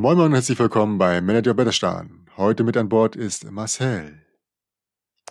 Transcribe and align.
Moin 0.00 0.16
Moin 0.16 0.26
und 0.26 0.34
herzlich 0.34 0.60
willkommen 0.60 0.96
bei 0.96 1.20
Manager 1.20 1.54
Betterstern. 1.54 2.28
Heute 2.36 2.62
mit 2.62 2.76
an 2.76 2.88
Bord 2.88 3.16
ist 3.16 3.50
Marcel. 3.50 4.24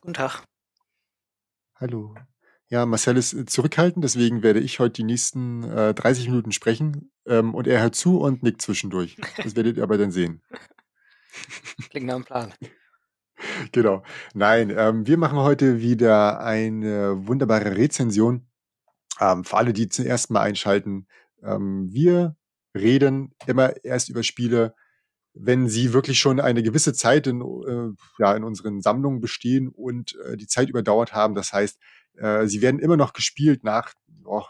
Guten 0.02 0.14
Tag. 0.14 0.44
Hallo. 1.76 2.16
Ja, 2.68 2.86
Marcel 2.86 3.16
ist 3.16 3.50
zurückhaltend, 3.50 4.04
deswegen 4.04 4.44
werde 4.44 4.60
ich 4.60 4.80
heute 4.80 4.92
die 4.92 5.04
nächsten 5.06 5.64
äh, 5.64 5.94
30 5.94 6.28
Minuten 6.28 6.52
sprechen 6.52 7.14
ähm, 7.25 7.56
und 7.56 7.66
er 7.66 7.82
hört 7.82 7.96
zu 7.96 8.20
und 8.20 8.44
nickt 8.44 8.61
zwischendurch. 8.61 9.16
Das 9.38 9.56
werdet 9.56 9.78
ihr 9.78 9.84
aber 9.84 9.98
dann 9.98 10.11
sehen. 10.11 10.42
Klingt 11.89 12.08
nach 12.08 12.16
einem 12.16 12.25
Plan. 12.25 12.54
Genau. 13.72 14.04
Nein, 14.34 14.74
ähm, 14.75 15.08
wir 15.08 15.18
machen 15.18 15.38
heute 15.38 15.80
wieder 15.80 16.42
eine 16.42 17.25
wunderbare 17.25 17.78
Rezension. 17.78 18.50
Ähm, 19.22 19.46
für 19.46 19.56
alle, 19.56 19.72
die 19.72 19.88
zum 19.88 20.06
ersten 20.06 20.34
Mal 20.34 20.42
einschalten, 20.42 21.08
ähm, 21.42 21.88
wir 21.89 22.36
reden 22.80 23.34
immer 23.46 23.84
erst 23.84 24.10
über 24.10 24.24
Spiele, 24.24 24.74
wenn 25.34 25.68
sie 25.68 25.94
wirklich 25.94 26.20
schon 26.20 26.40
eine 26.40 26.64
gewisse 26.64 26.94
Zeit 26.94 27.28
in, 27.28 27.42
äh, 27.42 27.94
ja, 28.20 28.36
in 28.36 28.44
unseren 28.44 28.82
Sammlungen 28.82 29.22
bestehen 29.22 29.70
und 29.70 30.16
äh, 30.26 30.38
die 30.38 30.48
Zeit 30.48 30.70
überdauert 30.70 31.14
haben. 31.14 31.36
Das 31.36 31.54
heißt, 31.54 31.80
äh, 32.17 32.48
sie 32.48 32.62
werden 32.62 32.80
immer 32.80 32.98
noch 32.98 33.14
gespielt 33.14 33.64
nach 33.64 33.94
oh, 34.26 34.44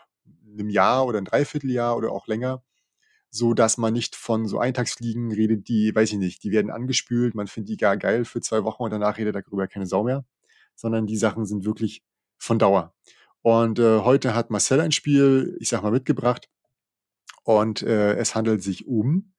einem 0.52 0.70
Jahr 0.70 1.05
oder 1.05 1.17
ein 1.20 1.26
Dreivierteljahr 1.26 1.95
oder 1.98 2.12
auch 2.12 2.27
länger, 2.27 2.63
so 3.30 3.53
dass 3.53 3.77
man 3.77 3.94
nicht 3.94 4.16
von 4.16 4.47
so 4.47 4.59
Eintagsfliegen 4.59 5.31
redet, 5.31 5.67
die, 5.67 5.94
weiß 5.94 6.14
ich 6.14 6.17
nicht, 6.17 6.44
die 6.44 6.52
werden 6.52 6.72
angespült, 6.72 7.36
man 7.36 7.47
findet 7.47 7.69
die 7.69 7.78
gar 7.78 7.97
geil 7.97 8.25
für 8.25 8.41
zwei 8.41 8.64
Wochen 8.64 8.84
und 8.84 8.91
danach 8.91 9.17
redet 9.17 9.36
darüber 9.36 9.67
keine 9.67 9.86
Sau 9.86 10.03
mehr, 10.03 10.25
sondern 10.75 11.06
die 11.06 11.17
Sachen 11.17 11.45
sind 11.45 11.66
wirklich 11.66 12.03
von 12.38 12.59
Dauer. 12.59 12.94
Und 13.41 13.80
äh, 13.80 14.00
heute 14.00 14.36
hat 14.36 14.50
Marcel 14.50 14.81
ein 14.81 14.91
Spiel, 14.91 15.58
ich 15.59 15.69
sag 15.69 15.84
mal, 15.84 15.91
mitgebracht. 15.91 16.50
Und 17.48 17.81
äh, 17.81 18.16
es 18.16 18.36
handelt 18.36 18.62
sich 18.62 18.88
um 18.88 19.31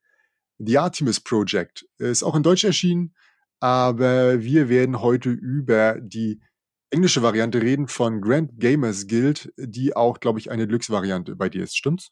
The 0.56 0.78
Artemis 0.78 1.20
Project. 1.20 1.87
Ist 1.98 2.23
auch 2.23 2.34
in 2.34 2.42
Deutsch 2.42 2.64
erschienen, 2.64 3.14
aber 3.61 4.41
wir 4.41 4.70
werden 4.70 5.03
heute 5.03 5.28
über 5.28 6.01
die 6.01 6.41
englische 6.89 7.20
Variante 7.23 7.61
reden 7.61 7.86
von 7.86 8.23
Grand 8.23 8.59
Gamers 8.59 9.09
Guild, 9.09 9.53
die 9.59 9.95
auch, 9.95 10.20
glaube 10.20 10.39
ich, 10.39 10.51
eine 10.51 10.67
Deluxe-Variante 10.67 11.36
bei 11.36 11.51
dir 11.51 11.62
ist. 11.64 11.77
Stimmt's? 11.77 12.09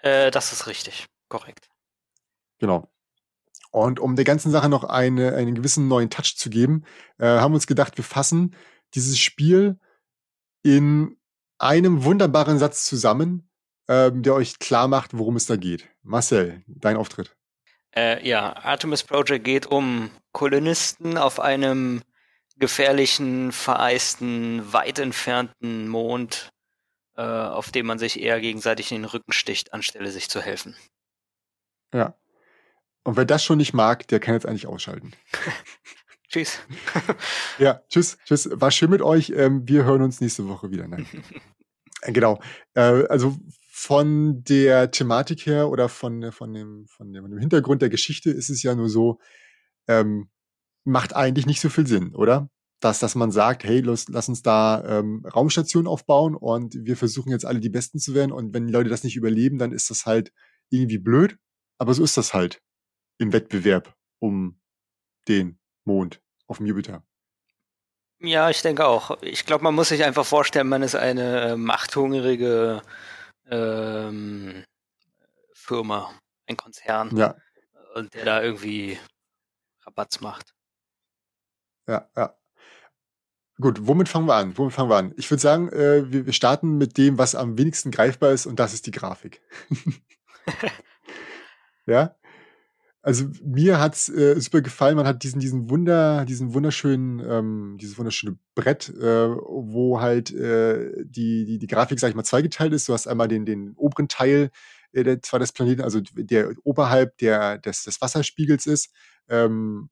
Äh, 0.00 0.30
das 0.30 0.52
ist 0.52 0.66
richtig. 0.66 1.06
Korrekt. 1.30 1.70
Genau. 2.58 2.92
Und 3.70 4.00
um 4.00 4.16
der 4.16 4.26
ganzen 4.26 4.50
Sache 4.50 4.68
noch 4.68 4.84
eine, 4.84 5.34
einen 5.34 5.54
gewissen 5.54 5.88
neuen 5.88 6.10
Touch 6.10 6.36
zu 6.36 6.50
geben, 6.50 6.84
äh, 7.16 7.24
haben 7.24 7.52
wir 7.52 7.56
uns 7.56 7.66
gedacht, 7.66 7.96
wir 7.96 8.04
fassen 8.04 8.54
dieses 8.92 9.18
Spiel 9.18 9.80
in 10.62 11.16
einem 11.56 12.04
wunderbaren 12.04 12.58
Satz 12.58 12.84
zusammen, 12.84 13.49
ähm, 13.90 14.22
der 14.22 14.34
euch 14.34 14.60
klar 14.60 14.86
macht, 14.86 15.18
worum 15.18 15.34
es 15.34 15.46
da 15.46 15.56
geht. 15.56 15.88
Marcel, 16.02 16.62
dein 16.68 16.96
Auftritt. 16.96 17.36
Äh, 17.94 18.26
ja, 18.26 18.56
Artemis 18.56 19.02
Project 19.02 19.44
geht 19.44 19.66
um 19.66 20.12
Kolonisten 20.32 21.18
auf 21.18 21.40
einem 21.40 22.02
gefährlichen, 22.56 23.50
vereisten, 23.50 24.72
weit 24.72 25.00
entfernten 25.00 25.88
Mond, 25.88 26.50
äh, 27.16 27.22
auf 27.22 27.72
dem 27.72 27.86
man 27.86 27.98
sich 27.98 28.20
eher 28.20 28.40
gegenseitig 28.40 28.92
in 28.92 29.02
den 29.02 29.10
Rücken 29.10 29.32
sticht, 29.32 29.72
anstelle 29.72 30.12
sich 30.12 30.30
zu 30.30 30.40
helfen. 30.40 30.76
Ja. 31.92 32.14
Und 33.02 33.16
wer 33.16 33.24
das 33.24 33.42
schon 33.42 33.58
nicht 33.58 33.72
mag, 33.72 34.06
der 34.06 34.20
kann 34.20 34.34
jetzt 34.34 34.46
eigentlich 34.46 34.68
ausschalten. 34.68 35.14
tschüss. 36.28 36.60
ja, 37.58 37.82
tschüss, 37.88 38.18
tschüss. 38.24 38.48
War 38.52 38.70
schön 38.70 38.90
mit 38.90 39.02
euch. 39.02 39.30
Ähm, 39.30 39.66
wir 39.66 39.84
hören 39.84 40.02
uns 40.02 40.20
nächste 40.20 40.46
Woche 40.46 40.70
wieder. 40.70 40.86
Nein. 40.86 41.08
genau. 42.02 42.40
Äh, 42.74 43.06
also 43.08 43.36
von 43.82 44.44
der 44.44 44.90
Thematik 44.90 45.46
her 45.46 45.70
oder 45.70 45.88
von, 45.88 46.32
von, 46.32 46.52
dem, 46.52 46.86
von, 46.86 47.14
dem, 47.14 47.38
Hintergrund 47.38 47.80
der 47.80 47.88
Geschichte 47.88 48.30
ist 48.30 48.50
es 48.50 48.62
ja 48.62 48.74
nur 48.74 48.90
so, 48.90 49.18
ähm, 49.88 50.28
macht 50.84 51.16
eigentlich 51.16 51.46
nicht 51.46 51.62
so 51.62 51.70
viel 51.70 51.86
Sinn, 51.86 52.14
oder? 52.14 52.50
Dass, 52.80 52.98
dass 52.98 53.14
man 53.14 53.30
sagt, 53.30 53.64
hey, 53.64 53.80
los, 53.80 54.04
lass 54.10 54.28
uns 54.28 54.42
da 54.42 54.84
ähm, 54.84 55.24
Raumstationen 55.24 55.86
aufbauen 55.86 56.34
und 56.34 56.74
wir 56.78 56.94
versuchen 56.94 57.30
jetzt 57.30 57.46
alle 57.46 57.60
die 57.60 57.70
Besten 57.70 57.98
zu 57.98 58.12
werden 58.12 58.32
und 58.32 58.52
wenn 58.52 58.66
die 58.66 58.72
Leute 58.72 58.90
das 58.90 59.02
nicht 59.02 59.16
überleben, 59.16 59.56
dann 59.56 59.72
ist 59.72 59.88
das 59.88 60.04
halt 60.04 60.30
irgendwie 60.68 60.98
blöd, 60.98 61.38
aber 61.78 61.94
so 61.94 62.04
ist 62.04 62.18
das 62.18 62.34
halt 62.34 62.60
im 63.16 63.32
Wettbewerb 63.32 63.96
um 64.18 64.60
den 65.26 65.58
Mond 65.86 66.20
auf 66.46 66.58
dem 66.58 66.66
Jupiter. 66.66 67.02
Ja, 68.18 68.50
ich 68.50 68.60
denke 68.60 68.86
auch. 68.86 69.22
Ich 69.22 69.46
glaube, 69.46 69.64
man 69.64 69.74
muss 69.74 69.88
sich 69.88 70.04
einfach 70.04 70.26
vorstellen, 70.26 70.68
man 70.68 70.82
ist 70.82 70.96
eine 70.96 71.40
äh, 71.40 71.56
machthungrige 71.56 72.82
ähm, 73.50 74.64
Firma, 75.52 76.12
ein 76.46 76.56
Konzern. 76.56 77.14
Ja. 77.16 77.36
Und 77.94 78.14
der 78.14 78.24
da 78.24 78.42
irgendwie 78.42 78.98
Rabatz 79.84 80.20
macht. 80.20 80.54
Ja, 81.86 82.08
ja. 82.16 82.36
Gut, 83.60 83.86
womit 83.86 84.08
fangen 84.08 84.26
wir 84.26 84.36
an? 84.36 84.56
Womit 84.56 84.72
fangen 84.72 84.88
wir 84.88 84.96
an? 84.96 85.12
Ich 85.16 85.30
würde 85.30 85.42
sagen, 85.42 85.68
äh, 85.70 86.10
wir, 86.10 86.24
wir 86.24 86.32
starten 86.32 86.78
mit 86.78 86.96
dem, 86.96 87.18
was 87.18 87.34
am 87.34 87.58
wenigsten 87.58 87.90
greifbar 87.90 88.30
ist, 88.30 88.46
und 88.46 88.58
das 88.58 88.72
ist 88.72 88.86
die 88.86 88.90
Grafik. 88.90 89.42
ja? 91.86 92.16
Also 93.02 93.24
mir 93.42 93.80
hat's 93.80 94.10
äh, 94.10 94.38
super 94.40 94.60
gefallen. 94.60 94.96
Man 94.96 95.06
hat 95.06 95.22
diesen 95.22 95.40
diesen 95.40 95.70
Wunder, 95.70 96.24
diesen 96.26 96.52
wunderschönen, 96.52 97.20
ähm, 97.26 97.76
dieses 97.80 97.96
wunderschöne 97.96 98.36
Brett, 98.54 98.90
äh, 98.90 99.28
wo 99.30 100.00
halt 100.00 100.30
äh, 100.32 100.92
die 101.04 101.46
die 101.46 101.58
die 101.58 101.66
Grafik, 101.66 101.98
sag 101.98 102.10
ich 102.10 102.14
mal, 102.14 102.24
zweigeteilt 102.24 102.74
ist. 102.74 102.88
Du 102.88 102.92
hast 102.92 103.06
einmal 103.06 103.28
den 103.28 103.46
den 103.46 103.72
oberen 103.76 104.08
Teil 104.08 104.50
äh, 104.92 105.02
der 105.02 105.22
zwar 105.22 105.40
des 105.40 105.52
Planeten, 105.52 105.80
also 105.80 106.00
der 106.14 106.52
oberhalb 106.64 107.16
der 107.18 107.56
des 107.58 107.84
des 107.84 108.00
Wasserspiegels 108.02 108.66
ist. 108.66 108.90
Ähm, 109.30 109.88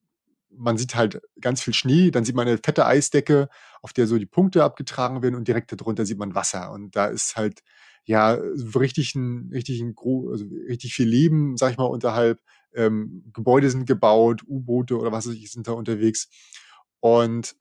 man 0.51 0.77
sieht 0.79 0.95
halt 0.95 1.21
ganz 1.41 1.63
viel 1.63 1.75
Schnee, 1.75 2.11
dann 2.11 2.25
sieht 2.25 2.35
man 2.35 2.49
eine 2.49 2.59
fette 2.59 2.87
Eisdecke, 2.87 3.49
auf 3.83 3.93
der 3.93 4.07
so 4.07 4.19
die 4.19 4.27
Punkte 4.27 4.65
abgetragen 4.65 5.23
werden 5.23 5.35
und 5.35 5.49
direkt 5.49 5.73
darunter 5.73 6.05
sieht 6.07 6.19
man 6.19 6.35
Wasser 6.35 6.73
und 6.73 6.97
da 6.97 7.07
ist 7.07 7.37
halt 7.37 7.63
ja 8.05 8.33
richtig 8.77 9.15
ein 9.15 9.51
richtig 9.53 9.81
ein 9.81 9.95
also 10.31 10.45
richtig 10.69 10.95
viel 10.95 11.09
Leben, 11.09 11.57
sag 11.57 11.73
ich 11.73 11.79
mal, 11.79 11.85
unterhalb 11.85 12.41
ähm, 12.75 13.31
Gebäude 13.33 13.71
sind 13.71 13.87
gebaut, 13.87 14.43
U-Boote 14.47 14.97
oder 14.99 15.12
was 15.12 15.27
weiß 15.27 15.34
ich 15.34 15.51
sind 15.51 15.69
da 15.69 15.73
unterwegs. 15.73 16.29
Und 17.01 17.56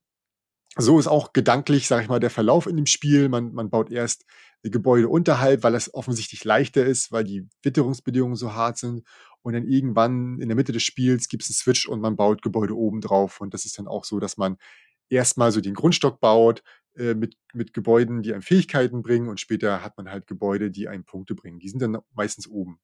so 0.78 1.00
ist 1.00 1.08
auch 1.08 1.34
gedanklich, 1.34 1.88
sag 1.88 2.04
ich 2.04 2.10
mal, 2.10 2.20
der 2.20 2.30
Verlauf 2.30 2.68
in 2.68 2.76
dem 2.76 2.86
Spiel. 2.86 3.30
Man, 3.30 3.54
man 3.54 3.70
baut 3.70 3.90
erst 3.90 4.26
Gebäude 4.64 5.10
unterhalb, 5.10 5.64
weil 5.64 5.76
es 5.76 5.94
offensichtlich 5.94 6.44
leichter 6.44 6.86
ist, 6.86 7.12
weil 7.12 7.24
die 7.24 7.48
Witterungsbedingungen 7.64 8.36
so 8.36 8.54
hart 8.54 8.78
sind. 8.78 9.04
Und 9.42 9.54
dann 9.54 9.66
irgendwann 9.66 10.40
in 10.40 10.50
der 10.50 10.56
Mitte 10.56 10.74
des 10.74 10.84
Spiels 10.84 11.30
gibt 11.30 11.44
es 11.44 11.50
einen 11.50 11.56
Switch 11.56 11.88
und 11.88 12.02
man 12.02 12.16
baut 12.16 12.42
Gebäude 12.42 12.76
oben 12.76 13.02
drauf. 13.02 13.40
Und 13.40 13.54
das 13.54 13.66
ist 13.66 13.80
dann 13.80 13.88
auch 13.88 14.04
so, 14.04 14.20
dass 14.20 14.38
man 14.38 14.58
erstmal 15.10 15.52
so 15.52 15.62
den 15.62 15.74
Grundstock 15.74 16.20
baut 16.20 16.64
äh, 16.96 17.14
mit, 17.14 17.38
mit 17.54 17.74
Gebäuden, 17.74 18.24
die 18.24 18.34
einem 18.34 18.42
Fähigkeiten 18.42 19.02
bringen 19.02 19.30
und 19.30 19.40
später 19.40 19.84
hat 19.84 19.98
man 19.98 20.10
halt 20.10 20.28
Gebäude, 20.28 20.70
die 20.70 20.88
einem 20.88 21.06
Punkte 21.06 21.34
bringen. 21.36 21.60
Die 21.60 21.70
sind 21.70 21.82
dann 21.82 22.00
meistens 22.14 22.48
oben. 22.48 22.80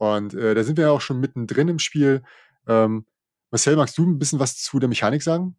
Und 0.00 0.32
äh, 0.32 0.54
da 0.54 0.64
sind 0.64 0.78
wir 0.78 0.86
ja 0.86 0.90
auch 0.92 1.02
schon 1.02 1.20
mittendrin 1.20 1.68
im 1.68 1.78
Spiel. 1.78 2.22
Ähm, 2.66 3.04
Marcel, 3.50 3.76
magst 3.76 3.98
du 3.98 4.06
ein 4.06 4.18
bisschen 4.18 4.38
was 4.38 4.56
zu 4.56 4.78
der 4.78 4.88
Mechanik 4.88 5.22
sagen? 5.22 5.58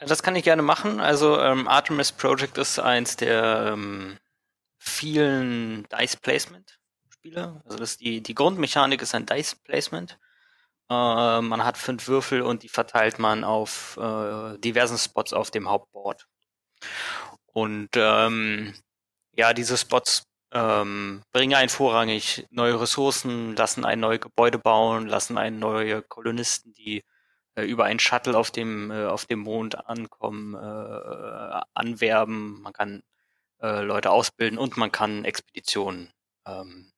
Das 0.00 0.22
kann 0.22 0.36
ich 0.36 0.42
gerne 0.44 0.62
machen. 0.62 1.00
Also 1.00 1.38
ähm, 1.38 1.68
Artemis 1.68 2.12
Project 2.12 2.56
ist 2.56 2.78
eins 2.78 3.16
der 3.16 3.72
ähm, 3.74 4.16
vielen 4.78 5.86
Dice 5.90 6.16
Placement 6.16 6.78
Spiele. 7.10 7.60
Also 7.66 7.76
das 7.76 7.98
die, 7.98 8.22
die 8.22 8.34
Grundmechanik 8.34 9.02
ist 9.02 9.14
ein 9.14 9.26
Dice 9.26 9.54
Placement. 9.54 10.18
Äh, 10.88 11.42
man 11.42 11.62
hat 11.62 11.76
fünf 11.76 12.08
Würfel 12.08 12.40
und 12.40 12.62
die 12.62 12.70
verteilt 12.70 13.18
man 13.18 13.44
auf 13.44 13.98
äh, 14.00 14.56
diversen 14.60 14.96
Spots 14.96 15.34
auf 15.34 15.50
dem 15.50 15.68
Hauptboard. 15.68 16.26
Und 17.52 17.90
ähm, 17.96 18.72
ja, 19.34 19.52
diese 19.52 19.76
Spots 19.76 20.22
ähm, 20.52 21.22
bringen 21.32 21.54
einen 21.54 21.68
vorrangig 21.68 22.46
neue 22.50 22.80
Ressourcen, 22.80 23.56
lassen 23.56 23.84
ein 23.84 24.00
neues 24.00 24.20
Gebäude 24.20 24.58
bauen, 24.58 25.06
lassen 25.06 25.38
einen 25.38 25.58
neue 25.58 26.02
Kolonisten, 26.02 26.72
die 26.72 27.04
äh, 27.56 27.64
über 27.64 27.84
einen 27.84 27.98
Shuttle 27.98 28.36
auf 28.36 28.50
dem 28.50 28.90
äh, 28.90 29.06
auf 29.06 29.26
dem 29.26 29.40
Mond 29.40 29.88
ankommen, 29.88 30.54
äh, 30.54 31.60
anwerben. 31.74 32.60
Man 32.62 32.72
kann 32.72 33.02
äh, 33.60 33.82
Leute 33.82 34.10
ausbilden 34.10 34.58
und 34.58 34.76
man 34.76 34.92
kann 34.92 35.24
Expeditionen 35.24 36.12
ähm, 36.46 36.92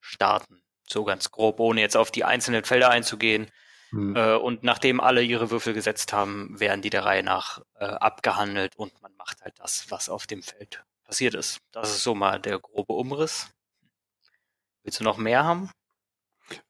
starten. 0.00 0.62
So 0.86 1.04
ganz 1.04 1.30
grob, 1.30 1.60
ohne 1.60 1.80
jetzt 1.80 1.96
auf 1.96 2.10
die 2.10 2.24
einzelnen 2.24 2.64
Felder 2.64 2.90
einzugehen. 2.90 3.50
Hm. 3.90 4.14
Äh, 4.16 4.34
und 4.34 4.62
nachdem 4.62 5.00
alle 5.00 5.22
ihre 5.22 5.50
Würfel 5.50 5.72
gesetzt 5.72 6.12
haben, 6.12 6.58
werden 6.60 6.82
die 6.82 6.90
der 6.90 7.04
Reihe 7.04 7.22
nach 7.22 7.62
äh, 7.74 7.84
abgehandelt 7.84 8.76
und 8.76 9.00
man 9.02 9.14
macht 9.16 9.42
halt 9.42 9.54
das, 9.58 9.86
was 9.90 10.08
auf 10.08 10.26
dem 10.26 10.42
Feld 10.42 10.84
passiert 11.10 11.34
ist. 11.34 11.60
Das 11.72 11.90
ist 11.90 12.04
so 12.04 12.14
mal 12.14 12.40
der 12.40 12.60
grobe 12.60 12.92
Umriss. 12.92 13.48
Willst 14.84 15.00
du 15.00 15.04
noch 15.04 15.16
mehr 15.16 15.42
haben? 15.42 15.70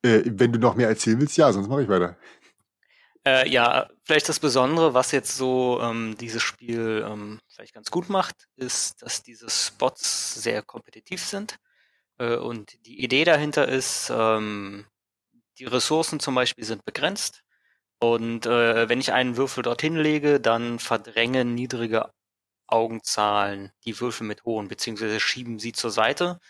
Äh, 0.02 0.22
wenn 0.24 0.50
du 0.50 0.58
noch 0.58 0.74
mehr 0.74 0.88
erzählen 0.88 1.20
willst, 1.20 1.36
ja, 1.36 1.52
sonst 1.52 1.68
mache 1.68 1.82
ich 1.82 1.88
weiter. 1.88 2.16
Äh, 3.26 3.50
ja, 3.50 3.90
vielleicht 4.04 4.30
das 4.30 4.40
Besondere, 4.40 4.94
was 4.94 5.12
jetzt 5.12 5.36
so 5.36 5.78
ähm, 5.82 6.16
dieses 6.18 6.42
Spiel 6.42 7.04
ähm, 7.06 7.38
vielleicht 7.48 7.74
ganz 7.74 7.90
gut 7.90 8.08
macht, 8.08 8.48
ist, 8.56 9.02
dass 9.02 9.22
diese 9.22 9.50
Spots 9.50 10.42
sehr 10.42 10.62
kompetitiv 10.62 11.22
sind. 11.22 11.58
Äh, 12.16 12.36
und 12.36 12.86
die 12.86 13.04
Idee 13.04 13.24
dahinter 13.24 13.68
ist, 13.68 14.10
ähm, 14.10 14.86
die 15.58 15.66
Ressourcen 15.66 16.18
zum 16.18 16.34
Beispiel 16.34 16.64
sind 16.64 16.86
begrenzt. 16.86 17.42
Und 17.98 18.46
äh, 18.46 18.88
wenn 18.88 19.00
ich 19.00 19.12
einen 19.12 19.36
Würfel 19.36 19.62
dorthin 19.62 19.96
lege, 19.96 20.40
dann 20.40 20.78
verdrängen 20.78 21.54
niedrige 21.54 22.10
Augenzahlen 22.70 23.72
die 23.84 23.98
Würfel 24.00 24.26
mit 24.26 24.44
hohen, 24.44 24.68
beziehungsweise 24.68 25.20
schieben 25.20 25.58
sie 25.58 25.72
zur 25.72 25.90
Seite. 25.90 26.40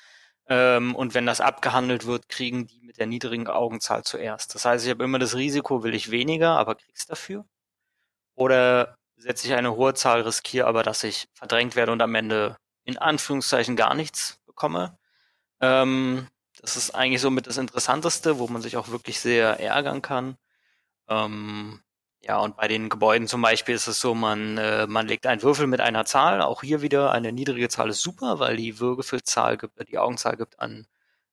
Ähm, 0.49 0.95
und 0.97 1.15
wenn 1.15 1.27
das 1.27 1.41
abgehandelt 1.41 2.07
wird, 2.07 2.29
kriegen 2.29 2.67
die 2.67 2.81
mit 2.83 2.99
der 2.99 3.07
niedrigen 3.07 3.47
Augenzahl 3.49 4.05
zuerst. 4.05 4.55
Das 4.55 4.65
heißt, 4.65 4.85
ich 4.85 4.91
habe 4.91 5.05
immer 5.05 5.19
das 5.19 5.37
Risiko, 5.37 5.83
will 5.85 5.95
ich 5.95 6.11
weniger, 6.11 6.59
aber 6.59 6.75
krieg's 6.75 7.07
dafür. 7.07 7.45
Oder 8.35 8.97
setze 9.17 9.47
ich 9.47 9.55
eine 9.55 9.77
hohe 9.77 9.95
Zahl, 9.95 10.23
riskiere 10.23 10.67
aber, 10.67 10.83
dass 10.83 11.05
ich 11.05 11.29
verdrängt 11.35 11.77
werde 11.77 11.93
und 11.93 12.03
am 12.03 12.15
Ende 12.15 12.57
in 12.85 12.99
Anführungszeichen 12.99 13.77
gar 13.77 13.95
nichts 13.95 14.41
bekomme. 14.47 14.99
Ähm, 15.61 16.29
das 16.61 16.77
ist 16.77 16.95
eigentlich 16.95 17.21
somit 17.23 17.47
das 17.47 17.59
Interessanteste, 17.59 18.39
wo 18.39 18.49
man 18.49 18.63
sich 18.63 18.77
auch 18.77 18.89
wirklich 18.89 19.21
sehr 19.21 19.61
ärgern 19.61 20.03
kann. 20.03 20.37
Ähm, 21.09 21.83
ja, 22.23 22.39
und 22.39 22.57
bei 22.57 22.69
den 22.69 22.89
Gebäuden 22.91 23.27
zum 23.29 23.41
Beispiel 23.43 23.75
ist 23.75 23.87
es 23.87 24.01
so, 24.01 24.15
man, 24.15 24.59
äh, 24.59 24.87
man 24.87 25.09
legt 25.09 25.27
einen 25.27 25.43
Würfel 25.43 25.67
mit 25.67 25.81
einer 25.81 26.05
Zahl. 26.05 26.43
Auch 26.43 26.63
hier 26.63 26.83
wieder 26.83 27.13
eine 27.13 27.33
niedrige 27.33 27.69
Zahl 27.69 27.89
ist 27.89 28.03
super, 28.03 28.39
weil 28.39 28.57
die 28.57 28.79
Würfelzahl 28.79 29.57
gibt, 29.57 29.89
die 29.89 29.99
Augenzahl 29.99 30.37
gibt 30.37 30.61
an, 30.61 30.87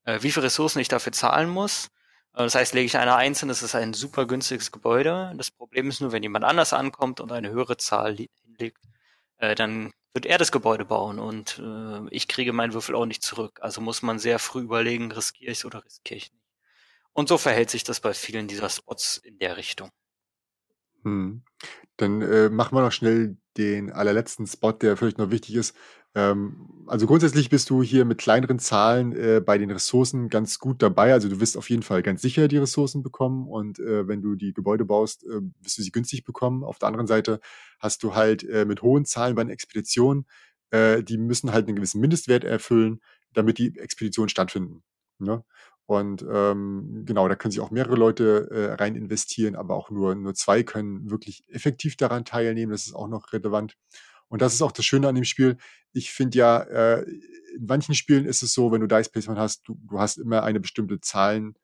äh, 0.06 0.22
wie 0.22 0.32
viele 0.32 0.46
Ressourcen 0.46 0.80
ich 0.80 0.88
dafür 0.88 1.12
zahlen 1.12 1.50
muss. 1.50 1.88
Äh, 2.34 2.44
das 2.44 2.56
heißt, 2.56 2.74
lege 2.74 2.86
ich 2.86 2.98
eine 2.98 3.16
einzelne, 3.16 3.52
das 3.52 3.64
ist 3.64 3.76
ein 3.76 3.94
super 3.94 4.26
günstiges 4.28 4.72
Gebäude. 4.72 5.34
Das 5.36 5.52
Problem 5.52 5.90
ist 5.90 6.02
nur, 6.02 6.12
wenn 6.14 6.24
jemand 6.24 6.46
anders 6.46 6.74
ankommt 6.74 7.20
und 7.20 7.32
eine 7.32 7.50
höhere 7.50 7.78
Zahl 7.78 8.16
hinlegt, 8.16 8.82
äh, 9.38 9.56
dann 9.56 9.92
wird 10.14 10.26
er 10.26 10.38
das 10.38 10.52
Gebäude 10.52 10.86
bauen 10.86 11.20
und 11.20 11.60
äh, 11.60 12.10
ich 12.12 12.28
kriege 12.28 12.54
meinen 12.54 12.74
Würfel 12.74 12.96
auch 12.96 13.06
nicht 13.06 13.24
zurück. 13.24 13.60
Also 13.62 13.82
muss 13.82 14.02
man 14.02 14.20
sehr 14.20 14.40
früh 14.40 14.62
überlegen, 14.62 15.12
riskiere 15.12 15.52
ich 15.52 15.60
es 15.60 15.66
oder 15.66 15.84
riskiere 15.86 16.18
ich 16.18 16.32
nicht. 16.32 16.44
Und 17.14 17.30
so 17.30 17.38
verhält 17.38 17.70
sich 17.70 17.84
das 17.84 18.00
bei 18.00 18.14
vielen 18.14 18.48
dieser 18.48 18.70
Spots 18.70 19.18
in 19.18 19.38
der 19.40 19.58
Richtung. 19.58 19.92
Hm. 21.04 21.44
Dann 21.98 22.22
äh, 22.22 22.50
machen 22.50 22.76
wir 22.78 22.82
noch 22.82 22.92
schnell 22.92 23.38
den 23.58 23.92
allerletzten 23.92 24.46
Spot, 24.46 24.72
der 24.72 24.98
vielleicht 24.98 25.18
noch 25.18 25.32
wichtig 25.32 25.56
ist. 25.56 25.76
Ähm, 26.16 26.86
also 26.88 27.08
grundsätzlich 27.08 27.50
bist 27.50 27.70
du 27.70 27.84
hier 27.84 28.06
mit 28.06 28.18
kleineren 28.18 28.60
Zahlen 28.60 29.14
äh, 29.14 29.42
bei 29.44 29.58
den 29.58 29.72
Ressourcen 29.72 30.30
ganz 30.30 30.60
gut 30.60 30.82
dabei. 30.82 31.14
Also 31.14 31.30
du 31.30 31.40
wirst 31.40 31.58
auf 31.58 31.70
jeden 31.70 31.84
Fall 31.84 32.04
ganz 32.04 32.22
sicher 32.22 32.48
die 32.48 32.58
Ressourcen 32.58 33.04
bekommen 33.04 33.48
und 33.48 33.80
äh, 33.80 34.08
wenn 34.08 34.22
du 34.22 34.36
die 34.36 34.54
Gebäude 34.54 34.86
baust, 34.86 35.24
äh, 35.26 35.42
wirst 35.62 35.78
du 35.78 35.82
sie 35.82 35.92
günstig 35.92 36.24
bekommen. 36.24 36.64
Auf 36.64 36.80
der 36.80 36.88
anderen 36.88 37.08
Seite 37.08 37.40
hast 37.80 38.04
du 38.04 38.16
halt 38.16 38.44
äh, 38.44 38.66
mit 38.66 38.82
hohen 38.82 39.06
Zahlen 39.06 39.36
bei 39.36 39.42
einer 39.42 39.52
Expedition, 39.52 40.26
äh, 40.72 41.04
die 41.04 41.18
müssen 41.18 41.52
halt 41.52 41.68
einen 41.68 41.76
gewissen 41.76 42.02
Mindestwert 42.02 42.44
erfüllen, 42.44 43.02
damit 43.34 43.58
die 43.58 43.78
Expeditionen 43.78 44.30
stattfinden. 44.30 44.84
Ne? 45.20 45.44
Und 45.88 46.24
ähm, 46.30 47.04
genau, 47.06 47.30
da 47.30 47.36
können 47.36 47.54
sich 47.54 47.62
auch 47.62 47.72
mehrere 47.72 47.96
Leute 47.96 48.50
äh, 48.52 48.74
rein 48.74 48.96
investieren, 48.98 49.56
aber 49.56 49.76
auch 49.76 49.90
nur, 49.90 50.16
nur 50.16 50.34
zwei 50.34 50.62
können 50.62 51.10
wirklich 51.10 51.46
effektiv 51.48 51.96
daran 51.96 52.26
teilnehmen. 52.26 52.74
Das 52.74 52.86
ist 52.86 52.94
auch 52.94 53.08
noch 53.08 53.32
relevant. 53.32 53.78
Und 54.28 54.42
das 54.42 54.54
ist 54.54 54.62
auch 54.62 54.74
das 54.74 54.84
Schöne 54.84 55.08
an 55.08 55.16
dem 55.16 55.24
Spiel. 55.24 55.56
Ich 55.94 56.12
finde 56.12 56.38
ja, 56.38 56.60
äh, 56.60 57.04
in 57.56 57.66
manchen 57.66 57.96
Spielen 57.96 58.26
ist 58.26 58.44
es 58.44 58.52
so, 58.54 58.74
wenn 58.74 58.82
du 58.82 58.88
Dice 58.88 59.08
Placement 59.08 59.40
hast, 59.40 59.66
du, 59.66 59.80
du 59.88 59.98
hast 59.98 60.18
immer 60.18 60.44
eine 60.44 60.60
bestimmte 60.60 61.00
Zahlen, 61.00 61.56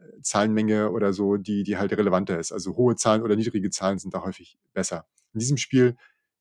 äh, 0.00 0.22
Zahlenmenge 0.22 0.90
oder 0.90 1.12
so, 1.12 1.36
die, 1.36 1.62
die 1.62 1.76
halt 1.76 1.92
relevanter 1.92 2.38
ist. 2.38 2.52
Also 2.52 2.74
hohe 2.74 2.96
Zahlen 2.96 3.20
oder 3.20 3.36
niedrige 3.36 3.68
Zahlen 3.68 3.98
sind 3.98 4.14
da 4.14 4.24
häufig 4.24 4.58
besser. 4.72 5.06
In 5.34 5.40
diesem 5.40 5.58
Spiel 5.58 5.94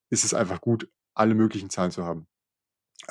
ist 0.10 0.24
es 0.24 0.34
einfach 0.34 0.62
gut, 0.62 0.90
alle 1.14 1.36
möglichen 1.36 1.70
Zahlen 1.70 1.92
zu 1.92 2.06
haben. 2.06 2.26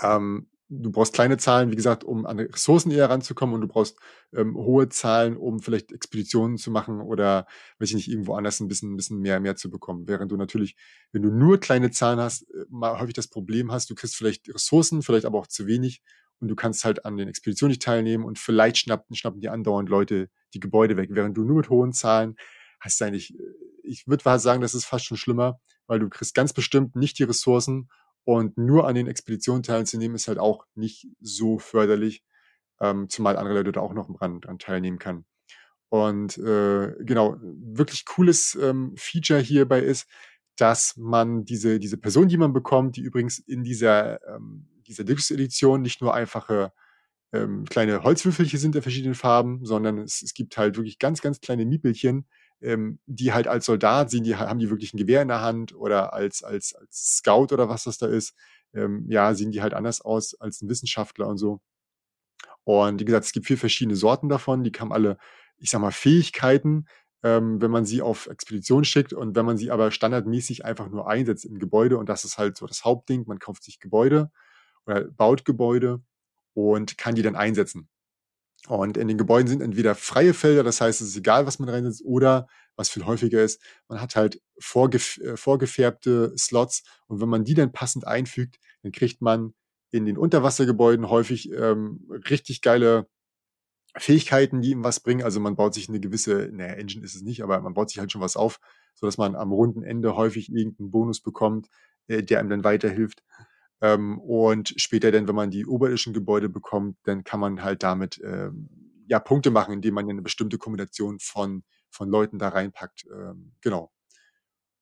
Ähm, 0.01 0.49
du 0.69 0.91
brauchst 0.91 1.15
kleine 1.15 1.37
Zahlen, 1.37 1.71
wie 1.71 1.77
gesagt, 1.77 2.05
um 2.05 2.27
an 2.27 2.41
Ressourcen 2.41 2.91
eher 2.91 3.09
ranzukommen 3.09 3.55
und 3.55 3.61
du 3.61 3.69
brauchst 3.69 3.99
ähm, 4.35 4.57
hohe 4.57 4.89
Zahlen, 4.89 5.37
um 5.37 5.61
vielleicht 5.61 5.93
Expeditionen 5.93 6.59
zu 6.59 6.71
machen 6.71 7.01
oder, 7.01 7.47
weiß 7.79 7.91
ich 7.91 7.95
nicht, 7.95 8.09
irgendwo 8.09 8.35
anders 8.35 8.61
ein 8.61 8.69
bisschen, 8.69 8.93
ein 8.93 8.97
bisschen 8.97 9.21
mehr, 9.21 9.39
mehr 9.41 9.57
zu 9.57 9.71
bekommen. 9.71 10.09
Während 10.09 10.33
du 10.33 10.37
natürlich, 10.37 10.77
wenn 11.13 11.23
du 11.23 11.31
nur 11.31 11.61
kleine 11.61 11.91
Zahlen 11.91 12.19
hast, 12.19 12.43
äh, 12.51 12.65
mal 12.69 12.99
häufig 12.99 13.15
das 13.15 13.29
Problem 13.29 13.71
hast, 13.71 13.91
du 13.91 13.95
kriegst 13.95 14.17
vielleicht 14.17 14.53
Ressourcen, 14.53 15.03
vielleicht 15.03 15.27
aber 15.27 15.39
auch 15.39 15.47
zu 15.47 15.67
wenig 15.67 16.03
und 16.41 16.49
du 16.49 16.57
kannst 16.57 16.85
halt 16.85 17.05
an 17.05 17.17
den 17.17 17.29
Expeditionen 17.29 17.71
nicht 17.71 17.83
teilnehmen 17.83 18.25
und 18.25 18.39
vielleicht 18.39 18.79
schnappen, 18.79 19.15
schnappen 19.15 19.41
dir 19.41 19.53
andauernd 19.53 19.89
Leute 19.89 20.31
die 20.53 20.61
Gebäude 20.61 20.97
weg. 20.97 21.11
Während 21.13 21.37
du 21.37 21.45
nur 21.45 21.57
mit 21.57 21.71
hohen 21.71 21.93
Zahlen 21.93 22.37
hast 22.81 23.01
eigentlich, 23.03 23.35
äh, 23.35 23.43
ich 23.85 24.07
würde 24.09 24.39
sagen, 24.41 24.63
das 24.63 24.75
ist 24.75 24.85
fast 24.85 25.05
schon 25.05 25.17
schlimmer, 25.17 25.61
weil 25.87 26.01
du 26.01 26.09
kriegst 26.09 26.35
ganz 26.35 26.53
bestimmt 26.53 26.97
nicht 26.97 27.21
die 27.21 27.25
Ressourcen 27.25 27.89
und 28.27 28.59
nur 28.59 28.89
an 28.89 28.97
den 28.97 29.07
Expeditionen 29.07 29.63
teilzunehmen, 29.63 30.17
ist 30.17 30.27
halt 30.27 30.41
auch 30.41 30.67
nicht 30.75 31.07
so 31.21 31.59
förderlich, 31.59 32.25
ähm, 32.81 33.09
zumal 33.09 33.37
andere 33.37 33.55
Leute 33.55 33.73
da 33.73 33.81
auch 33.81 33.95
noch 33.95 34.13
dran, 34.19 34.41
dran 34.41 34.59
teilnehmen 34.59 34.99
kann. 34.99 35.25
Und 35.91 36.37
äh, 36.39 36.93
genau, 37.05 37.37
wirklich 37.41 38.05
cooles 38.05 38.59
ähm, 38.61 38.95
Feature 38.97 39.41
hierbei 39.41 39.79
ist, 39.81 40.09
dass 40.57 40.97
man 40.97 41.45
diese, 41.45 41.79
diese 41.79 41.99
Person, 41.99 42.27
die 42.27 42.37
man 42.37 42.53
bekommt, 42.53 42.97
die 42.97 43.03
übrigens 43.03 43.39
in 43.39 43.63
dieser, 43.63 44.21
ähm, 44.27 44.67
dieser 44.89 45.05
Deluxe-Edition 45.05 45.81
nicht 45.81 46.01
nur 46.01 46.13
einfache 46.13 46.73
ähm, 47.33 47.65
kleine 47.65 48.03
Holzwürfelchen 48.03 48.59
sind 48.59 48.75
der 48.75 48.83
verschiedenen 48.83 49.15
Farben, 49.15 49.65
sondern 49.65 49.99
es, 49.99 50.23
es 50.23 50.35
gibt 50.35 50.59
halt 50.59 50.77
wirklich 50.77 50.99
ganz, 50.99 51.23
ganz 51.23 51.41
kleine 51.41 51.65
Miepelchen, 51.65 52.27
ähm, 52.63 52.99
die 53.07 53.33
halt 53.33 53.49
als 53.49 53.67
Soldat 53.67 54.11
sehen, 54.11 54.25
die 54.25 54.37
haben 54.37 54.59
die 54.59 54.71
wirklich 54.71 54.95
ein 54.95 54.99
Gewehr 54.99 55.23
in 55.23 55.29
der 55.29 55.43
Hand 55.43 55.75
oder 55.75 56.13
als, 56.13 56.43
als, 56.43 56.75
als 56.75 57.17
Scout 57.19 57.53
oder 57.53 57.69
was 57.69 57.85
das 57.85 57.99
da 57.99 58.07
ist, 58.07 58.35
ähm, 58.75 59.07
ja, 59.09 59.35
sehen 59.35 59.51
die 59.53 59.63
halt 59.63 59.75
anders 59.75 60.01
aus 60.01 60.35
als 60.41 60.63
ein 60.63 60.69
Wissenschaftler 60.69 61.29
und 61.29 61.39
so. 61.39 61.61
Und 62.65 63.01
wie 63.01 63.05
gesagt, 63.05 63.27
es 63.27 63.33
gibt 63.33 63.47
vier 63.47 63.59
verschiedene 63.59 63.97
Sorten 63.97 64.29
davon, 64.29 64.65
die 64.65 64.73
haben 64.73 64.93
alle, 64.93 65.19
ich 65.57 65.71
sag 65.71 65.81
mal, 65.81 65.93
Fähigkeiten, 65.93 66.87
ähm, 67.23 67.61
wenn 67.63 67.71
man 67.71 67.85
sie 67.85 68.03
auf 68.03 68.27
Expedition 68.27 68.85
schickt 68.85 69.13
und 69.13 69.37
wenn 69.37 69.47
man 69.47 69.57
sie 69.57 69.71
aber 69.71 69.91
standardmäßig 69.91 70.65
einfach 70.65 70.89
nur 70.89 71.09
einsetzt 71.09 71.45
in 71.45 71.59
Gebäude 71.59 71.97
und 71.99 72.09
das 72.09 72.25
ist 72.25 72.39
halt 72.39 72.57
so 72.57 72.67
das 72.67 72.85
Hauptding, 72.85 73.25
man 73.27 73.39
kauft 73.39 73.63
sich 73.65 73.81
Gebäude 73.81 74.31
oder 74.87 75.05
baut 75.05 75.45
Gebäude 75.45 76.03
und 76.55 76.99
kann 76.99 77.15
die 77.15 77.23
dann 77.23 77.37
einsetzen. 77.37 77.89
Und 78.69 78.97
in 78.97 79.09
den 79.09 79.19
Gebäuden 79.19 79.49
sind 79.49 79.63
entweder 79.63 79.95
freie 79.95 80.35
Felder, 80.35 80.65
das 80.65 80.81
heißt, 80.81 81.01
es 81.01 81.09
ist 81.09 81.17
egal, 81.17 81.47
was 81.47 81.59
man 81.59 81.69
reinsetzt, 81.69 82.03
oder 82.05 82.49
was 82.77 82.89
viel 82.89 83.07
häufiger 83.07 83.43
ist, 83.43 83.63
man 83.89 84.01
hat 84.01 84.17
halt 84.17 84.41
vorgef 84.59 85.19
äh, 85.19 85.37
vorgefärbte 85.37 86.33
Slots 86.37 86.83
und 87.07 87.21
wenn 87.21 87.29
man 87.29 87.45
die 87.45 87.55
dann 87.55 87.73
passend 87.73 88.07
einfügt, 88.07 88.59
dann 88.83 88.93
kriegt 88.93 89.23
man 89.23 89.55
in 89.91 90.05
den 90.05 90.19
Unterwassergebäuden 90.19 91.09
häufig 91.09 91.51
ähm, 91.53 92.07
richtig 92.29 92.61
geile 92.61 93.09
Fähigkeiten, 93.97 94.61
die 94.61 94.71
ihm 94.73 94.85
was 94.85 95.01
bringen. 95.01 95.23
Also 95.23 95.41
man 95.41 95.57
baut 95.57 95.75
sich 95.75 95.89
eine 95.89 96.01
gewisse, 96.01 96.51
naja, 96.53 96.75
Engine 96.75 97.05
ist 97.05 97.15
es 97.15 97.23
nicht, 97.23 97.43
aber 97.43 97.61
man 97.61 97.75
baut 97.75 97.89
sich 97.91 97.99
halt 97.99 98.13
schon 98.13 98.21
was 98.21 98.37
auf, 98.37 98.59
so 98.95 99.07
dass 99.07 99.17
man 99.17 99.35
am 99.35 99.53
runden 99.53 99.83
Ende 99.83 100.17
häufig 100.17 100.53
irgendeinen 100.53 100.91
Bonus 100.91 101.21
bekommt, 101.21 101.69
äh, 102.09 102.23
der 102.23 102.41
einem 102.41 102.51
dann 102.51 102.65
weiterhilft. 102.65 103.23
Ähm, 103.81 104.19
und 104.19 104.75
später 104.77 105.13
dann, 105.13 105.29
wenn 105.29 105.35
man 105.35 105.51
die 105.51 105.67
oberirdischen 105.67 106.13
Gebäude 106.13 106.49
bekommt, 106.49 106.97
dann 107.05 107.25
kann 107.25 107.41
man 107.41 107.63
halt 107.63 107.83
damit 107.83 108.21
ähm, 108.25 108.69
ja 109.07 109.21
Punkte 109.21 109.51
machen, 109.51 109.75
indem 109.75 109.95
man 109.95 110.09
eine 110.09 110.23
bestimmte 110.23 110.59
Kombination 110.59 111.19
von, 111.21 111.63
von 111.91 112.09
Leuten 112.09 112.39
da 112.39 112.49
reinpackt. 112.49 113.07
Ähm, 113.13 113.53
genau. 113.61 113.93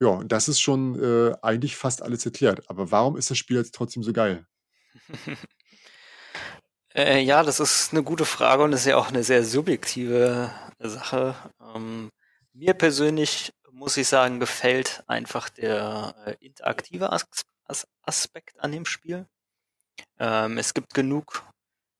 Ja, 0.00 0.08
und 0.08 0.32
das 0.32 0.48
ist 0.48 0.60
schon 0.60 1.00
äh, 1.02 1.34
eigentlich 1.42 1.76
fast 1.76 2.02
alles 2.02 2.24
erklärt. 2.24 2.68
Aber 2.68 2.90
warum 2.90 3.16
ist 3.16 3.30
das 3.30 3.38
Spiel 3.38 3.56
jetzt 3.56 3.74
trotzdem 3.74 4.02
so 4.02 4.12
geil? 4.12 4.46
äh, 6.94 7.20
ja, 7.20 7.42
das 7.42 7.60
ist 7.60 7.92
eine 7.92 8.02
gute 8.02 8.24
Frage 8.24 8.62
und 8.62 8.72
ist 8.72 8.86
ja 8.86 8.96
auch 8.96 9.08
eine 9.08 9.24
sehr 9.24 9.44
subjektive 9.44 10.50
Sache. 10.78 11.34
Ähm, 11.74 12.10
mir 12.52 12.74
persönlich 12.74 13.52
muss 13.74 13.96
ich 13.96 14.06
sagen, 14.06 14.40
gefällt 14.40 15.02
einfach 15.08 15.48
der 15.48 16.14
äh, 16.26 16.46
interaktive 16.46 17.10
Aspekt 17.66 17.94
Aspekt 18.06 18.60
an 18.60 18.72
dem 18.72 18.84
Spiel. 18.84 19.26
Ähm, 20.18 20.58
es 20.58 20.74
gibt 20.74 20.94
genug 20.94 21.44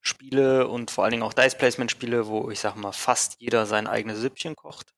Spiele 0.00 0.68
und 0.68 0.90
vor 0.90 1.04
allen 1.04 1.12
Dingen 1.12 1.22
auch 1.22 1.32
Dice 1.32 1.56
Placement 1.56 1.90
Spiele, 1.90 2.26
wo 2.26 2.50
ich 2.50 2.60
sag 2.60 2.76
mal 2.76 2.92
fast 2.92 3.40
jeder 3.40 3.66
sein 3.66 3.86
eigenes 3.86 4.18
Süppchen 4.20 4.54
kocht 4.54 4.94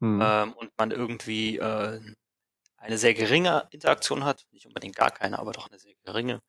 mhm. 0.00 0.20
ähm, 0.22 0.52
und 0.54 0.70
man 0.78 0.90
irgendwie 0.90 1.58
äh, 1.58 2.00
eine 2.76 2.98
sehr 2.98 3.14
geringe 3.14 3.66
Interaktion 3.70 4.24
hat, 4.24 4.46
nicht 4.52 4.66
unbedingt 4.66 4.96
gar 4.96 5.10
keine, 5.10 5.38
aber 5.38 5.52
doch 5.52 5.68
eine 5.68 5.78
sehr 5.78 5.94
geringe. 6.04 6.40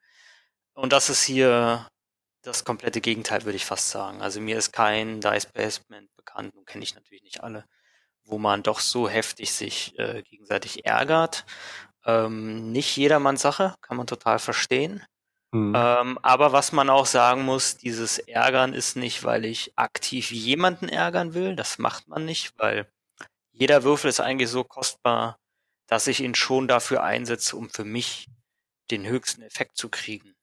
Und 0.74 0.94
das 0.94 1.10
ist 1.10 1.24
hier 1.24 1.88
das 2.42 2.64
komplette 2.64 3.02
Gegenteil, 3.02 3.44
würde 3.44 3.58
ich 3.58 3.66
fast 3.66 3.90
sagen. 3.90 4.22
Also 4.22 4.40
mir 4.40 4.58
ist 4.58 4.72
kein 4.72 5.20
Dice 5.20 5.48
Placement 5.48 6.16
bekannt, 6.16 6.56
nun 6.56 6.66
kenne 6.66 6.84
ich 6.84 6.96
natürlich 6.96 7.24
nicht 7.24 7.44
alle, 7.44 7.66
wo 8.24 8.38
man 8.38 8.64
doch 8.64 8.80
so 8.80 9.10
heftig 9.10 9.52
sich 9.52 9.98
äh, 10.00 10.22
gegenseitig 10.24 10.86
ärgert 10.86 11.46
ähm, 12.10 12.72
nicht 12.72 12.96
jedermanns 12.98 13.42
Sache, 13.42 13.76
kann 13.82 13.98
man 13.98 14.08
total 14.08 14.40
verstehen. 14.40 15.04
Mhm. 15.52 15.74
Ähm, 15.76 16.20
aber 16.22 16.52
was 16.52 16.72
man 16.72 16.90
auch 16.90 17.06
sagen 17.06 17.44
muss, 17.44 17.78
dieses 17.78 18.20
Ärgern 18.20 18.74
ist 18.74 18.96
nicht, 18.96 19.24
weil 19.24 19.46
ich 19.46 19.74
aktiv 19.76 20.32
jemanden 20.32 20.90
ärgern 20.90 21.34
will. 21.34 21.56
Das 21.56 21.80
macht 21.80 22.08
man 22.08 22.26
nicht, 22.26 22.54
weil 22.58 22.88
jeder 23.52 23.84
Würfel 23.84 24.10
ist 24.10 24.20
eigentlich 24.20 24.50
so 24.50 24.64
kostbar, 24.64 25.38
dass 25.88 26.08
ich 26.08 26.22
ihn 26.22 26.36
schon 26.36 26.68
dafür 26.68 27.04
einsetze, 27.04 27.58
um 27.58 27.70
für 27.70 27.84
mich 27.84 28.28
den 28.92 29.06
höchsten 29.08 29.42
Effekt 29.42 29.78
zu 29.78 29.90
kriegen. 29.90 30.36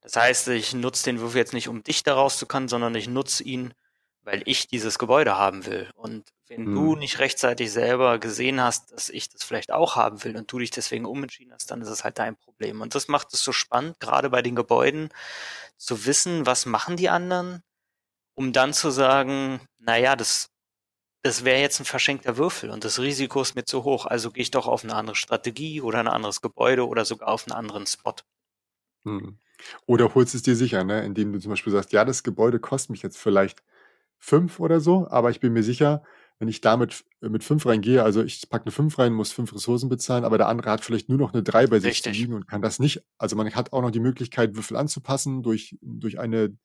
Das 0.00 0.16
heißt, 0.16 0.48
ich 0.48 0.72
nutze 0.74 1.04
den 1.04 1.20
Würfel 1.20 1.38
jetzt 1.38 1.52
nicht, 1.52 1.68
um 1.68 1.82
dich 1.82 2.02
daraus 2.02 2.38
zu 2.38 2.46
können, 2.46 2.68
sondern 2.68 2.94
ich 2.94 3.08
nutze 3.08 3.42
ihn, 3.42 3.74
weil 4.28 4.42
ich 4.44 4.68
dieses 4.68 4.98
Gebäude 4.98 5.38
haben 5.38 5.64
will. 5.64 5.88
Und 5.94 6.34
wenn 6.48 6.66
hm. 6.66 6.74
du 6.74 6.96
nicht 6.96 7.18
rechtzeitig 7.18 7.72
selber 7.72 8.18
gesehen 8.18 8.60
hast, 8.60 8.92
dass 8.92 9.08
ich 9.08 9.30
das 9.30 9.42
vielleicht 9.42 9.72
auch 9.72 9.96
haben 9.96 10.22
will 10.22 10.36
und 10.36 10.52
du 10.52 10.58
dich 10.58 10.70
deswegen 10.70 11.06
umentschieden 11.06 11.54
hast, 11.54 11.70
dann 11.70 11.80
ist 11.80 11.88
es 11.88 12.04
halt 12.04 12.18
dein 12.18 12.36
Problem. 12.36 12.82
Und 12.82 12.94
das 12.94 13.08
macht 13.08 13.32
es 13.32 13.42
so 13.42 13.52
spannend, 13.52 14.00
gerade 14.00 14.28
bei 14.28 14.42
den 14.42 14.54
Gebäuden, 14.54 15.08
zu 15.78 16.04
wissen, 16.04 16.44
was 16.44 16.66
machen 16.66 16.98
die 16.98 17.08
anderen, 17.08 17.62
um 18.34 18.52
dann 18.52 18.74
zu 18.74 18.90
sagen, 18.90 19.60
naja, 19.78 20.14
das, 20.14 20.50
das 21.22 21.46
wäre 21.46 21.62
jetzt 21.62 21.80
ein 21.80 21.86
verschenkter 21.86 22.36
Würfel 22.36 22.68
und 22.68 22.84
das 22.84 22.98
Risiko 22.98 23.40
ist 23.40 23.54
mir 23.54 23.64
zu 23.64 23.82
hoch, 23.84 24.04
also 24.04 24.30
gehe 24.30 24.42
ich 24.42 24.50
doch 24.50 24.66
auf 24.66 24.84
eine 24.84 24.94
andere 24.94 25.16
Strategie 25.16 25.80
oder 25.80 26.00
ein 26.00 26.08
anderes 26.08 26.42
Gebäude 26.42 26.86
oder 26.86 27.06
sogar 27.06 27.28
auf 27.28 27.46
einen 27.46 27.56
anderen 27.56 27.86
Spot. 27.86 28.16
Hm. 29.06 29.38
Oder 29.86 30.14
holst 30.14 30.34
es 30.34 30.42
dir 30.42 30.54
sicher, 30.54 30.84
ne? 30.84 31.02
indem 31.02 31.32
du 31.32 31.38
zum 31.38 31.48
Beispiel 31.50 31.72
sagst, 31.72 31.92
ja, 31.92 32.04
das 32.04 32.22
Gebäude 32.22 32.60
kostet 32.60 32.90
mich 32.90 33.02
jetzt 33.02 33.16
vielleicht 33.16 33.62
fünf 34.18 34.60
oder 34.60 34.80
so, 34.80 35.08
aber 35.08 35.30
ich 35.30 35.40
bin 35.40 35.52
mir 35.52 35.62
sicher, 35.62 36.02
wenn 36.38 36.48
ich 36.48 36.60
damit 36.60 37.04
äh, 37.20 37.28
mit 37.28 37.44
fünf 37.44 37.66
reingehe, 37.66 38.02
also 38.02 38.22
ich 38.22 38.48
packe 38.48 38.66
eine 38.66 38.72
fünf 38.72 38.98
rein, 38.98 39.12
muss 39.12 39.32
fünf 39.32 39.52
Ressourcen 39.54 39.88
bezahlen, 39.88 40.24
aber 40.24 40.38
der 40.38 40.48
andere 40.48 40.70
hat 40.70 40.84
vielleicht 40.84 41.08
nur 41.08 41.18
noch 41.18 41.32
eine 41.32 41.42
drei 41.42 41.66
bei 41.66 41.80
sich 41.80 42.04
liegen 42.04 42.34
und 42.34 42.46
kann 42.46 42.62
das 42.62 42.78
nicht. 42.78 43.02
Also 43.18 43.36
man 43.36 43.52
hat 43.54 43.72
auch 43.72 43.82
noch 43.82 43.90
die 43.90 44.00
Möglichkeit, 44.00 44.54
Würfel 44.54 44.76
anzupassen 44.76 45.42
durch, 45.42 45.76
durch 45.82 46.18
eine, 46.18 46.56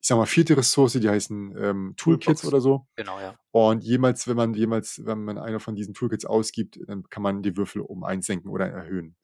ich 0.00 0.08
sag 0.08 0.16
mal, 0.16 0.26
vierte 0.26 0.56
Ressource, 0.56 0.94
die 0.94 1.08
heißen 1.08 1.54
ähm, 1.56 1.94
Toolkits 1.96 2.42
Toolbox. 2.42 2.44
oder 2.46 2.60
so. 2.60 2.86
Genau, 2.96 3.20
ja. 3.20 3.36
Und 3.52 3.84
jemals, 3.84 4.26
wenn 4.26 4.36
man 4.36 4.54
jemals, 4.54 5.02
wenn 5.04 5.22
man 5.24 5.38
einer 5.38 5.60
von 5.60 5.76
diesen 5.76 5.94
Toolkits 5.94 6.24
ausgibt, 6.24 6.80
dann 6.86 7.04
kann 7.04 7.22
man 7.22 7.42
die 7.42 7.56
Würfel 7.56 7.82
um 7.82 8.02
eins 8.02 8.26
senken 8.26 8.48
oder 8.48 8.66
erhöhen. 8.66 9.16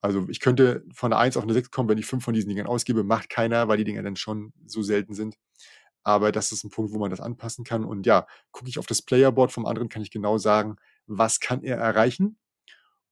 Also 0.00 0.26
ich 0.28 0.40
könnte 0.40 0.84
von 0.92 1.12
einer 1.12 1.20
eins 1.20 1.36
auf 1.36 1.44
eine 1.44 1.52
sechs 1.52 1.70
kommen, 1.70 1.88
wenn 1.88 1.98
ich 1.98 2.06
fünf 2.06 2.24
von 2.24 2.34
diesen 2.34 2.48
Dingern 2.48 2.66
ausgebe, 2.66 3.04
macht 3.04 3.28
keiner, 3.30 3.68
weil 3.68 3.76
die 3.76 3.84
Dinger 3.84 4.02
dann 4.02 4.16
schon 4.16 4.52
so 4.66 4.82
selten 4.82 5.14
sind. 5.14 5.36
Aber 6.04 6.32
das 6.32 6.52
ist 6.52 6.64
ein 6.64 6.70
Punkt, 6.70 6.92
wo 6.92 6.98
man 6.98 7.10
das 7.10 7.20
anpassen 7.20 7.64
kann. 7.64 7.84
Und 7.84 8.06
ja, 8.06 8.26
gucke 8.50 8.68
ich 8.68 8.78
auf 8.78 8.86
das 8.86 9.02
Playerboard 9.02 9.52
vom 9.52 9.66
anderen, 9.66 9.88
kann 9.88 10.02
ich 10.02 10.10
genau 10.10 10.38
sagen, 10.38 10.76
was 11.06 11.40
kann 11.40 11.62
er 11.62 11.76
erreichen. 11.76 12.38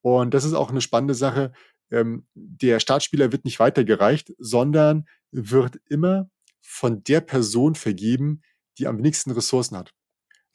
Und 0.02 0.34
das 0.34 0.44
ist 0.44 0.54
auch 0.54 0.70
eine 0.70 0.80
spannende 0.80 1.14
Sache. 1.14 1.52
Ähm, 1.90 2.26
der 2.34 2.80
Startspieler 2.80 3.32
wird 3.32 3.44
nicht 3.44 3.60
weitergereicht, 3.60 4.32
sondern 4.38 5.06
wird 5.30 5.80
immer 5.88 6.30
von 6.60 7.02
der 7.04 7.20
Person 7.20 7.74
vergeben, 7.74 8.42
die 8.78 8.86
am 8.86 8.98
wenigsten 8.98 9.30
Ressourcen 9.32 9.76
hat. 9.76 9.92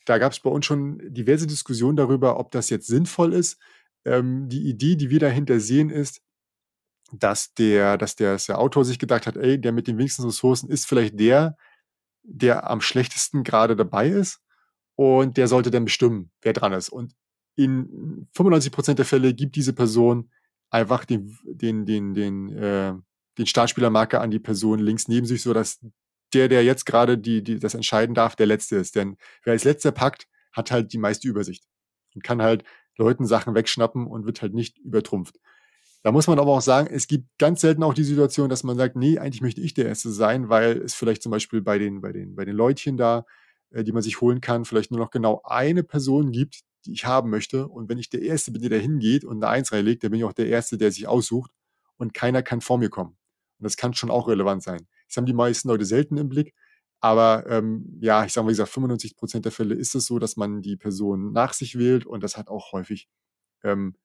Da 0.05 0.17
gab 0.17 0.31
es 0.31 0.39
bei 0.39 0.49
uns 0.49 0.65
schon 0.65 1.01
diverse 1.13 1.47
Diskussionen 1.47 1.97
darüber, 1.97 2.39
ob 2.39 2.51
das 2.51 2.69
jetzt 2.69 2.87
sinnvoll 2.87 3.33
ist. 3.33 3.59
Ähm, 4.05 4.47
die 4.49 4.67
Idee, 4.69 4.95
die 4.95 5.09
wir 5.09 5.19
dahinter 5.19 5.59
sehen, 5.59 5.89
ist, 5.89 6.21
dass 7.11 7.53
der, 7.53 7.97
dass 7.97 8.15
der, 8.15 8.33
dass 8.33 8.45
der 8.45 8.59
Autor 8.59 8.85
sich 8.85 8.99
gedacht 8.99 9.27
hat, 9.27 9.37
ey, 9.37 9.59
der 9.59 9.71
mit 9.71 9.87
den 9.87 9.97
wenigsten 9.97 10.23
Ressourcen 10.23 10.69
ist 10.69 10.85
vielleicht 10.85 11.19
der, 11.19 11.57
der 12.27 12.69
am 12.69 12.81
schlechtesten 12.81 13.43
gerade 13.43 13.75
dabei 13.75 14.09
ist 14.09 14.41
und 14.95 15.37
der 15.37 15.47
sollte 15.47 15.71
dann 15.71 15.85
bestimmen, 15.85 16.31
wer 16.41 16.53
dran 16.53 16.73
ist. 16.73 16.89
Und 16.89 17.13
in 17.55 18.27
95 18.33 18.71
Prozent 18.71 18.99
der 18.99 19.05
Fälle 19.05 19.33
gibt 19.33 19.55
diese 19.55 19.73
Person 19.73 20.31
einfach 20.69 21.05
den, 21.05 21.37
den, 21.45 21.85
den, 21.85 22.13
den, 22.13 22.49
äh, 22.49 22.93
den 23.37 23.45
Startspielermarker 23.45 24.21
an 24.21 24.31
die 24.31 24.39
Person 24.39 24.79
links 24.79 25.07
neben 25.07 25.25
sich, 25.25 25.41
so 25.41 25.53
dass 25.53 25.79
der, 26.33 26.49
der 26.49 26.63
jetzt 26.63 26.85
gerade 26.85 27.17
die, 27.17 27.43
die 27.43 27.59
das 27.59 27.75
entscheiden 27.75 28.15
darf, 28.15 28.35
der 28.35 28.47
Letzte 28.47 28.75
ist. 28.77 28.95
Denn 28.95 29.17
wer 29.43 29.53
als 29.53 29.63
Letzter 29.63 29.91
packt, 29.91 30.27
hat 30.51 30.71
halt 30.71 30.91
die 30.93 30.97
meiste 30.97 31.27
Übersicht 31.27 31.65
und 32.13 32.23
kann 32.23 32.41
halt 32.41 32.63
Leuten 32.97 33.25
Sachen 33.25 33.55
wegschnappen 33.55 34.07
und 34.07 34.25
wird 34.25 34.41
halt 34.41 34.53
nicht 34.53 34.77
übertrumpft. 34.79 35.39
Da 36.05 36.11
muss 36.11 36.27
man 36.27 36.37
aber 36.37 36.51
auch 36.51 36.61
sagen, 36.61 36.87
es 36.93 37.07
gibt 37.07 37.35
ganz 37.39 37.61
selten 37.61 37.81
auch 37.81 37.95
die 37.95 38.03
Situation, 38.03 38.47
dass 38.47 38.63
man 38.63 38.77
sagt, 38.77 38.95
nee, 38.95 39.17
eigentlich 39.17 39.41
möchte 39.41 39.61
ich 39.61 39.73
der 39.73 39.87
Erste 39.87 40.11
sein, 40.11 40.49
weil 40.49 40.77
es 40.77 40.93
vielleicht 40.93 41.23
zum 41.23 41.31
Beispiel 41.31 41.63
bei 41.63 41.79
den, 41.79 41.99
bei 41.99 42.11
den, 42.11 42.35
bei 42.35 42.45
den 42.45 42.55
Leutchen 42.55 42.95
da, 42.95 43.25
äh, 43.71 43.83
die 43.83 43.91
man 43.91 44.03
sich 44.03 44.21
holen 44.21 44.39
kann, 44.39 44.65
vielleicht 44.65 44.91
nur 44.91 44.99
noch 44.99 45.09
genau 45.09 45.41
eine 45.45 45.81
Person 45.81 46.31
gibt, 46.31 46.59
die 46.85 46.93
ich 46.93 47.05
haben 47.07 47.31
möchte. 47.31 47.67
Und 47.67 47.89
wenn 47.89 47.97
ich 47.97 48.11
der 48.11 48.21
Erste 48.21 48.51
bin, 48.51 48.61
der 48.61 48.69
da 48.69 48.75
hingeht 48.75 49.25
und 49.25 49.43
eine 49.43 49.51
Eins 49.51 49.71
reinlegt, 49.71 50.03
dann 50.03 50.11
bin 50.11 50.19
ich 50.19 50.25
auch 50.25 50.33
der 50.33 50.47
Erste, 50.47 50.77
der 50.77 50.91
sich 50.91 51.07
aussucht 51.07 51.49
und 51.97 52.13
keiner 52.13 52.43
kann 52.43 52.61
vor 52.61 52.77
mir 52.77 52.89
kommen. 52.89 53.17
Und 53.57 53.63
das 53.63 53.75
kann 53.75 53.95
schon 53.95 54.11
auch 54.11 54.27
relevant 54.27 54.61
sein. 54.61 54.85
Das 55.07 55.17
haben 55.17 55.25
die 55.25 55.33
meisten 55.33 55.69
Leute 55.69 55.85
selten 55.85 56.17
im 56.17 56.29
Blick. 56.29 56.53
Aber 56.99 57.47
ähm, 57.49 57.97
ja, 57.99 58.25
ich 58.25 58.33
sage 58.33 58.45
mal, 58.45 58.49
wie 58.49 58.53
gesagt, 58.53 58.69
95 58.69 59.15
Prozent 59.15 59.45
der 59.45 59.51
Fälle 59.51 59.73
ist 59.73 59.95
es 59.95 60.05
so, 60.05 60.19
dass 60.19 60.37
man 60.37 60.61
die 60.61 60.77
Person 60.77 61.31
nach 61.31 61.53
sich 61.53 61.79
wählt 61.79 62.05
und 62.05 62.21
das 62.21 62.37
hat 62.37 62.47
auch 62.47 62.73
häufig 62.73 63.09
ähm, 63.63 63.95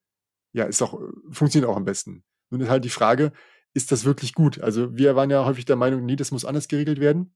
ja, 0.53 0.65
ist 0.65 0.81
auch, 0.81 0.99
funktioniert 1.31 1.69
auch 1.69 1.77
am 1.77 1.85
besten. 1.85 2.23
Nun 2.49 2.61
ist 2.61 2.69
halt 2.69 2.85
die 2.85 2.89
Frage, 2.89 3.31
ist 3.73 3.91
das 3.91 4.05
wirklich 4.05 4.33
gut? 4.33 4.59
Also 4.59 4.95
wir 4.95 5.15
waren 5.15 5.29
ja 5.29 5.45
häufig 5.45 5.65
der 5.65 5.75
Meinung, 5.77 6.05
nee, 6.05 6.15
das 6.15 6.31
muss 6.31 6.45
anders 6.45 6.67
geregelt 6.67 6.99
werden. 6.99 7.33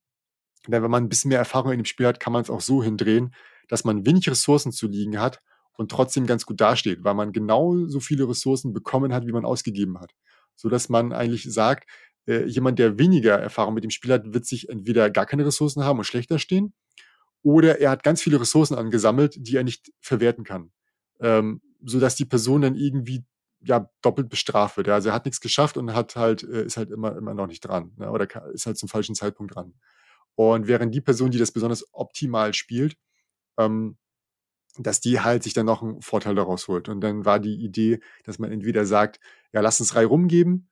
Denn 0.68 0.84
wenn 0.84 0.92
man 0.92 1.04
ein 1.04 1.10
bisschen 1.10 1.30
mehr 1.30 1.40
Erfahrung 1.40 1.72
in 1.72 1.80
dem 1.80 1.86
Spiel 1.86 2.08
hat, 2.08 2.20
kann 2.20 2.34
man 2.34 2.42
es 2.42 2.50
auch 2.50 2.62
so 2.62 2.84
hindrehen, 2.84 3.34
dass 3.68 3.84
man 3.84 4.06
wenig 4.06 4.30
Ressourcen 4.30 4.72
zu 4.72 4.88
liegen 4.88 5.20
hat 5.20 5.42
und 5.74 5.92
trotzdem 5.92 6.26
ganz 6.26 6.46
gut 6.46 6.60
dasteht, 6.60 7.04
weil 7.04 7.14
man 7.14 7.32
genau 7.32 7.86
so 7.88 8.00
viele 8.00 8.28
Ressourcen 8.28 8.74
bekommen 8.74 9.14
hat, 9.14 9.26
wie 9.28 9.32
man 9.32 9.46
ausgegeben 9.46 10.00
hat. 10.00 10.12
So 10.56 10.70
dass 10.70 10.90
man 10.90 11.14
eigentlich 11.14 11.52
sagt, 11.52 11.88
äh, 12.28 12.46
jemand, 12.46 12.80
der 12.80 12.98
weniger 12.98 13.36
Erfahrung 13.36 13.74
mit 13.74 13.84
dem 13.84 13.92
Spiel 13.92 14.12
hat, 14.12 14.34
wird 14.34 14.46
sich 14.46 14.70
entweder 14.70 15.10
gar 15.10 15.26
keine 15.26 15.46
Ressourcen 15.46 15.84
haben 15.84 16.00
und 16.00 16.06
schlechter 16.06 16.40
stehen, 16.40 16.74
oder 17.44 17.80
er 17.80 17.92
hat 17.92 18.04
ganz 18.04 18.24
viele 18.24 18.42
Ressourcen 18.42 18.76
angesammelt, 18.76 19.36
die 19.38 19.56
er 19.56 19.64
nicht 19.64 19.92
verwerten 20.02 20.44
kann. 20.44 20.72
Ähm, 21.20 21.62
so 21.84 22.00
dass 22.00 22.16
die 22.16 22.26
Person 22.26 22.62
dann 22.62 22.76
irgendwie 22.76 23.26
ja 23.62 23.90
doppelt 24.02 24.30
bestraft 24.30 24.78
wird. 24.78 24.88
Ja. 24.88 24.96
Also 24.96 25.10
er 25.10 25.16
hat 25.16 25.26
nichts 25.26 25.42
geschafft 25.42 25.78
und 25.78 25.94
hat 25.94 26.16
halt 26.16 26.44
äh, 26.44 26.66
ist 26.66 26.78
halt 26.78 26.92
immer 26.92 27.16
immer 27.18 27.34
noch 27.34 27.48
nicht 27.48 27.62
dran 27.62 27.92
ne? 27.98 28.12
oder 28.12 28.28
ist 28.54 28.66
halt 28.66 28.78
zum 28.78 28.90
falschen 28.90 29.16
Zeitpunkt 29.16 29.56
dran. 29.56 29.74
Und 30.36 30.68
während 30.68 30.94
die 30.94 31.02
Person, 31.02 31.32
die 31.32 31.38
das 31.38 31.52
besonders 31.52 31.86
optimal 31.94 32.54
spielt, 32.54 32.98
ähm, 33.58 33.98
dass 34.78 35.00
die 35.00 35.22
halt 35.22 35.44
sich 35.44 35.54
dann 35.54 35.66
noch 35.66 35.82
einen 35.82 36.02
Vorteil 36.02 36.36
daraus 36.36 36.68
holt. 36.68 36.90
Und 36.90 37.02
dann 37.02 37.26
war 37.26 37.40
die 37.40 37.56
Idee, 37.56 38.02
dass 38.26 38.40
man 38.40 38.52
entweder 38.52 38.86
sagt, 38.86 39.20
ja, 39.54 39.62
lass 39.62 39.80
uns 39.80 39.90
drei 39.90 40.06
rumgeben 40.06 40.70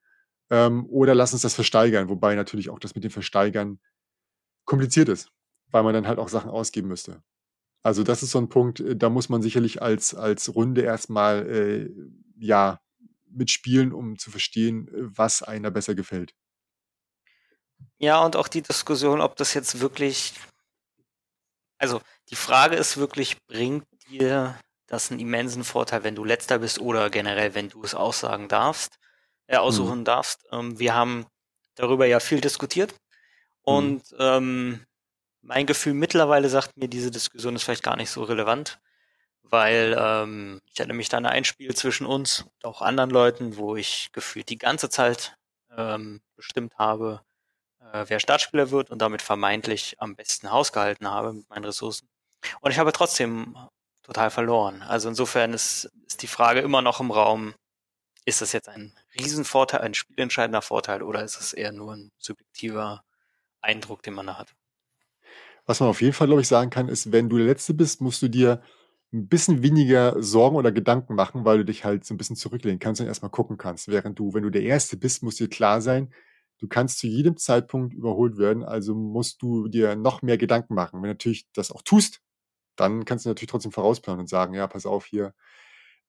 ähm, 0.49 0.85
oder 0.87 1.15
lass 1.15 1.33
uns 1.33 1.43
das 1.43 1.55
versteigern. 1.55 2.09
Wobei 2.09 2.35
natürlich 2.35 2.69
auch 2.69 2.79
das 2.79 2.95
mit 2.95 3.03
dem 3.03 3.11
Versteigern 3.11 3.79
kompliziert 4.65 5.09
ist, 5.09 5.31
weil 5.71 5.83
man 5.83 5.93
dann 5.93 6.07
halt 6.07 6.19
auch 6.19 6.29
Sachen 6.29 6.51
ausgeben 6.51 6.89
müsste. 6.89 7.23
Also 7.83 8.03
das 8.03 8.23
ist 8.23 8.31
so 8.31 8.39
ein 8.39 8.49
Punkt, 8.49 8.79
äh, 8.79 8.95
da 8.95 9.09
muss 9.09 9.29
man 9.29 9.41
sicherlich 9.41 9.81
als, 9.81 10.15
als 10.15 10.55
Runde 10.55 10.81
erstmal 10.81 11.47
äh, 11.47 11.89
ja 12.39 12.79
mitspielen, 13.29 13.91
um 13.91 14.17
zu 14.17 14.31
verstehen, 14.31 14.87
äh, 14.87 14.91
was 15.17 15.43
einer 15.43 15.69
besser 15.69 15.93
gefällt. 15.93 16.33
Ja, 17.97 18.23
und 18.23 18.35
auch 18.35 18.47
die 18.47 18.61
Diskussion, 18.61 19.21
ob 19.21 19.35
das 19.35 19.53
jetzt 19.53 19.81
wirklich, 19.81 20.33
also 21.77 22.01
die 22.29 22.35
Frage 22.35 22.75
ist 22.75 22.97
wirklich, 22.97 23.37
bringt 23.47 23.85
dir 24.09 24.57
das 24.87 25.11
einen 25.11 25.19
immensen 25.19 25.63
Vorteil, 25.63 26.03
wenn 26.03 26.15
du 26.15 26.23
letzter 26.23 26.59
bist 26.59 26.79
oder 26.79 27.09
generell, 27.09 27.53
wenn 27.55 27.69
du 27.69 27.83
es 27.83 27.95
aussagen 27.95 28.47
darfst, 28.47 28.97
äh, 29.47 29.57
aussuchen 29.57 29.99
mhm. 29.99 30.05
darfst. 30.05 30.45
Ähm, 30.51 30.79
wir 30.79 30.95
haben 30.95 31.25
darüber 31.75 32.05
ja 32.05 32.19
viel 32.19 32.39
diskutiert 32.39 32.95
und 33.61 34.09
mhm. 34.11 34.17
ähm, 34.19 34.85
mein 35.43 35.65
Gefühl 35.65 35.93
mittlerweile 35.93 36.49
sagt 36.49 36.77
mir, 36.77 36.87
diese 36.87 37.11
Diskussion 37.11 37.55
ist 37.55 37.63
vielleicht 37.63 37.83
gar 37.83 37.97
nicht 37.97 38.09
so 38.09 38.23
relevant, 38.23 38.79
weil 39.43 39.95
ähm, 39.99 40.61
ich 40.65 40.79
erinnere 40.79 40.97
mich 40.97 41.09
da 41.09 41.17
an 41.17 41.25
ein 41.25 41.43
Spiel 41.43 41.75
zwischen 41.75 42.07
uns 42.07 42.41
und 42.41 42.65
auch 42.65 42.81
anderen 42.81 43.09
Leuten, 43.09 43.57
wo 43.57 43.75
ich 43.75 44.09
gefühlt 44.13 44.49
die 44.49 44.57
ganze 44.57 44.89
Zeit 44.89 45.37
ähm, 45.77 46.21
bestimmt 46.35 46.77
habe, 46.77 47.21
äh, 47.91 48.05
wer 48.07 48.19
Startspieler 48.19 48.71
wird 48.71 48.89
und 48.89 49.01
damit 49.01 49.21
vermeintlich 49.21 49.95
am 49.99 50.15
besten 50.15 50.49
Haus 50.49 50.71
gehalten 50.71 51.07
habe 51.07 51.33
mit 51.33 51.49
meinen 51.49 51.65
Ressourcen. 51.65 52.09
Und 52.61 52.71
ich 52.71 52.79
habe 52.79 52.93
trotzdem 52.93 53.55
total 54.01 54.31
verloren. 54.31 54.81
Also 54.81 55.09
insofern 55.09 55.53
ist, 55.53 55.91
ist 56.07 56.21
die 56.21 56.27
Frage 56.27 56.61
immer 56.61 56.81
noch 56.81 56.99
im 56.99 57.11
Raum, 57.11 57.53
ist 58.25 58.41
das 58.41 58.53
jetzt 58.53 58.69
ein 58.69 58.97
Riesenvorteil, 59.19 59.81
ein 59.81 59.93
spielentscheidender 59.93 60.61
Vorteil 60.61 61.03
oder 61.03 61.23
ist 61.23 61.39
es 61.39 61.53
eher 61.53 61.73
nur 61.73 61.93
ein 61.95 62.11
subjektiver 62.17 63.03
Eindruck, 63.61 64.03
den 64.03 64.13
man 64.13 64.27
da 64.27 64.37
hat? 64.37 64.53
Was 65.65 65.79
man 65.79 65.89
auf 65.89 66.01
jeden 66.01 66.13
Fall, 66.13 66.27
glaube 66.27 66.41
ich, 66.41 66.47
sagen 66.47 66.69
kann, 66.69 66.89
ist, 66.89 67.11
wenn 67.11 67.29
du 67.29 67.37
der 67.37 67.47
Letzte 67.47 67.73
bist, 67.73 68.01
musst 68.01 68.21
du 68.21 68.27
dir 68.29 68.61
ein 69.13 69.27
bisschen 69.27 69.61
weniger 69.63 70.21
Sorgen 70.21 70.55
oder 70.57 70.71
Gedanken 70.71 71.15
machen, 71.15 71.45
weil 71.45 71.59
du 71.59 71.65
dich 71.65 71.85
halt 71.85 72.03
so 72.05 72.13
ein 72.13 72.17
bisschen 72.17 72.35
zurücklehnen 72.35 72.79
kannst 72.79 72.99
und 73.01 73.07
erstmal 73.07 73.31
gucken 73.31 73.57
kannst. 73.57 73.87
Während 73.87 74.19
du, 74.19 74.33
wenn 74.33 74.43
du 74.43 74.49
der 74.49 74.63
Erste 74.63 74.97
bist, 74.97 75.23
muss 75.23 75.35
dir 75.35 75.49
klar 75.49 75.81
sein, 75.81 76.11
du 76.59 76.67
kannst 76.67 76.99
zu 76.99 77.07
jedem 77.07 77.37
Zeitpunkt 77.37 77.93
überholt 77.93 78.37
werden, 78.37 78.63
also 78.63 78.95
musst 78.95 79.41
du 79.41 79.67
dir 79.67 79.95
noch 79.95 80.21
mehr 80.21 80.37
Gedanken 80.37 80.73
machen. 80.75 80.97
Wenn 80.97 81.03
du 81.09 81.13
natürlich 81.13 81.47
das 81.53 81.71
auch 81.71 81.81
tust, 81.83 82.21
dann 82.77 83.05
kannst 83.05 83.25
du 83.25 83.29
natürlich 83.31 83.51
trotzdem 83.51 83.71
vorausplanen 83.73 84.21
und 84.21 84.27
sagen, 84.29 84.55
ja, 84.55 84.67
pass 84.67 84.85
auf, 84.87 85.05
hier 85.07 85.33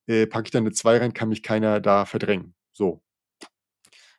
äh, 0.07 0.27
packe 0.27 0.47
ich 0.47 0.51
dann 0.51 0.63
eine 0.65 0.73
2 0.73 0.99
rein, 0.99 1.13
kann 1.13 1.29
mich 1.29 1.43
keiner 1.43 1.81
da 1.81 2.05
verdrängen. 2.05 2.55
So. 2.73 3.03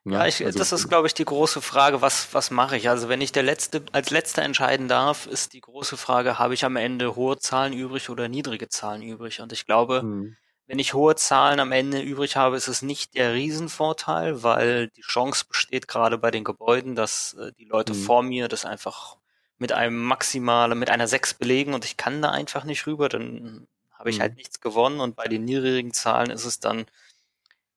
Ja, 0.08 0.24
ich, 0.24 0.44
also, 0.44 0.56
das 0.56 0.70
ist, 0.70 0.88
glaube 0.88 1.08
ich, 1.08 1.14
die 1.14 1.24
große 1.24 1.60
Frage, 1.60 2.00
was, 2.00 2.32
was 2.32 2.52
mache 2.52 2.76
ich? 2.76 2.88
Also 2.88 3.08
wenn 3.08 3.20
ich 3.20 3.32
der 3.32 3.42
Letzte, 3.42 3.82
als 3.90 4.10
Letzter 4.10 4.42
entscheiden 4.42 4.86
darf, 4.86 5.26
ist 5.26 5.52
die 5.52 5.60
große 5.60 5.96
Frage, 5.96 6.38
habe 6.38 6.54
ich 6.54 6.64
am 6.64 6.76
Ende 6.76 7.16
hohe 7.16 7.38
Zahlen 7.38 7.72
übrig 7.72 8.08
oder 8.08 8.28
niedrige 8.28 8.68
Zahlen 8.68 9.02
übrig? 9.02 9.40
Und 9.40 9.52
ich 9.52 9.66
glaube, 9.66 10.02
hm. 10.02 10.36
wenn 10.68 10.78
ich 10.78 10.94
hohe 10.94 11.16
Zahlen 11.16 11.58
am 11.58 11.72
Ende 11.72 12.00
übrig 12.00 12.36
habe, 12.36 12.56
ist 12.56 12.68
es 12.68 12.82
nicht 12.82 13.14
der 13.14 13.34
Riesenvorteil, 13.34 14.44
weil 14.44 14.90
die 14.90 15.02
Chance 15.02 15.44
besteht 15.48 15.88
gerade 15.88 16.18
bei 16.18 16.30
den 16.30 16.44
Gebäuden, 16.44 16.94
dass 16.94 17.34
äh, 17.34 17.50
die 17.58 17.64
Leute 17.64 17.92
hm. 17.92 18.00
vor 18.00 18.22
mir 18.22 18.46
das 18.46 18.64
einfach 18.64 19.16
mit 19.58 19.72
einem 19.72 20.04
maximalen, 20.04 20.78
mit 20.78 20.90
einer 20.90 21.08
6 21.08 21.34
belegen 21.34 21.74
und 21.74 21.84
ich 21.84 21.96
kann 21.96 22.22
da 22.22 22.30
einfach 22.30 22.62
nicht 22.62 22.86
rüber, 22.86 23.08
dann 23.08 23.66
habe 23.92 24.10
ich 24.10 24.20
halt 24.20 24.32
mhm. 24.32 24.36
nichts 24.36 24.60
gewonnen 24.60 25.00
und 25.00 25.16
bei 25.16 25.24
den 25.24 25.44
niedrigen 25.44 25.92
Zahlen 25.92 26.30
ist 26.30 26.44
es 26.44 26.60
dann, 26.60 26.86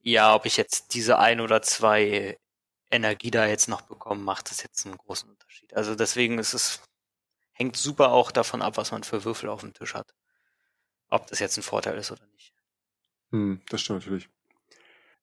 ja, 0.01 0.35
ob 0.35 0.45
ich 0.45 0.57
jetzt 0.57 0.93
diese 0.93 1.19
ein 1.19 1.41
oder 1.41 1.61
zwei 1.61 2.37
Energie 2.91 3.31
da 3.31 3.45
jetzt 3.45 3.67
noch 3.67 3.81
bekomme, 3.81 4.21
macht 4.21 4.49
das 4.49 4.63
jetzt 4.63 4.85
einen 4.85 4.97
großen 4.97 5.29
Unterschied. 5.29 5.73
Also 5.73 5.95
deswegen 5.95 6.39
ist 6.39 6.53
es, 6.53 6.81
hängt 7.51 7.77
super 7.77 8.11
auch 8.11 8.31
davon 8.31 8.61
ab, 8.61 8.77
was 8.77 8.91
man 8.91 9.03
für 9.03 9.23
Würfel 9.25 9.49
auf 9.49 9.61
dem 9.61 9.73
Tisch 9.73 9.93
hat. 9.93 10.13
Ob 11.09 11.27
das 11.27 11.39
jetzt 11.39 11.57
ein 11.57 11.63
Vorteil 11.63 11.97
ist 11.97 12.11
oder 12.11 12.25
nicht. 12.33 12.53
Hm, 13.31 13.61
das 13.69 13.81
stimmt 13.81 13.99
natürlich. 13.99 14.29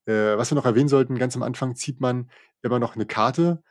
Äh, 0.06 0.36
was 0.36 0.50
wir 0.50 0.56
noch 0.56 0.66
erwähnen 0.66 0.88
sollten, 0.88 1.18
ganz 1.18 1.34
am 1.36 1.42
Anfang 1.42 1.74
zieht 1.74 2.00
man 2.00 2.30
immer 2.62 2.78
noch 2.78 2.94
eine 2.94 3.06
Karte, 3.06 3.62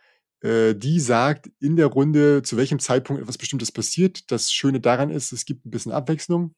äh, 0.42 0.76
die 0.76 1.00
sagt 1.00 1.50
in 1.60 1.76
der 1.76 1.88
Runde, 1.88 2.42
zu 2.44 2.58
welchem 2.58 2.80
Zeitpunkt 2.80 3.22
etwas 3.22 3.38
Bestimmtes 3.38 3.72
passiert. 3.72 4.32
Das 4.32 4.52
Schöne 4.52 4.82
daran 4.82 5.10
ist, 5.10 5.32
es 5.32 5.46
gibt 5.46 5.66
ein 5.66 5.72
bisschen 5.72 5.92
Abwechslung 5.92 6.56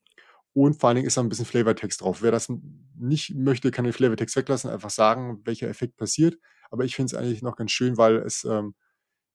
und 0.57 0.79
vor 0.79 0.89
allen 0.89 0.95
Dingen 0.95 1.07
ist 1.07 1.17
da 1.17 1.21
ein 1.21 1.29
bisschen 1.29 1.45
Flavortext 1.45 2.01
drauf. 2.01 2.23
Wer 2.23 2.31
das 2.31 2.51
nicht 2.97 3.35
möchte, 3.35 3.69
kann 3.69 3.85
den 3.85 3.93
Flavortext 3.93 4.35
weglassen, 4.35 4.71
einfach 4.71 4.89
sagen, 4.89 5.39
welcher 5.45 5.67
Effekt 5.69 5.97
passiert. 5.97 6.39
Aber 6.71 6.83
ich 6.83 6.95
finde 6.95 7.13
es 7.13 7.19
eigentlich 7.19 7.43
noch 7.43 7.55
ganz 7.55 7.71
schön, 7.71 7.95
weil 7.97 8.15
es 8.17 8.43
ähm, 8.43 8.73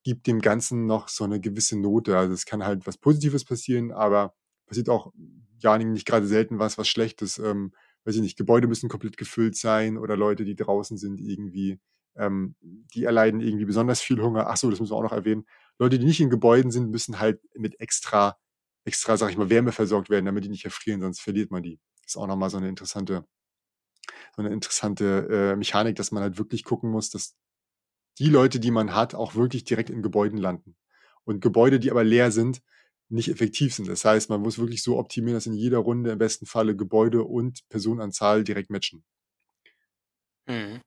gibt 0.03 0.27
dem 0.27 0.41
Ganzen 0.41 0.87
noch 0.87 1.07
so 1.07 1.23
eine 1.23 1.41
gewisse 1.41 1.79
Note. 1.79 2.19
Also 2.19 2.35
es 2.35 2.45
kann 2.45 2.65
halt 2.65 2.89
was 2.89 2.99
Positives 2.99 3.45
passieren, 3.45 3.93
aber 3.93 4.35
passiert 4.67 4.89
auch 4.89 5.13
ja 5.61 5.79
nicht 5.79 6.07
gerade 6.07 6.27
selten 6.27 6.59
was, 6.59 6.77
was 6.77 6.89
Schlechtes. 6.89 7.39
Ähm, 7.39 7.73
weiß 8.05 8.17
ich 8.17 8.23
nicht, 8.23 8.37
Gebäude 8.37 8.67
müssen 8.67 8.89
komplett 8.89 9.17
gefüllt 9.17 9.57
sein 9.57 9.99
oder 9.99 10.17
Leute, 10.17 10.45
die 10.45 10.57
draußen 10.57 10.99
sind, 10.99 11.21
irgendwie, 11.21 11.79
ähm, 12.17 12.57
die 12.61 13.05
erleiden 13.05 13.41
irgendwie 13.41 13.67
besonders 13.67 14.01
viel 14.01 14.21
Hunger. 14.21 14.49
Ach 14.49 14.57
so, 14.57 14.71
das 14.71 14.81
müssen 14.81 14.91
wir 14.91 14.97
auch 14.97 15.05
noch 15.05 15.13
erwähnen. 15.13 15.47
Leute, 15.79 16.01
die 16.01 16.07
nicht 16.07 16.21
in 16.21 16.31
Gebäuden 16.31 16.73
sind, 16.73 16.91
müssen 16.91 17.21
halt 17.21 17.41
mit 17.55 17.79
extra, 17.79 18.39
extra, 18.85 19.17
sag 19.17 19.31
ich 19.31 19.37
mal, 19.37 19.51
Wärme 19.51 19.73
versorgt 19.73 20.11
werden, 20.11 20.27
damit 20.27 20.45
die 20.45 20.49
nicht 20.49 20.65
erfrieren, 20.65 21.01
sonst 21.01 21.21
verliert 21.21 21.51
man 21.51 21.63
die. 21.63 21.79
Das 22.03 22.13
ist 22.13 22.17
auch 22.17 22.27
nochmal 22.27 22.51
so 22.51 22.57
eine 22.59 22.69
interessante, 22.69 23.25
so 24.37 24.43
eine 24.43 24.53
interessante 24.53 25.29
äh, 25.31 25.57
Mechanik, 25.57 25.97
dass 25.97 26.13
man 26.13 26.23
halt 26.23 26.39
wirklich 26.39 26.65
gucken 26.65 26.91
muss, 26.91 27.11
dass 27.11 27.37
die 28.19 28.29
Leute, 28.29 28.61
die 28.61 28.71
man 28.71 28.95
hat, 28.95 29.15
auch 29.15 29.35
wirklich 29.35 29.65
direkt 29.65 29.91
in 29.91 30.03
Gebäuden 30.03 30.39
landen. 30.39 30.77
Und 31.25 31.41
Gebäude, 31.41 31.79
die 31.81 31.91
aber 31.91 32.05
leer 32.05 32.31
sind, 32.31 32.63
nicht 33.09 33.29
effektiv 33.29 33.75
sind. 33.75 33.89
Das 33.89 34.05
heißt, 34.05 34.31
man 34.31 34.41
muss 34.41 34.59
wirklich 34.59 34.83
so 34.83 34.99
optimieren, 34.99 35.37
dass 35.37 35.47
in 35.47 35.53
jeder 35.55 35.79
Runde 35.79 36.11
im 36.11 36.19
besten 36.19 36.47
Falle 36.47 36.75
Gebäude 36.75 37.25
und 37.25 37.69
Personenanzahl 37.69 38.43
direkt 38.43 38.71
matchen. 38.71 39.05
Mhm. 40.47 40.81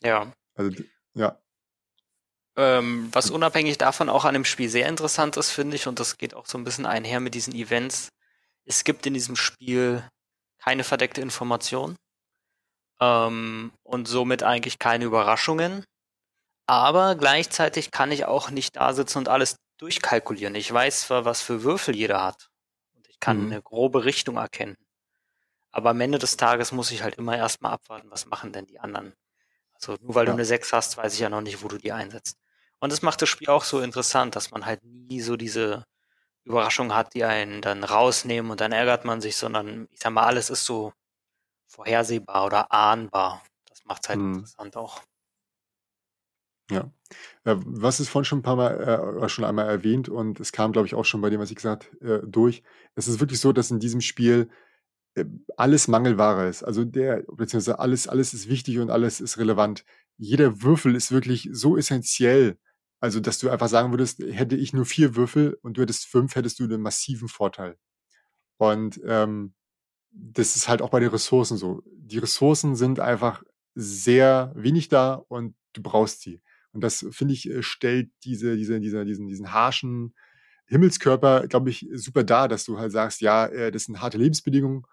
Ja. 0.00 0.32
Also, 0.54 0.82
ja. 1.14 1.40
Ähm, 2.56 3.08
was 3.12 3.30
unabhängig 3.30 3.78
davon 3.78 4.08
auch 4.08 4.24
an 4.24 4.34
dem 4.34 4.44
Spiel 4.44 4.68
sehr 4.68 4.88
interessant 4.88 5.36
ist, 5.36 5.50
finde 5.50 5.76
ich, 5.76 5.86
und 5.86 5.98
das 5.98 6.18
geht 6.18 6.34
auch 6.34 6.46
so 6.46 6.58
ein 6.58 6.64
bisschen 6.64 6.84
einher 6.84 7.20
mit 7.20 7.34
diesen 7.34 7.54
Events, 7.54 8.10
es 8.64 8.84
gibt 8.84 9.06
in 9.06 9.14
diesem 9.14 9.36
Spiel 9.36 10.08
keine 10.58 10.84
verdeckte 10.84 11.20
Information 11.20 11.96
ähm, 13.00 13.72
und 13.82 14.06
somit 14.06 14.42
eigentlich 14.42 14.78
keine 14.78 15.04
Überraschungen. 15.04 15.84
Aber 16.66 17.16
gleichzeitig 17.16 17.90
kann 17.90 18.12
ich 18.12 18.24
auch 18.24 18.50
nicht 18.50 18.76
da 18.76 18.92
sitzen 18.92 19.18
und 19.18 19.28
alles 19.28 19.56
durchkalkulieren. 19.78 20.54
Ich 20.54 20.72
weiß 20.72 21.02
zwar, 21.02 21.24
was 21.24 21.42
für 21.42 21.64
Würfel 21.64 21.96
jeder 21.96 22.22
hat. 22.22 22.48
Und 22.94 23.08
ich 23.08 23.18
kann 23.18 23.46
mhm. 23.46 23.52
eine 23.52 23.62
grobe 23.62 24.04
Richtung 24.04 24.36
erkennen. 24.36 24.76
Aber 25.72 25.90
am 25.90 26.00
Ende 26.00 26.18
des 26.18 26.36
Tages 26.36 26.70
muss 26.70 26.90
ich 26.90 27.02
halt 27.02 27.16
immer 27.16 27.36
erstmal 27.36 27.72
abwarten, 27.72 28.10
was 28.10 28.26
machen 28.26 28.52
denn 28.52 28.66
die 28.66 28.78
anderen. 28.78 29.14
Also 29.74 29.96
nur 30.00 30.14
weil 30.14 30.26
ja. 30.26 30.32
du 30.32 30.36
eine 30.36 30.44
6 30.44 30.72
hast, 30.72 30.96
weiß 30.96 31.14
ich 31.14 31.20
ja 31.20 31.28
noch 31.28 31.40
nicht, 31.40 31.62
wo 31.64 31.68
du 31.68 31.78
die 31.78 31.92
einsetzt. 31.92 32.38
Und 32.82 32.90
das 32.90 33.00
macht 33.00 33.22
das 33.22 33.28
Spiel 33.28 33.48
auch 33.48 33.62
so 33.62 33.78
interessant, 33.78 34.34
dass 34.34 34.50
man 34.50 34.66
halt 34.66 34.82
nie 34.82 35.20
so 35.20 35.36
diese 35.36 35.84
Überraschung 36.42 36.92
hat, 36.92 37.14
die 37.14 37.22
einen 37.22 37.62
dann 37.62 37.84
rausnehmen 37.84 38.50
und 38.50 38.60
dann 38.60 38.72
ärgert 38.72 39.04
man 39.04 39.20
sich, 39.20 39.36
sondern 39.36 39.86
ich 39.92 40.00
sag 40.00 40.12
mal, 40.12 40.24
alles 40.24 40.50
ist 40.50 40.64
so 40.64 40.92
vorhersehbar 41.68 42.44
oder 42.44 42.72
ahnbar. 42.72 43.40
Das 43.68 43.84
macht 43.84 44.02
es 44.02 44.08
halt 44.08 44.18
mhm. 44.18 44.34
interessant 44.34 44.76
auch. 44.76 45.00
Ja. 46.72 46.90
Äh, 47.44 47.54
was 47.64 48.00
ist 48.00 48.08
vorhin 48.08 48.24
schon 48.24 48.40
ein 48.40 48.42
paar 48.42 48.56
Mal 48.56 49.22
äh, 49.22 49.28
schon 49.28 49.44
einmal 49.44 49.68
erwähnt 49.68 50.08
und 50.08 50.40
es 50.40 50.50
kam, 50.50 50.72
glaube 50.72 50.88
ich, 50.88 50.96
auch 50.96 51.04
schon 51.04 51.20
bei 51.20 51.30
dem, 51.30 51.38
was 51.38 51.50
ich 51.50 51.56
gesagt 51.56 51.88
äh, 52.02 52.18
durch. 52.26 52.64
Es 52.96 53.06
ist 53.06 53.20
wirklich 53.20 53.38
so, 53.38 53.52
dass 53.52 53.70
in 53.70 53.78
diesem 53.78 54.00
Spiel 54.00 54.50
äh, 55.14 55.24
alles 55.56 55.86
Mangelware 55.86 56.48
ist. 56.48 56.64
Also 56.64 56.84
der, 56.84 57.22
beziehungsweise 57.28 57.78
alles, 57.78 58.08
alles 58.08 58.34
ist 58.34 58.48
wichtig 58.48 58.80
und 58.80 58.90
alles 58.90 59.20
ist 59.20 59.38
relevant. 59.38 59.84
Jeder 60.16 60.62
Würfel 60.62 60.96
ist 60.96 61.12
wirklich 61.12 61.48
so 61.52 61.76
essentiell. 61.76 62.58
Also, 63.02 63.18
dass 63.18 63.40
du 63.40 63.50
einfach 63.50 63.68
sagen 63.68 63.90
würdest, 63.92 64.20
hätte 64.20 64.54
ich 64.54 64.72
nur 64.72 64.86
vier 64.86 65.16
Würfel 65.16 65.58
und 65.62 65.76
du 65.76 65.82
hättest 65.82 66.06
fünf, 66.06 66.36
hättest 66.36 66.60
du 66.60 66.64
einen 66.64 66.80
massiven 66.80 67.26
Vorteil. 67.26 67.76
Und 68.58 69.00
ähm, 69.04 69.54
das 70.12 70.54
ist 70.54 70.68
halt 70.68 70.82
auch 70.82 70.90
bei 70.90 71.00
den 71.00 71.08
Ressourcen 71.10 71.56
so. 71.56 71.82
Die 71.84 72.18
Ressourcen 72.18 72.76
sind 72.76 73.00
einfach 73.00 73.42
sehr 73.74 74.52
wenig 74.54 74.88
da 74.88 75.14
und 75.14 75.56
du 75.72 75.82
brauchst 75.82 76.20
sie. 76.20 76.42
Und 76.70 76.82
das, 76.84 77.04
finde 77.10 77.34
ich, 77.34 77.50
äh, 77.50 77.64
stellt 77.64 78.12
diese, 78.22 78.56
diese, 78.56 78.78
diese, 78.78 79.04
diesen, 79.04 79.26
diesen 79.26 79.52
harschen 79.52 80.14
Himmelskörper, 80.66 81.48
glaube 81.48 81.70
ich, 81.70 81.88
super 81.94 82.22
dar, 82.22 82.46
dass 82.46 82.64
du 82.64 82.78
halt 82.78 82.92
sagst, 82.92 83.20
ja, 83.20 83.46
äh, 83.46 83.72
das 83.72 83.86
sind 83.86 84.00
harte 84.00 84.18
Lebensbedingungen. 84.18 84.84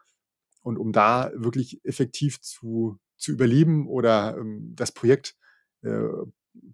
Und 0.64 0.78
um 0.80 0.94
da 0.94 1.32
wirklich 1.36 1.80
effektiv 1.86 2.42
zu, 2.42 2.98
zu 3.18 3.32
überleben 3.32 3.88
oder 3.88 4.36
ähm, 4.36 4.74
das 4.76 4.92
Projekt 4.92 5.36
äh, 5.84 6.08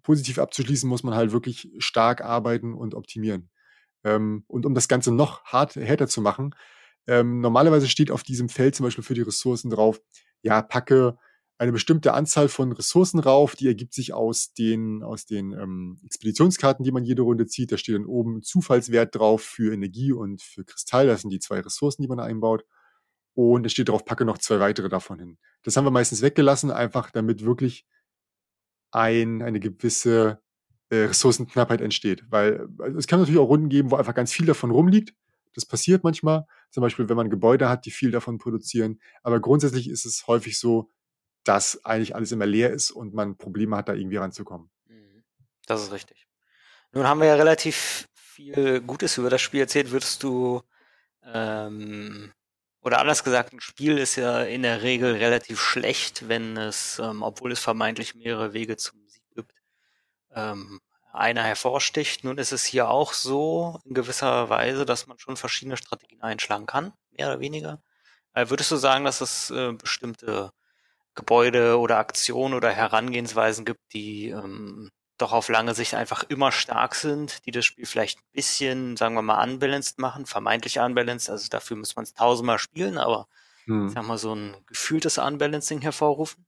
positiv 0.02 0.38
abzuschließen, 0.38 0.88
muss 0.88 1.02
man 1.02 1.14
halt 1.14 1.32
wirklich 1.32 1.70
stark 1.78 2.22
arbeiten 2.22 2.74
und 2.74 2.94
optimieren. 2.94 3.50
Ähm, 4.04 4.44
und 4.46 4.66
um 4.66 4.74
das 4.74 4.88
Ganze 4.88 5.12
noch 5.12 5.44
hart, 5.44 5.76
härter 5.76 6.08
zu 6.08 6.20
machen, 6.20 6.54
ähm, 7.06 7.40
normalerweise 7.40 7.88
steht 7.88 8.10
auf 8.10 8.22
diesem 8.22 8.48
Feld 8.48 8.74
zum 8.74 8.84
Beispiel 8.84 9.04
für 9.04 9.14
die 9.14 9.22
Ressourcen 9.22 9.70
drauf, 9.70 10.00
ja, 10.42 10.62
packe 10.62 11.18
eine 11.58 11.72
bestimmte 11.72 12.12
Anzahl 12.12 12.48
von 12.48 12.72
Ressourcen 12.72 13.18
rauf, 13.18 13.56
die 13.56 13.66
ergibt 13.66 13.94
sich 13.94 14.12
aus 14.12 14.52
den, 14.52 15.02
aus 15.02 15.24
den 15.24 15.52
ähm, 15.52 15.98
Expeditionskarten, 16.04 16.84
die 16.84 16.92
man 16.92 17.04
jede 17.04 17.22
Runde 17.22 17.46
zieht. 17.46 17.72
Da 17.72 17.78
steht 17.78 17.94
dann 17.94 18.04
oben 18.04 18.42
Zufallswert 18.42 19.14
drauf 19.14 19.42
für 19.42 19.72
Energie 19.72 20.12
und 20.12 20.42
für 20.42 20.64
Kristall. 20.64 21.06
Das 21.06 21.22
sind 21.22 21.30
die 21.30 21.38
zwei 21.38 21.60
Ressourcen, 21.60 22.02
die 22.02 22.08
man 22.08 22.20
einbaut. 22.20 22.64
Und 23.34 23.64
es 23.64 23.72
steht 23.72 23.88
drauf, 23.88 24.04
packe 24.04 24.24
noch 24.24 24.38
zwei 24.38 24.60
weitere 24.60 24.88
davon 24.88 25.18
hin. 25.18 25.38
Das 25.62 25.76
haben 25.76 25.84
wir 25.84 25.90
meistens 25.90 26.22
weggelassen, 26.22 26.70
einfach 26.70 27.10
damit 27.10 27.44
wirklich 27.44 27.86
ein, 28.90 29.42
eine 29.42 29.60
gewisse 29.60 30.40
äh, 30.90 30.96
Ressourcenknappheit 30.96 31.80
entsteht. 31.80 32.24
Weil 32.30 32.68
also 32.78 32.98
es 32.98 33.06
kann 33.06 33.20
natürlich 33.20 33.40
auch 33.40 33.48
Runden 33.48 33.68
geben, 33.68 33.90
wo 33.90 33.96
einfach 33.96 34.14
ganz 34.14 34.32
viel 34.32 34.46
davon 34.46 34.70
rumliegt. 34.70 35.14
Das 35.54 35.64
passiert 35.64 36.04
manchmal. 36.04 36.46
Zum 36.70 36.82
Beispiel, 36.82 37.08
wenn 37.08 37.16
man 37.16 37.30
Gebäude 37.30 37.68
hat, 37.68 37.86
die 37.86 37.90
viel 37.90 38.10
davon 38.10 38.38
produzieren. 38.38 39.00
Aber 39.22 39.40
grundsätzlich 39.40 39.88
ist 39.88 40.04
es 40.04 40.26
häufig 40.26 40.58
so, 40.58 40.90
dass 41.44 41.84
eigentlich 41.84 42.14
alles 42.14 42.32
immer 42.32 42.46
leer 42.46 42.72
ist 42.72 42.90
und 42.90 43.14
man 43.14 43.36
Probleme 43.36 43.76
hat, 43.76 43.88
da 43.88 43.94
irgendwie 43.94 44.16
ranzukommen. 44.16 44.70
Mhm. 44.86 45.24
Das 45.66 45.82
ist 45.82 45.92
richtig. 45.92 46.26
Nun 46.92 47.06
haben 47.06 47.20
wir 47.20 47.26
ja 47.26 47.34
relativ 47.34 48.08
viel 48.14 48.80
Gutes 48.80 49.16
über 49.18 49.30
das 49.30 49.40
Spiel 49.40 49.60
erzählt. 49.60 49.90
Würdest 49.90 50.22
du, 50.22 50.62
ähm, 51.24 52.32
oder 52.86 53.00
anders 53.00 53.24
gesagt, 53.24 53.52
ein 53.52 53.60
Spiel 53.60 53.98
ist 53.98 54.14
ja 54.14 54.42
in 54.42 54.62
der 54.62 54.82
Regel 54.82 55.16
relativ 55.16 55.60
schlecht, 55.60 56.28
wenn 56.28 56.56
es, 56.56 57.00
ähm, 57.00 57.24
obwohl 57.24 57.50
es 57.50 57.58
vermeintlich 57.58 58.14
mehrere 58.14 58.52
Wege 58.52 58.76
zum 58.76 59.00
Sieg 59.08 59.24
gibt, 59.34 59.52
ähm, 60.32 60.80
einer 61.12 61.42
hervorsticht. 61.42 62.22
Nun 62.22 62.38
ist 62.38 62.52
es 62.52 62.64
hier 62.64 62.88
auch 62.88 63.12
so 63.12 63.80
in 63.84 63.94
gewisser 63.94 64.50
Weise, 64.50 64.86
dass 64.86 65.08
man 65.08 65.18
schon 65.18 65.36
verschiedene 65.36 65.76
Strategien 65.76 66.22
einschlagen 66.22 66.66
kann, 66.66 66.92
mehr 67.10 67.26
oder 67.26 67.40
weniger. 67.40 67.82
Äh, 68.34 68.50
würdest 68.50 68.70
du 68.70 68.76
sagen, 68.76 69.04
dass 69.04 69.20
es 69.20 69.50
äh, 69.50 69.72
bestimmte 69.72 70.52
Gebäude 71.16 71.80
oder 71.80 71.98
Aktionen 71.98 72.54
oder 72.54 72.70
Herangehensweisen 72.70 73.64
gibt, 73.64 73.80
die 73.94 74.28
ähm, 74.28 74.92
doch 75.18 75.32
auf 75.32 75.48
lange 75.48 75.74
Sicht 75.74 75.94
einfach 75.94 76.24
immer 76.28 76.52
stark 76.52 76.94
sind, 76.94 77.44
die 77.46 77.50
das 77.50 77.64
Spiel 77.64 77.86
vielleicht 77.86 78.18
ein 78.18 78.32
bisschen, 78.32 78.96
sagen 78.96 79.14
wir 79.14 79.22
mal, 79.22 79.42
unbalanced 79.42 79.98
machen, 79.98 80.26
vermeintlich 80.26 80.78
unbalanced. 80.78 81.30
Also 81.30 81.48
dafür 81.48 81.76
muss 81.76 81.96
man 81.96 82.04
es 82.04 82.14
tausendmal 82.14 82.58
spielen, 82.58 82.98
aber 82.98 83.28
hm. 83.64 83.88
sagen 83.88 84.06
wir 84.06 84.18
so 84.18 84.34
ein 84.34 84.54
gefühltes 84.66 85.18
Unbalancing 85.18 85.80
hervorrufen. 85.80 86.46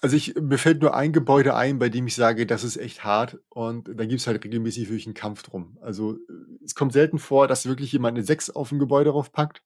Also 0.00 0.16
ich, 0.16 0.34
mir 0.34 0.56
fällt 0.56 0.80
nur 0.80 0.94
ein 0.94 1.12
Gebäude 1.12 1.54
ein, 1.54 1.78
bei 1.78 1.90
dem 1.90 2.06
ich 2.06 2.14
sage, 2.14 2.46
das 2.46 2.64
ist 2.64 2.78
echt 2.78 3.04
hart 3.04 3.38
und 3.50 3.88
da 3.88 4.06
gibt 4.06 4.20
es 4.20 4.26
halt 4.26 4.42
regelmäßig 4.42 4.88
wirklich 4.88 5.06
einen 5.06 5.14
Kampf 5.14 5.42
drum. 5.42 5.76
Also 5.82 6.16
es 6.64 6.74
kommt 6.74 6.94
selten 6.94 7.18
vor, 7.18 7.48
dass 7.48 7.66
wirklich 7.66 7.92
jemand 7.92 8.16
eine 8.16 8.24
6 8.24 8.48
auf 8.48 8.72
ein 8.72 8.78
Gebäude 8.78 9.10
draufpackt 9.10 9.62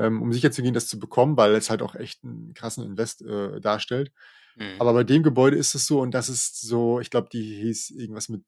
ähm, 0.00 0.22
um 0.22 0.32
sicherzugehen, 0.32 0.72
das 0.72 0.88
zu 0.88 0.98
bekommen, 0.98 1.36
weil 1.36 1.54
es 1.54 1.68
halt 1.68 1.82
auch 1.82 1.94
echt 1.94 2.24
einen 2.24 2.54
krassen 2.54 2.84
Invest 2.84 3.20
äh, 3.22 3.60
darstellt. 3.60 4.12
Mhm. 4.56 4.76
Aber 4.78 4.92
bei 4.92 5.04
dem 5.04 5.22
Gebäude 5.22 5.56
ist 5.56 5.74
es 5.74 5.86
so 5.86 6.00
und 6.00 6.12
das 6.12 6.28
ist 6.28 6.60
so, 6.60 7.00
ich 7.00 7.10
glaube, 7.10 7.28
die 7.32 7.42
hieß 7.62 7.90
irgendwas 7.90 8.28
mit 8.28 8.42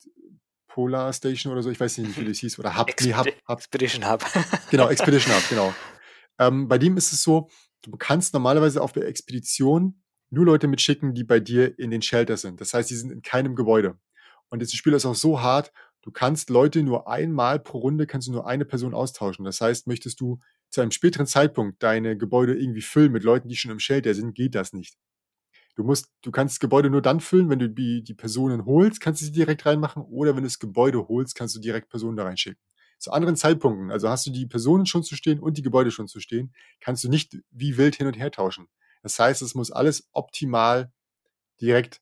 Polar 0.69 1.13
Station 1.13 1.53
oder 1.53 1.63
so, 1.63 1.71
ich 1.71 1.81
weiß 1.81 1.99
nicht, 1.99 2.19
wie 2.19 2.25
das 2.29 2.39
hieß, 2.39 2.59
oder 2.59 2.77
Hub, 2.77 2.89
Expedi 2.89 3.11
nee, 3.11 3.17
Hub, 3.17 3.27
Hub. 3.49 3.59
Expedition 3.59 4.11
Hub. 4.11 4.25
genau, 4.71 4.89
Expedition 4.91 5.35
Hub, 5.35 5.49
genau. 5.49 5.75
Ähm, 6.39 6.69
bei 6.69 6.79
dem 6.79 6.97
ist 6.97 7.13
es 7.13 7.23
so, 7.23 7.49
du 7.83 7.93
kannst 7.97 8.33
normalerweise 8.33 8.83
auf 8.83 8.93
der 8.93 9.07
Expedition 9.07 10.03
nur 10.31 10.47
Leute 10.47 10.67
mitschicken, 10.67 11.15
die 11.15 11.25
bei 11.25 11.41
dir 11.41 11.79
in 11.79 11.91
den 11.91 12.01
Shelter 12.01 12.37
sind. 12.37 12.61
Das 12.61 12.73
heißt, 12.73 12.89
die 12.89 12.97
sind 12.97 13.13
in 13.13 13.23
keinem 13.23 13.55
Gebäude. 13.55 13.99
Und 14.49 14.63
das 14.63 14.73
Spiel 14.73 14.95
ist 14.95 15.05
auch 15.05 15.15
so 15.15 15.43
hart, 15.43 15.73
Du 16.03 16.11
kannst 16.11 16.51
Leute 16.51 16.83
nur 16.83 17.09
einmal 17.09 17.61
pro 17.61 17.79
Runde, 17.79 18.09
kannst 18.09 18.27
du 18.27 18.33
nur 18.33 18.47
eine 18.47 18.65
Person 18.65 18.93
austauschen. 18.93 19.45
Das 19.45 19.61
heißt, 19.61 19.87
möchtest 19.87 20.21
du 20.21 20.41
zu 20.69 20.81
einem 20.81 20.91
späteren 20.91 21.27
Zeitpunkt 21.27 21.83
deine 21.83 22.17
Gebäude 22.17 22.55
irgendwie 22.55 22.83
füllen 22.83 23.13
mit 23.13 23.23
Leuten, 23.23 23.49
die 23.49 23.57
schon 23.57 23.71
im 23.71 23.79
Shelter 23.79 24.13
sind, 24.13 24.35
geht 24.35 24.57
das 24.57 24.73
nicht. 24.73 24.97
Du 25.75 25.85
musst, 25.85 26.11
du 26.23 26.31
kannst 26.31 26.55
das 26.57 26.61
Gebäude 26.61 26.91
nur 26.91 27.01
dann 27.03 27.21
füllen, 27.21 27.49
wenn 27.49 27.59
du 27.59 27.69
die, 27.71 28.03
die 28.05 28.15
Personen 28.15 28.67
holst, 28.67 29.01
kannst 29.01 29.23
du 29.23 29.27
sie 29.27 29.33
direkt 29.33 29.65
reinmachen, 29.65 30.03
oder 30.03 30.31
wenn 30.37 30.43
du 30.43 30.49
das 30.49 30.59
Gebäude 30.59 31.09
holst, 31.09 31.35
kannst 31.35 31.57
du 31.57 31.61
direkt 31.61 31.89
Personen 31.89 32.17
da 32.17 32.25
reinschicken. 32.25 32.61
Zu 32.99 33.11
anderen 33.13 33.37
Zeitpunkten, 33.37 33.91
also 33.91 34.09
hast 34.09 34.27
du 34.27 34.31
die 34.31 34.47
Personen 34.47 34.87
schon 34.87 35.03
zu 35.03 35.17
stehen 35.17 35.41
und 35.41 35.57
die 35.57 35.63
Gebäude 35.63 35.91
schon 35.91 36.09
zu 36.09 36.21
stehen, 36.21 36.55
kannst 36.81 37.03
du 37.05 37.09
nicht 37.09 37.39
wie 37.51 37.77
wild 37.79 37.97
hin 37.97 38.07
und 38.07 38.15
her 38.19 38.31
tauschen. 38.31 38.69
Das 39.03 39.19
heißt, 39.19 39.43
es 39.43 39.55
muss 39.55 39.71
alles 39.73 40.09
optimal 40.13 40.93
direkt 41.61 42.01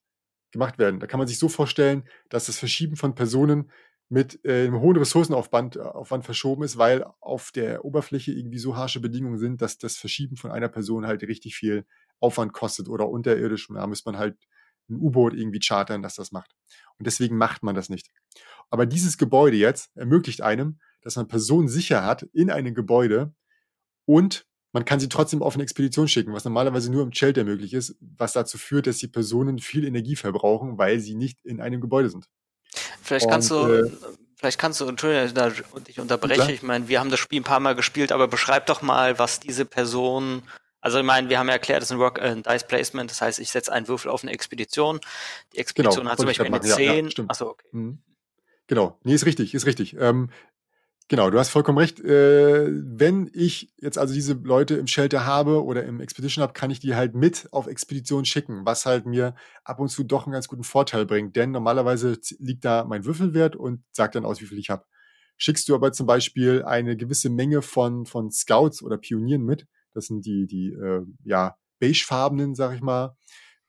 gemacht 0.53 0.79
werden. 0.79 1.01
Da 1.01 1.07
kann 1.07 1.19
man 1.19 1.29
sich 1.29 1.39
so 1.39 1.49
vorstellen, 1.49 2.05
dass 2.29 2.47
das 2.47 2.59
Verschieben 2.59 2.97
von 2.97 3.15
Personen 3.15 3.71
mit 4.09 4.45
äh, 4.45 4.65
einem 4.67 4.81
hohen 4.81 4.97
Ressourcenaufwand 4.97 5.77
äh, 5.77 5.81
Aufwand 5.81 6.25
verschoben 6.25 6.65
ist, 6.65 6.79
weil 6.79 7.05
auf 7.21 7.53
der 7.53 7.85
Oberfläche 7.85 8.33
irgendwie 8.33 8.59
so 8.59 8.77
harsche 8.77 9.01
Bedingungen 9.01 9.39
sind, 9.39 9.63
dass 9.63 9.79
das 9.79 9.97
Verschieben 9.97 10.37
von 10.37 10.51
einer 10.51 10.69
Person 10.69 11.07
halt 11.07 11.23
richtig 11.23 11.57
viel 11.57 11.87
Aufwand 12.21 12.53
kostet 12.53 12.89
oder 12.89 13.09
unterirdisch. 13.09 13.69
Da 13.69 13.87
muss 13.87 14.05
man 14.05 14.19
halt 14.19 14.37
ein 14.89 14.97
U-Boot 14.97 15.35
irgendwie 15.35 15.61
chartern, 15.61 16.03
dass 16.03 16.15
das 16.17 16.33
macht. 16.33 16.55
Und 16.99 17.07
deswegen 17.07 17.37
macht 17.37 17.63
man 17.63 17.75
das 17.75 17.89
nicht. 17.89 18.11
Aber 18.71 18.87
dieses 18.87 19.19
Gebäude 19.19 19.57
jetzt 19.57 19.91
ermöglicht 19.97 20.43
einem, 20.43 20.79
dass 21.03 21.17
man 21.17 21.29
Personen 21.29 21.69
sicher 21.69 22.05
hat 22.05 22.23
in 22.33 22.51
einem 22.51 22.75
Gebäude 22.75 23.33
und 24.05 24.47
man 24.73 24.85
kann 24.85 25.01
sie 25.01 25.09
trotzdem 25.09 25.43
auf 25.43 25.55
eine 25.55 25.65
Expedition 25.65 26.07
schicken, 26.07 26.33
was 26.33 26.45
normalerweise 26.45 26.93
nur 26.93 27.03
im 27.03 27.13
Shelter 27.13 27.45
möglich 27.45 27.75
ist, 27.75 27.97
was 28.01 28.33
dazu 28.33 28.57
führt, 28.57 28.87
dass 28.87 28.99
die 28.99 29.09
Personen 29.09 29.59
viel 29.59 29.85
Energie 29.85 30.15
verbrauchen, 30.15 30.79
weil 30.79 31.01
sie 31.01 31.15
nicht 31.15 31.45
in 31.45 31.61
einem 31.61 31.81
Gebäude 31.81 32.09
sind. 32.09 32.29
Vielleicht 33.03 33.27
und, 33.27 33.33
kannst 33.33 33.51
du, 33.51 33.67
äh, 33.67 33.91
vielleicht 34.37 34.61
kannst 34.61 34.81
du, 34.81 34.87
Entschuldigung, 34.87 35.35
da 35.35 35.51
ich 35.89 35.99
unterbreche, 35.99 36.35
klar. 36.35 36.51
ich 36.51 36.63
meine, 36.63 36.87
wir 36.87 37.01
haben 37.01 37.11
das 37.11 37.19
Spiel 37.19 37.41
ein 37.41 37.45
paar 37.45 37.59
Mal 37.59 37.75
gespielt, 37.75 38.13
aber 38.13 38.29
beschreib 38.29 38.67
doch 38.67 38.81
mal, 38.81 39.19
was 39.19 39.41
diese 39.41 39.65
Person, 39.65 40.43
also 40.81 40.99
ich 40.99 41.05
meine, 41.05 41.29
wir 41.29 41.38
haben 41.38 41.49
ja 41.49 41.55
erklärt, 41.55 41.83
das 41.83 41.90
ist 41.90 41.93
ein 41.93 41.99
Work, 41.99 42.19
äh, 42.19 42.35
Dice 42.37 42.64
Placement, 42.64 43.11
das 43.11 43.21
heißt, 43.21 43.38
ich 43.38 43.51
setze 43.51 43.73
einen 43.73 43.88
Würfel 43.88 44.11
auf 44.11 44.23
eine 44.23 44.33
Expedition, 44.33 45.01
die 45.53 45.59
Expedition 45.59 46.03
genau, 46.05 46.11
hat 46.11 46.19
zum 46.19 46.27
Beispiel 46.27 46.47
eine 46.47 46.61
10, 46.61 47.09
ja, 47.09 47.12
ja, 47.16 47.25
achso, 47.29 47.49
okay. 47.51 47.66
Mhm. 47.73 47.99
Genau, 48.66 48.99
nee, 49.03 49.14
ist 49.14 49.27
richtig, 49.27 49.55
ist 49.55 49.66
richtig. 49.66 49.97
Ähm, 49.99 50.31
Genau, 51.11 51.29
du 51.29 51.40
hast 51.40 51.49
vollkommen 51.49 51.79
recht. 51.79 51.99
Äh, 51.99 52.69
wenn 52.71 53.29
ich 53.35 53.75
jetzt 53.79 53.99
also 53.99 54.14
diese 54.14 54.35
Leute 54.35 54.77
im 54.77 54.87
Shelter 54.87 55.27
habe 55.27 55.64
oder 55.64 55.83
im 55.83 56.01
Expedition 56.01 56.40
habe, 56.40 56.53
kann 56.53 56.71
ich 56.71 56.79
die 56.79 56.95
halt 56.95 57.16
mit 57.16 57.49
auf 57.51 57.66
Expedition 57.66 58.25
schicken, 58.25 58.64
was 58.64 58.87
halt 58.87 59.07
mir 59.07 59.35
ab 59.64 59.81
und 59.81 59.88
zu 59.88 60.05
doch 60.05 60.27
einen 60.27 60.35
ganz 60.35 60.47
guten 60.47 60.62
Vorteil 60.62 61.07
bringt. 61.07 61.35
Denn 61.35 61.51
normalerweise 61.51 62.16
liegt 62.38 62.64
da 62.64 62.85
mein 62.85 63.05
Würfelwert 63.05 63.57
und 63.57 63.83
sagt 63.90 64.14
dann 64.14 64.25
aus, 64.25 64.40
wie 64.40 64.47
viel 64.47 64.59
ich 64.61 64.71
habe. 64.71 64.85
Schickst 65.37 65.69
du 65.69 65.75
aber 65.75 65.90
zum 65.93 66.07
Beispiel 66.07 66.62
eine 66.62 66.97
gewisse 66.97 67.29
Menge 67.29 67.61
von, 67.61 68.07
von 68.07 68.31
Scouts 68.31 68.81
oder 68.81 68.97
Pionieren 68.97 69.43
mit, 69.43 69.66
das 69.94 70.07
sind 70.07 70.24
die, 70.26 70.46
die 70.46 70.72
äh, 70.72 71.05
ja, 71.24 71.57
beigefarbenen, 71.79 72.55
sag 72.55 72.74
ich 72.74 72.81
mal, 72.81 73.16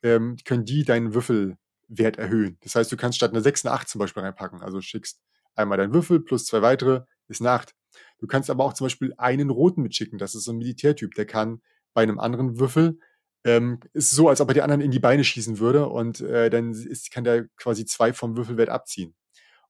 ähm, 0.02 0.36
können 0.44 0.64
die 0.64 0.84
deinen 0.84 1.14
Würfelwert 1.14 2.18
erhöhen. 2.18 2.58
Das 2.62 2.74
heißt, 2.74 2.90
du 2.90 2.96
kannst 2.96 3.16
statt 3.16 3.30
einer 3.30 3.40
6 3.40 3.64
eine 3.64 3.74
8 3.74 3.88
zum 3.88 3.98
Beispiel 3.98 4.22
reinpacken. 4.22 4.62
Also 4.62 4.80
schickst 4.80 5.20
einmal 5.54 5.78
deinen 5.78 5.94
Würfel 5.94 6.20
plus 6.20 6.46
zwei 6.46 6.62
weitere, 6.62 7.02
ist 7.28 7.40
eine 7.40 7.50
8. 7.50 7.74
Du 8.18 8.26
kannst 8.26 8.50
aber 8.50 8.64
auch 8.64 8.72
zum 8.72 8.86
Beispiel 8.86 9.14
einen 9.18 9.50
roten 9.50 9.82
mitschicken. 9.82 10.18
Das 10.18 10.34
ist 10.34 10.44
so 10.44 10.52
ein 10.52 10.58
Militärtyp. 10.58 11.14
Der 11.14 11.26
kann 11.26 11.60
bei 11.94 12.02
einem 12.02 12.18
anderen 12.18 12.58
Würfel 12.58 12.98
ähm, 13.44 13.80
ist 13.92 14.10
so, 14.10 14.28
als 14.28 14.40
ob 14.40 14.48
er 14.48 14.54
die 14.54 14.62
anderen 14.62 14.80
in 14.80 14.90
die 14.90 15.00
Beine 15.00 15.24
schießen 15.24 15.58
würde 15.58 15.88
und 15.88 16.20
äh, 16.20 16.48
dann 16.48 16.72
ist, 16.72 17.10
kann 17.10 17.24
der 17.24 17.48
quasi 17.56 17.84
zwei 17.84 18.12
vom 18.12 18.36
Würfelwert 18.36 18.68
abziehen. 18.68 19.14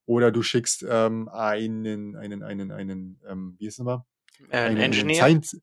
Oder 0.04 0.30
du 0.30 0.42
schickst 0.42 0.84
ähm, 0.88 1.28
einen, 1.28 2.16
einen, 2.16 2.42
einen, 2.42 2.70
einen, 2.70 3.20
ähm, 3.26 3.54
wie 3.58 3.66
ist 3.66 3.74
es 3.74 3.78
nochmal? 3.78 4.04
Äh, 4.50 4.58
ein 4.58 4.76
Engineer. 4.76 5.16
Science, 5.16 5.60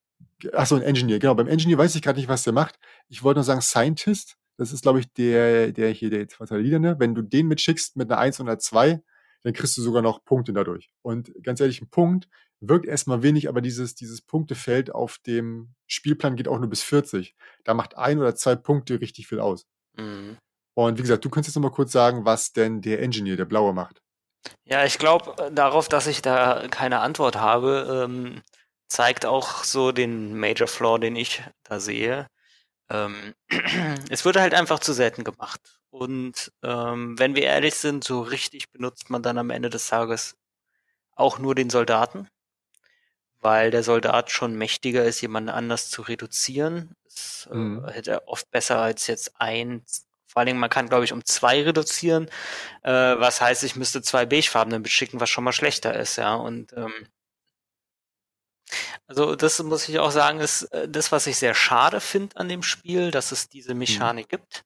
achso, 0.53 0.75
ein 0.75 0.81
Engineer, 0.81 1.19
genau. 1.19 1.35
Beim 1.35 1.47
Engineer 1.47 1.77
weiß 1.77 1.95
ich 1.95 2.01
gerade 2.01 2.19
nicht, 2.19 2.29
was 2.29 2.43
der 2.43 2.53
macht. 2.53 2.79
Ich 3.07 3.23
wollte 3.23 3.39
nur 3.39 3.43
sagen 3.43 3.61
Scientist. 3.61 4.37
Das 4.57 4.73
ist, 4.73 4.81
glaube 4.81 4.99
ich, 4.99 5.11
der, 5.13 5.71
der 5.71 5.91
hier, 5.91 6.09
der 6.09 6.27
zweite 6.27 6.57
Lieder, 6.57 6.99
Wenn 6.99 7.15
du 7.15 7.21
den 7.21 7.47
mitschickst 7.47 7.95
mit 7.95 8.11
einer 8.11 8.19
1 8.19 8.39
und 8.41 8.49
einer 8.49 8.59
2, 8.59 9.01
dann 9.43 9.53
kriegst 9.53 9.77
du 9.77 9.81
sogar 9.81 10.01
noch 10.01 10.25
Punkte 10.25 10.51
dadurch. 10.51 10.89
Und 11.01 11.31
ganz 11.43 11.61
ehrlich, 11.61 11.81
ein 11.81 11.89
Punkt 11.89 12.27
wirkt 12.59 12.85
erstmal 12.85 13.23
wenig, 13.23 13.47
aber 13.47 13.61
dieses, 13.61 13.95
dieses 13.95 14.21
Punktefeld 14.21 14.93
auf 14.93 15.17
dem 15.25 15.75
Spielplan 15.87 16.35
geht 16.35 16.49
auch 16.49 16.59
nur 16.59 16.69
bis 16.69 16.83
40. 16.83 17.35
Da 17.63 17.73
macht 17.73 17.97
ein 17.97 18.19
oder 18.19 18.35
zwei 18.35 18.55
Punkte 18.55 18.99
richtig 18.99 19.27
viel 19.27 19.39
aus. 19.39 19.65
Mhm. 19.97 20.37
Und 20.73 20.97
wie 20.97 21.01
gesagt, 21.01 21.25
du 21.25 21.29
kannst 21.29 21.47
jetzt 21.47 21.55
nochmal 21.55 21.71
kurz 21.71 21.91
sagen, 21.91 22.25
was 22.25 22.51
denn 22.51 22.81
der 22.81 23.01
Engineer, 23.01 23.37
der 23.37 23.45
Blaue, 23.45 23.73
macht. 23.73 24.01
Ja, 24.65 24.85
ich 24.85 24.97
glaube, 24.97 25.35
äh, 25.41 25.51
darauf, 25.51 25.87
dass 25.89 26.07
ich 26.07 26.21
da 26.21 26.67
keine 26.69 26.99
Antwort 26.99 27.37
habe, 27.37 28.05
ähm, 28.09 28.41
zeigt 28.89 29.25
auch 29.25 29.63
so 29.63 29.91
den 29.91 30.37
Major 30.37 30.67
Flaw, 30.67 30.99
den 30.99 31.15
ich 31.15 31.43
da 31.63 31.79
sehe. 31.79 32.27
Ähm, 32.89 33.35
es 34.09 34.25
wurde 34.25 34.41
halt 34.41 34.53
einfach 34.53 34.79
zu 34.79 34.93
selten 34.93 35.23
gemacht. 35.23 35.79
Und 35.91 36.51
ähm, 36.63 37.17
wenn 37.17 37.35
wir 37.35 37.43
ehrlich 37.43 37.75
sind, 37.75 38.03
so 38.03 38.21
richtig 38.21 38.71
benutzt 38.71 39.09
man 39.09 39.23
dann 39.23 39.37
am 39.37 39.49
Ende 39.49 39.69
des 39.69 39.87
Tages 39.87 40.35
auch 41.15 41.39
nur 41.39 41.55
den 41.55 41.69
Soldaten, 41.69 42.27
weil 43.41 43.71
der 43.71 43.83
Soldat 43.83 44.31
schon 44.31 44.55
mächtiger 44.55 45.03
ist, 45.03 45.21
jemanden 45.21 45.49
anders 45.49 45.89
zu 45.89 46.01
reduzieren. 46.01 46.95
Das 47.05 47.49
äh, 47.51 47.55
mhm. 47.55 47.87
hätte 47.87 48.27
oft 48.27 48.49
besser 48.51 48.79
als 48.79 49.07
jetzt 49.07 49.39
ein. 49.39 49.83
Vor 50.27 50.41
allen 50.41 50.47
Dingen, 50.47 50.59
man 50.59 50.69
kann, 50.69 50.89
glaube 50.89 51.05
ich, 51.05 51.13
um 51.13 51.25
zwei 51.25 51.63
reduzieren, 51.63 52.29
äh, 52.83 52.91
was 52.91 53.41
heißt, 53.41 53.63
ich 53.63 53.75
müsste 53.75 54.03
zwei 54.03 54.27
beigefarbene 54.27 54.79
beschicken, 54.79 55.19
was 55.19 55.29
schon 55.29 55.43
mal 55.43 55.53
schlechter 55.53 55.95
ist, 55.95 56.17
ja. 56.17 56.35
Und 56.35 56.73
ähm, 56.73 56.93
also 59.07 59.35
das 59.35 59.61
muss 59.63 59.89
ich 59.89 59.99
auch 59.99 60.11
sagen, 60.11 60.39
ist 60.39 60.63
äh, 60.73 60.87
das, 60.87 61.11
was 61.11 61.27
ich 61.27 61.37
sehr 61.37 61.55
schade 61.55 61.99
finde 61.99 62.35
an 62.37 62.49
dem 62.49 62.63
Spiel, 62.63 63.11
dass 63.11 63.31
es 63.31 63.49
diese 63.49 63.73
mhm. 63.73 63.79
Mechanik 63.79 64.27
mhm. 64.27 64.29
gibt 64.29 64.63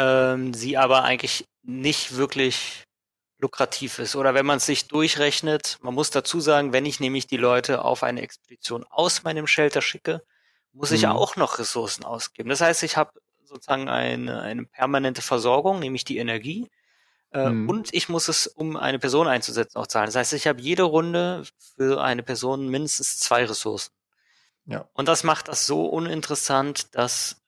ähm, 0.00 0.54
sie 0.54 0.76
aber 0.76 1.04
eigentlich 1.04 1.48
nicht 1.62 2.16
wirklich 2.16 2.84
lukrativ 3.38 3.98
ist. 3.98 4.16
Oder 4.16 4.34
wenn 4.34 4.46
man 4.46 4.58
es 4.58 4.66
sich 4.66 4.88
durchrechnet, 4.88 5.78
man 5.82 5.94
muss 5.94 6.10
dazu 6.10 6.40
sagen, 6.40 6.72
wenn 6.72 6.86
ich 6.86 7.00
nämlich 7.00 7.26
die 7.26 7.36
Leute 7.36 7.84
auf 7.84 8.02
eine 8.02 8.22
Expedition 8.22 8.84
aus 8.88 9.24
meinem 9.24 9.46
Shelter 9.46 9.82
schicke, 9.82 10.22
muss 10.72 10.90
mhm. 10.90 10.96
ich 10.96 11.06
auch 11.06 11.36
noch 11.36 11.58
Ressourcen 11.58 12.04
ausgeben. 12.04 12.48
Das 12.48 12.60
heißt, 12.60 12.82
ich 12.82 12.96
habe 12.96 13.12
sozusagen 13.44 13.88
eine, 13.88 14.42
eine 14.42 14.64
permanente 14.64 15.22
Versorgung, 15.22 15.80
nämlich 15.80 16.04
die 16.04 16.18
Energie. 16.18 16.70
Äh, 17.32 17.50
mhm. 17.50 17.68
Und 17.68 17.94
ich 17.94 18.08
muss 18.08 18.28
es, 18.28 18.46
um 18.46 18.76
eine 18.76 18.98
Person 18.98 19.28
einzusetzen, 19.28 19.78
auch 19.78 19.86
zahlen. 19.86 20.06
Das 20.06 20.16
heißt, 20.16 20.32
ich 20.32 20.46
habe 20.46 20.60
jede 20.60 20.82
Runde 20.82 21.44
für 21.76 22.02
eine 22.02 22.22
Person 22.22 22.68
mindestens 22.68 23.18
zwei 23.18 23.44
Ressourcen. 23.44 23.92
Ja. 24.66 24.88
Und 24.92 25.08
das 25.08 25.24
macht 25.24 25.48
das 25.48 25.66
so 25.66 25.86
uninteressant, 25.86 26.94
dass 26.94 27.40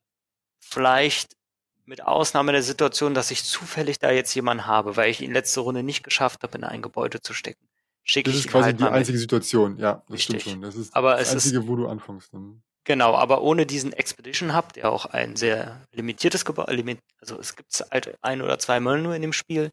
vielleicht 0.61 1.37
mit 1.85 2.05
Ausnahme 2.05 2.53
der 2.53 2.63
Situation, 2.63 3.15
dass 3.15 3.31
ich 3.31 3.45
zufällig 3.45 3.99
da 3.99 4.11
jetzt 4.11 4.35
jemanden 4.35 4.67
habe, 4.67 4.97
weil 4.97 5.11
ich 5.11 5.21
ihn 5.21 5.33
letzte 5.33 5.61
Runde 5.61 5.83
nicht 5.83 6.05
geschafft 6.05 6.43
habe, 6.43 6.57
in 6.57 6.65
ein 6.65 6.83
Gebäude 6.83 7.21
zu 7.21 7.35
stecken. 7.35 7.67
Schicke 8.05 8.31
das 8.31 8.41
ist 8.41 8.49
quasi 8.49 8.65
halt 8.65 8.81
die 8.81 8.85
einzige 8.85 9.15
mit. 9.15 9.21
Situation, 9.21 9.77
ja, 9.79 10.03
das 10.09 10.15
Richtig. 10.15 10.43
stimmt 10.43 10.55
schon. 10.55 10.63
Das 10.63 10.75
ist 10.75 10.95
aber 10.95 11.17
das 11.17 11.33
Einzige, 11.33 11.59
ist, 11.59 11.69
wo 11.69 11.77
du 11.77 11.87
anfängst. 11.87 12.33
Dann. 12.33 12.63
Genau, 12.85 13.15
aber 13.15 13.43
ohne 13.43 13.65
diesen 13.65 13.93
Expedition 13.93 14.57
Hub, 14.57 14.73
der 14.73 14.91
auch 14.91 15.07
ein 15.07 15.37
sehr 15.37 15.87
limitiertes 15.93 16.45
Gebäude, 16.45 16.99
also 17.21 17.39
es 17.39 17.55
gibt 17.55 17.73
halt 17.91 18.19
ein 18.23 18.43
oder 18.43 18.59
zwei 18.59 18.81
Mal 18.81 19.01
nur 19.01 19.15
in 19.15 19.23
dem 19.23 19.33
Spiel, 19.33 19.71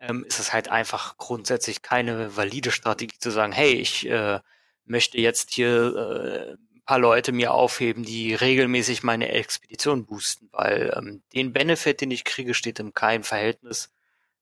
ähm, 0.00 0.24
ist 0.24 0.38
es 0.38 0.52
halt 0.52 0.68
einfach 0.70 1.18
grundsätzlich 1.18 1.82
keine 1.82 2.36
valide 2.36 2.70
Strategie 2.70 3.18
zu 3.18 3.30
sagen, 3.30 3.52
hey, 3.52 3.74
ich 3.74 4.08
äh, 4.08 4.40
möchte 4.86 5.18
jetzt 5.18 5.50
hier 5.50 6.56
äh, 6.56 6.68
paar 6.88 6.98
Leute 6.98 7.32
mir 7.32 7.52
aufheben, 7.52 8.02
die 8.02 8.34
regelmäßig 8.34 9.02
meine 9.02 9.28
Expedition 9.28 10.06
boosten, 10.06 10.48
weil 10.52 10.90
ähm, 10.96 11.22
den 11.34 11.52
Benefit, 11.52 12.00
den 12.00 12.10
ich 12.10 12.24
kriege, 12.24 12.54
steht 12.54 12.80
im 12.80 12.94
keinem 12.94 13.24
Verhältnis 13.24 13.92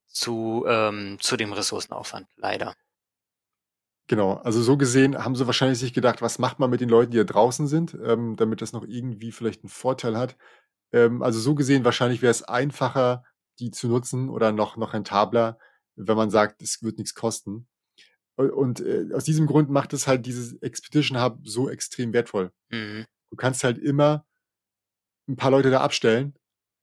zu, 0.07 0.64
ähm, 0.69 1.19
zu 1.21 1.37
dem 1.37 1.53
Ressourcenaufwand, 1.53 2.29
leider. 2.37 2.77
Genau, 4.09 4.35
also 4.35 4.62
so 4.62 4.77
gesehen 4.77 5.16
haben 5.19 5.35
sie 5.35 5.47
wahrscheinlich 5.47 5.79
sich 5.79 5.92
gedacht, 5.92 6.23
was 6.23 6.38
macht 6.38 6.61
man 6.61 6.71
mit 6.71 6.81
den 6.81 6.88
Leuten, 6.88 7.11
die 7.11 7.19
da 7.19 7.25
draußen 7.25 7.66
sind, 7.66 7.97
ähm, 8.05 8.37
damit 8.37 8.62
das 8.62 8.73
noch 8.73 8.85
irgendwie 8.87 9.33
vielleicht 9.33 9.62
einen 9.62 9.69
Vorteil 9.69 10.16
hat. 10.16 10.37
Ähm, 10.92 11.23
also 11.23 11.40
so 11.40 11.55
gesehen 11.57 11.85
wahrscheinlich 11.85 12.23
wäre 12.23 12.31
es 12.31 12.45
einfacher, 12.45 13.25
die 13.59 13.73
zu 13.73 13.88
nutzen 13.88 14.29
oder 14.29 14.53
noch, 14.53 14.77
noch 14.77 14.92
rentabler, 14.92 15.59
wenn 15.97 16.16
man 16.16 16.31
sagt, 16.31 16.62
es 16.62 16.83
wird 16.83 16.99
nichts 16.99 17.14
kosten. 17.14 17.66
Und 18.37 18.81
äh, 18.81 19.09
aus 19.14 19.25
diesem 19.25 19.47
Grund 19.47 19.71
macht 19.71 19.92
es 19.92 20.07
halt 20.07 20.27
dieses 20.27 20.55
Expedition 20.62 21.21
Hub 21.21 21.38
so 21.42 21.71
extrem 21.71 22.12
wertvoll. 22.12 22.53
Mhm. 22.71 23.07
Du 23.31 23.37
kannst 23.37 23.64
halt 23.64 23.79
immer 23.79 24.27
ein 25.27 25.37
paar 25.37 25.51
Leute 25.51 25.71
da 25.71 25.81
abstellen 25.81 26.35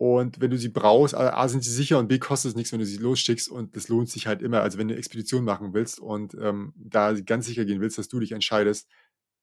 und 0.04 0.42
wenn 0.42 0.52
du 0.52 0.58
sie 0.58 0.68
brauchst, 0.68 1.16
A, 1.16 1.48
sind 1.48 1.64
sie 1.64 1.72
sicher 1.72 1.98
und 1.98 2.10
B, 2.10 2.20
kostet 2.20 2.50
es 2.50 2.56
nichts, 2.58 2.74
wenn 2.74 2.80
du 2.82 2.86
sie 2.86 2.98
losschickst 2.98 3.48
und 3.48 3.78
das 3.78 3.88
lohnt 3.88 4.10
sich 4.10 4.28
halt 4.28 4.42
immer. 4.42 4.60
Also 4.60 4.78
wenn 4.78 4.90
du 4.90 4.94
eine 4.94 5.00
Expedition 5.00 5.46
machen 5.46 5.74
willst 5.74 6.02
und 6.02 6.34
ähm, 6.34 6.74
da 6.76 7.14
ganz 7.14 7.46
sicher 7.46 7.64
gehen 7.64 7.80
willst, 7.80 7.98
dass 7.98 8.10
du 8.10 8.20
dich 8.20 8.34
entscheidest. 8.34 8.90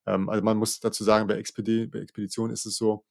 Ähm, 0.05 0.29
also 0.29 0.45
man 0.45 0.59
muss 0.59 0.79
dazu 0.79 1.03
sagen, 1.03 1.29
bei, 1.29 1.37
Expedi 1.37 1.87
bei 1.87 2.01
Expedition 2.01 2.51
ist 2.51 2.67
es 2.67 2.77
so, 2.77 3.07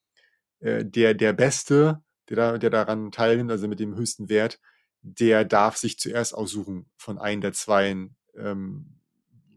äh, 0.59 0.85
der, 0.85 1.15
der 1.15 1.33
Beste, 1.33 2.03
der, 2.29 2.37
da, 2.37 2.57
der 2.59 2.69
daran 2.69 3.11
teilnimmt, 3.11 3.49
also 3.49 3.67
mit 3.67 3.79
dem 3.79 3.95
höchsten 3.95 4.29
Wert, 4.29 4.59
der 5.01 5.43
darf 5.43 5.75
sich 5.75 5.97
zuerst 5.97 6.35
aussuchen 6.35 6.85
von 6.97 7.17
einem 7.17 7.41
der 7.41 7.53
zwei 7.53 8.11
ähm, 8.35 8.99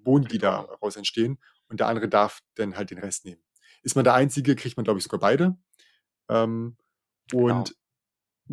Boni, 0.02 0.28
die 0.28 0.38
Genau. 0.38 0.66
daraus 0.66 0.96
entstehen. 0.96 1.38
Und 1.68 1.81
der 1.81 1.88
andere 1.88 2.09
darf 2.09 2.40
dann 2.55 2.74
halt 2.74 2.90
den 2.90 3.00
Rest 3.00 3.26
nehmen. 3.26 3.42
Ist 3.83 3.96
man 3.96 4.05
der 4.05 4.14
Einzige, 4.14 4.57
kriegt 4.57 4.78
man, 4.78 4.85
glaube 4.85 4.96
ich, 4.96 5.05
sogar 5.05 5.20
beide. 5.20 5.59
Ähm, 6.31 6.78
Genau. 7.31 7.64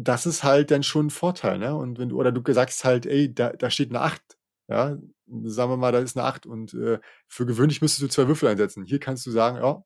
Das 0.03 0.25
ist 0.25 0.43
halt 0.43 0.71
dann 0.71 0.83
schon 0.83 1.07
ein 1.07 1.09
Vorteil, 1.09 1.59
ne? 1.59 1.75
Und 1.75 1.99
wenn 1.99 2.09
du, 2.09 2.19
oder 2.19 2.31
du 2.31 2.53
sagst 2.53 2.83
halt, 2.85 3.05
ey, 3.05 3.33
da, 3.33 3.51
da 3.51 3.69
steht 3.69 3.89
eine 3.89 4.01
8, 4.01 4.21
ja, 4.67 4.97
sagen 5.43 5.71
wir 5.71 5.77
mal, 5.77 5.91
da 5.91 5.99
ist 5.99 6.17
eine 6.17 6.25
8 6.25 6.45
und 6.45 6.73
äh, 6.73 6.99
für 7.27 7.45
gewöhnlich 7.45 7.81
müsstest 7.81 8.03
du 8.03 8.07
zwei 8.07 8.27
Würfel 8.27 8.49
einsetzen. 8.49 8.85
Hier 8.85 8.99
kannst 8.99 9.25
du 9.25 9.31
sagen, 9.31 9.57
ja, 9.57 9.83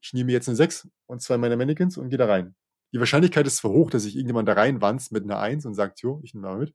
ich 0.00 0.12
nehme 0.12 0.32
jetzt 0.32 0.48
eine 0.48 0.56
6 0.56 0.88
und 1.06 1.22
zwei 1.22 1.38
meiner 1.38 1.56
Mannequins 1.56 1.96
und 1.96 2.08
gehe 2.08 2.18
da 2.18 2.26
rein. 2.26 2.54
Die 2.92 2.98
Wahrscheinlichkeit 2.98 3.46
ist 3.46 3.58
zwar 3.58 3.72
hoch, 3.72 3.90
dass 3.90 4.04
sich 4.04 4.16
irgendjemand 4.16 4.48
da 4.48 4.54
reinwanzt 4.54 5.12
mit 5.12 5.24
einer 5.24 5.38
1 5.38 5.66
und 5.66 5.74
sagt, 5.74 6.00
jo, 6.00 6.20
ich 6.22 6.34
nehme 6.34 6.48
mal 6.48 6.58
mit. 6.58 6.74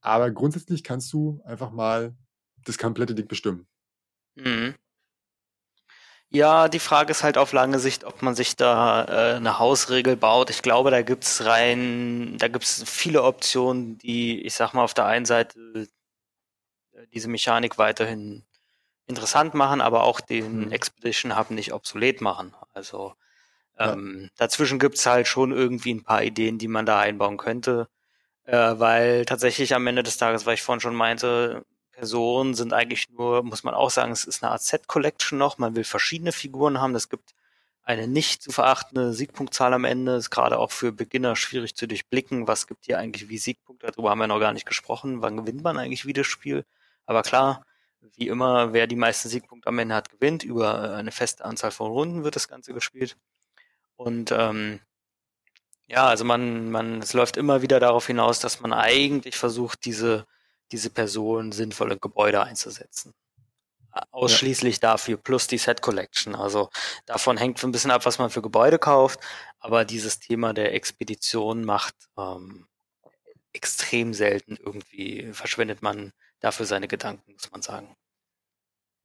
Aber 0.00 0.30
grundsätzlich 0.30 0.82
kannst 0.82 1.12
du 1.12 1.40
einfach 1.44 1.70
mal 1.70 2.16
das 2.64 2.78
komplette 2.78 3.14
Ding 3.14 3.28
bestimmen. 3.28 3.66
Mhm. 4.34 4.74
Ja, 6.34 6.68
die 6.68 6.78
Frage 6.78 7.10
ist 7.10 7.22
halt 7.22 7.36
auf 7.36 7.52
lange 7.52 7.78
Sicht, 7.78 8.04
ob 8.04 8.22
man 8.22 8.34
sich 8.34 8.56
da 8.56 9.04
äh, 9.34 9.36
eine 9.36 9.58
Hausregel 9.58 10.16
baut. 10.16 10.48
Ich 10.48 10.62
glaube, 10.62 10.90
da 10.90 11.02
gibt's 11.02 11.44
rein, 11.44 12.36
da 12.38 12.48
gibt's 12.48 12.82
viele 12.86 13.22
Optionen, 13.22 13.98
die, 13.98 14.40
ich 14.42 14.54
sag 14.54 14.72
mal, 14.72 14.82
auf 14.82 14.94
der 14.94 15.04
einen 15.06 15.26
Seite 15.26 15.58
äh, 16.92 17.06
diese 17.14 17.28
Mechanik 17.28 17.78
weiterhin 17.78 18.44
interessant 19.06 19.54
machen, 19.54 19.80
aber 19.80 20.04
auch 20.04 20.20
den 20.20 20.68
Mhm. 20.68 20.72
Expedition 20.72 21.36
Hub 21.38 21.50
nicht 21.50 21.72
obsolet 21.74 22.20
machen. 22.20 22.54
Also 22.74 23.14
Ja. 23.78 23.92
ähm, 23.94 24.30
dazwischen 24.36 24.78
gibt's 24.78 25.06
halt 25.06 25.28
schon 25.28 25.52
irgendwie 25.52 25.94
ein 25.94 26.04
paar 26.04 26.22
Ideen, 26.22 26.58
die 26.58 26.68
man 26.68 26.86
da 26.86 27.00
einbauen 27.00 27.36
könnte. 27.38 27.88
Äh, 28.44 28.78
weil 28.80 29.24
tatsächlich 29.26 29.74
am 29.74 29.86
Ende 29.86 30.02
des 30.04 30.18
Tages, 30.18 30.46
weil 30.46 30.54
ich 30.54 30.62
vorhin 30.62 30.80
schon 30.80 30.96
meinte, 30.96 31.64
Personen 32.02 32.54
sind 32.54 32.72
eigentlich 32.72 33.10
nur, 33.10 33.44
muss 33.44 33.62
man 33.62 33.74
auch 33.74 33.88
sagen, 33.88 34.10
es 34.10 34.24
ist 34.24 34.42
eine 34.42 34.50
Art 34.50 34.62
Set-Collection 34.64 35.38
noch. 35.38 35.58
Man 35.58 35.76
will 35.76 35.84
verschiedene 35.84 36.32
Figuren 36.32 36.80
haben. 36.80 36.96
Es 36.96 37.08
gibt 37.08 37.32
eine 37.84 38.08
nicht 38.08 38.42
zu 38.42 38.50
verachtende 38.50 39.12
Siegpunktzahl 39.12 39.72
am 39.72 39.84
Ende. 39.84 40.16
Ist 40.16 40.30
gerade 40.30 40.58
auch 40.58 40.72
für 40.72 40.90
Beginner 40.90 41.36
schwierig 41.36 41.76
zu 41.76 41.86
durchblicken. 41.86 42.48
Was 42.48 42.66
gibt 42.66 42.86
hier 42.86 42.98
eigentlich 42.98 43.28
wie 43.28 43.38
Siegpunkte? 43.38 43.86
Darüber 43.86 44.10
haben 44.10 44.18
wir 44.18 44.26
noch 44.26 44.40
gar 44.40 44.52
nicht 44.52 44.66
gesprochen. 44.66 45.22
Wann 45.22 45.36
gewinnt 45.36 45.62
man 45.62 45.78
eigentlich 45.78 46.04
wie 46.04 46.12
das 46.12 46.26
Spiel? 46.26 46.64
Aber 47.06 47.22
klar, 47.22 47.64
wie 48.16 48.26
immer, 48.26 48.72
wer 48.72 48.88
die 48.88 48.96
meisten 48.96 49.28
Siegpunkte 49.28 49.68
am 49.68 49.78
Ende 49.78 49.94
hat, 49.94 50.10
gewinnt. 50.10 50.42
Über 50.42 50.96
eine 50.96 51.12
feste 51.12 51.44
Anzahl 51.44 51.70
von 51.70 51.92
Runden 51.92 52.24
wird 52.24 52.34
das 52.34 52.48
Ganze 52.48 52.74
gespielt. 52.74 53.16
Und 53.94 54.32
ähm, 54.32 54.80
ja, 55.86 56.08
also 56.08 56.24
man, 56.24 56.68
man, 56.72 56.98
es 56.98 57.12
läuft 57.12 57.36
immer 57.36 57.62
wieder 57.62 57.78
darauf 57.78 58.08
hinaus, 58.08 58.40
dass 58.40 58.58
man 58.58 58.72
eigentlich 58.72 59.36
versucht, 59.36 59.84
diese, 59.84 60.26
diese 60.72 60.90
Person 60.90 61.52
sinnvolle 61.52 61.98
Gebäude 61.98 62.42
einzusetzen. 62.42 63.14
Ausschließlich 64.10 64.80
dafür, 64.80 65.18
plus 65.18 65.46
die 65.46 65.58
Set 65.58 65.82
Collection. 65.82 66.34
Also 66.34 66.70
davon 67.04 67.36
hängt 67.36 67.62
ein 67.62 67.72
bisschen 67.72 67.90
ab, 67.90 68.06
was 68.06 68.18
man 68.18 68.30
für 68.30 68.40
Gebäude 68.40 68.78
kauft, 68.78 69.20
aber 69.60 69.84
dieses 69.84 70.18
Thema 70.18 70.54
der 70.54 70.74
Expedition 70.74 71.64
macht 71.64 71.94
ähm, 72.16 72.66
extrem 73.52 74.14
selten 74.14 74.56
irgendwie, 74.56 75.30
verschwendet 75.32 75.82
man 75.82 76.12
dafür 76.40 76.64
seine 76.64 76.88
Gedanken, 76.88 77.32
muss 77.32 77.50
man 77.52 77.60
sagen. 77.60 77.94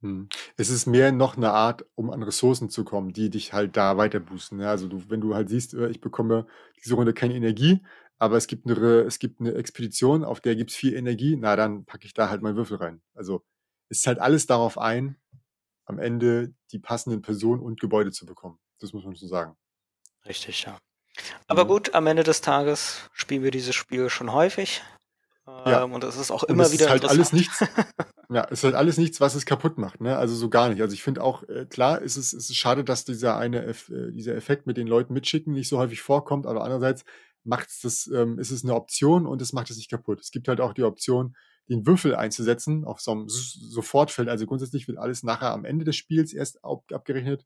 Hm. 0.00 0.28
Es 0.56 0.70
ist 0.70 0.86
mehr 0.86 1.12
noch 1.12 1.36
eine 1.36 1.50
Art, 1.50 1.84
um 1.94 2.10
an 2.10 2.22
Ressourcen 2.22 2.70
zu 2.70 2.84
kommen, 2.84 3.12
die 3.12 3.30
dich 3.30 3.52
halt 3.52 3.76
da 3.76 3.96
weiter 3.96 4.20
boosten. 4.20 4.60
Ja, 4.60 4.70
also 4.70 4.86
du, 4.86 5.02
wenn 5.08 5.20
du 5.20 5.34
halt 5.34 5.48
siehst, 5.48 5.74
äh, 5.74 5.88
ich 5.88 6.00
bekomme 6.00 6.46
diese 6.82 6.94
Runde 6.94 7.12
keine 7.12 7.34
Energie, 7.34 7.82
aber 8.18 8.36
es 8.36 8.46
gibt 8.46 8.66
eine, 8.66 8.74
es 9.02 9.18
gibt 9.18 9.40
eine 9.40 9.54
Expedition, 9.54 10.24
auf 10.24 10.40
der 10.40 10.56
gibt's 10.56 10.74
viel 10.74 10.94
Energie, 10.94 11.36
na 11.36 11.56
dann 11.56 11.84
packe 11.84 12.06
ich 12.06 12.14
da 12.14 12.28
halt 12.30 12.42
meinen 12.42 12.56
Würfel 12.56 12.78
rein. 12.78 13.00
Also 13.14 13.44
es 13.88 14.02
zahlt 14.02 14.18
alles 14.18 14.46
darauf 14.46 14.78
ein, 14.78 15.16
am 15.84 15.98
Ende 15.98 16.52
die 16.72 16.78
passenden 16.78 17.22
Personen 17.22 17.62
und 17.62 17.80
Gebäude 17.80 18.10
zu 18.10 18.26
bekommen. 18.26 18.58
Das 18.80 18.92
muss 18.92 19.04
man 19.04 19.16
schon 19.16 19.28
sagen. 19.28 19.56
Richtig, 20.26 20.64
ja. 20.64 20.78
Aber 21.46 21.64
Mhm. 21.64 21.68
gut, 21.68 21.94
am 21.94 22.06
Ende 22.06 22.22
des 22.22 22.40
Tages 22.40 23.08
spielen 23.12 23.42
wir 23.42 23.50
dieses 23.50 23.74
Spiel 23.74 24.10
schon 24.10 24.32
häufig. 24.32 24.82
Ja. 25.46 25.84
Ähm, 25.84 25.92
und 25.94 26.04
es 26.04 26.16
ist 26.16 26.30
auch 26.30 26.44
immer 26.44 26.64
es 26.64 26.72
wieder 26.72 26.84
ist 26.84 26.90
halt 26.90 27.04
alles 27.06 27.32
nichts, 27.32 27.60
ja, 28.28 28.44
es 28.50 28.58
ist 28.58 28.64
halt 28.64 28.74
alles 28.74 28.98
nichts, 28.98 29.18
was 29.18 29.34
es 29.34 29.46
kaputt 29.46 29.78
macht, 29.78 30.02
ne? 30.02 30.18
Also 30.18 30.34
so 30.34 30.50
gar 30.50 30.68
nicht. 30.68 30.82
Also 30.82 30.92
ich 30.92 31.02
finde 31.02 31.22
auch, 31.22 31.42
äh, 31.44 31.64
klar, 31.64 32.02
ist 32.02 32.18
es, 32.18 32.34
ist 32.34 32.50
es 32.50 32.56
schade, 32.56 32.84
dass 32.84 33.06
dieser 33.06 33.38
eine, 33.38 33.64
Eff, 33.64 33.88
äh, 33.88 34.12
dieser 34.12 34.34
Effekt 34.34 34.66
mit 34.66 34.76
den 34.76 34.86
Leuten 34.86 35.14
mitschicken 35.14 35.54
nicht 35.54 35.68
so 35.70 35.78
häufig 35.78 36.02
vorkommt, 36.02 36.46
aber 36.46 36.62
andererseits 36.64 37.04
macht's 37.44 37.80
das, 37.80 38.06
ähm, 38.08 38.38
ist 38.38 38.50
es 38.50 38.64
eine 38.64 38.74
Option 38.74 39.26
und 39.26 39.40
es 39.42 39.52
macht 39.52 39.70
es 39.70 39.76
nicht 39.76 39.90
kaputt. 39.90 40.20
Es 40.20 40.30
gibt 40.30 40.48
halt 40.48 40.60
auch 40.60 40.74
die 40.74 40.82
Option, 40.82 41.36
den 41.68 41.86
Würfel 41.86 42.14
einzusetzen 42.14 42.84
auf 42.84 43.00
so 43.00 43.12
einem 43.12 43.28
Sofortfeld. 43.28 44.28
Also 44.28 44.46
grundsätzlich 44.46 44.88
wird 44.88 44.98
alles 44.98 45.22
nachher 45.22 45.52
am 45.52 45.64
Ende 45.64 45.84
des 45.84 45.96
Spiels 45.96 46.32
erst 46.32 46.64
ab, 46.64 46.84
abgerechnet. 46.92 47.44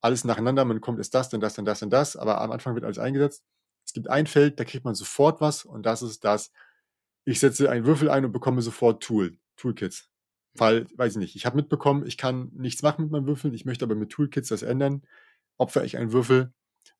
Alles 0.00 0.24
nacheinander, 0.24 0.64
man 0.64 0.80
kommt 0.80 0.98
erst 0.98 1.14
das, 1.14 1.28
dann 1.28 1.40
das, 1.40 1.54
dann 1.54 1.64
das, 1.64 1.80
dann 1.80 1.90
das, 1.90 2.16
aber 2.16 2.40
am 2.40 2.52
Anfang 2.52 2.74
wird 2.74 2.84
alles 2.84 2.98
eingesetzt. 2.98 3.44
Es 3.84 3.92
gibt 3.92 4.08
ein 4.08 4.26
Feld, 4.26 4.60
da 4.60 4.64
kriegt 4.64 4.84
man 4.84 4.94
sofort 4.94 5.40
was 5.40 5.64
und 5.64 5.84
das 5.86 6.02
ist 6.02 6.22
das, 6.24 6.52
ich 7.24 7.40
setze 7.40 7.70
einen 7.70 7.84
Würfel 7.84 8.08
ein 8.10 8.24
und 8.24 8.32
bekomme 8.32 8.62
sofort 8.62 9.02
Tool, 9.02 9.38
Toolkits. 9.56 10.08
Weil, 10.54 10.86
weiß 10.96 11.12
ich 11.12 11.18
nicht, 11.18 11.36
ich 11.36 11.46
habe 11.46 11.56
mitbekommen, 11.56 12.06
ich 12.06 12.16
kann 12.16 12.50
nichts 12.54 12.82
machen 12.82 13.02
mit 13.02 13.12
meinem 13.12 13.26
Würfel, 13.26 13.54
ich 13.54 13.64
möchte 13.64 13.84
aber 13.84 13.94
mit 13.94 14.10
Toolkits 14.10 14.48
das 14.48 14.62
ändern. 14.62 15.02
Opfer 15.56 15.84
ich 15.84 15.96
einen 15.96 16.12
Würfel 16.12 16.52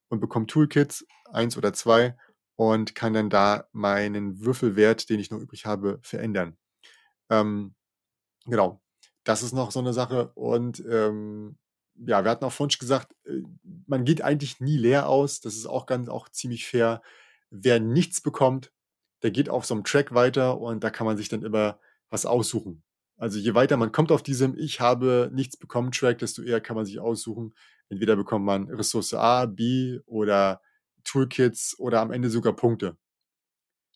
und 0.08 0.20
bekomme 0.20 0.46
Toolkits, 0.46 1.06
eins 1.32 1.56
oder 1.56 1.72
zwei, 1.72 2.16
und 2.56 2.94
kann 2.94 3.12
dann 3.14 3.30
da 3.30 3.68
meinen 3.72 4.40
Würfelwert, 4.40 5.08
den 5.10 5.20
ich 5.20 5.30
noch 5.30 5.38
übrig 5.38 5.64
habe, 5.64 6.00
verändern. 6.02 6.56
Ähm, 7.30 7.74
genau. 8.46 8.82
Das 9.24 9.42
ist 9.42 9.52
noch 9.52 9.70
so 9.70 9.78
eine 9.78 9.92
Sache. 9.92 10.32
Und 10.34 10.82
ähm, 10.90 11.58
ja, 11.94 12.24
wir 12.24 12.30
hatten 12.30 12.44
auch 12.44 12.52
schon 12.52 12.68
gesagt, 12.68 13.14
äh, 13.26 13.42
man 13.86 14.04
geht 14.04 14.22
eigentlich 14.22 14.60
nie 14.60 14.76
leer 14.76 15.08
aus. 15.08 15.40
Das 15.40 15.54
ist 15.54 15.66
auch 15.66 15.86
ganz, 15.86 16.08
auch 16.08 16.28
ziemlich 16.30 16.66
fair. 16.66 17.02
Wer 17.50 17.80
nichts 17.80 18.20
bekommt, 18.20 18.72
der 19.22 19.30
geht 19.30 19.48
auf 19.48 19.66
so 19.66 19.74
einem 19.74 19.84
Track 19.84 20.14
weiter 20.14 20.60
und 20.60 20.82
da 20.82 20.90
kann 20.90 21.06
man 21.06 21.16
sich 21.16 21.28
dann 21.28 21.42
immer 21.42 21.78
was 22.10 22.26
aussuchen. 22.26 22.82
Also 23.18 23.38
je 23.38 23.54
weiter 23.54 23.76
man 23.76 23.92
kommt 23.92 24.12
auf 24.12 24.22
diesem 24.22 24.56
Ich 24.56 24.80
habe 24.80 25.28
nichts 25.32 25.56
bekommen 25.56 25.92
Track, 25.92 26.18
desto 26.18 26.42
eher 26.42 26.60
kann 26.60 26.76
man 26.76 26.86
sich 26.86 27.00
aussuchen. 27.00 27.54
Entweder 27.88 28.16
bekommt 28.16 28.44
man 28.44 28.68
Ressource 28.70 29.12
A, 29.12 29.46
B 29.46 29.98
oder 30.06 30.62
Toolkits 31.04 31.78
oder 31.78 32.00
am 32.00 32.12
Ende 32.12 32.30
sogar 32.30 32.54
Punkte. 32.54 32.96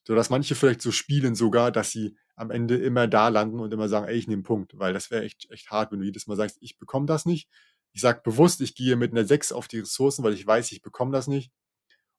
So 0.04 0.14
dass 0.16 0.30
manche 0.30 0.56
vielleicht 0.56 0.82
so 0.82 0.90
spielen 0.90 1.34
sogar, 1.36 1.70
dass 1.70 1.92
sie 1.92 2.16
am 2.34 2.50
Ende 2.50 2.76
immer 2.76 3.06
da 3.06 3.28
landen 3.28 3.60
und 3.60 3.72
immer 3.72 3.88
sagen, 3.88 4.08
ey, 4.08 4.16
ich 4.16 4.26
nehme 4.26 4.38
einen 4.38 4.42
Punkt, 4.42 4.78
weil 4.78 4.92
das 4.92 5.10
wäre 5.10 5.22
echt, 5.22 5.48
echt 5.50 5.70
hart, 5.70 5.92
wenn 5.92 6.00
du 6.00 6.04
jedes 6.04 6.26
Mal 6.26 6.36
sagst, 6.36 6.58
ich 6.60 6.78
bekomme 6.78 7.06
das 7.06 7.24
nicht. 7.24 7.48
Ich 7.92 8.00
sag 8.00 8.24
bewusst, 8.24 8.60
ich 8.60 8.74
gehe 8.74 8.96
mit 8.96 9.12
einer 9.12 9.24
6 9.24 9.52
auf 9.52 9.68
die 9.68 9.80
Ressourcen, 9.80 10.24
weil 10.24 10.32
ich 10.32 10.46
weiß, 10.46 10.72
ich 10.72 10.82
bekomme 10.82 11.12
das 11.12 11.28
nicht 11.28 11.52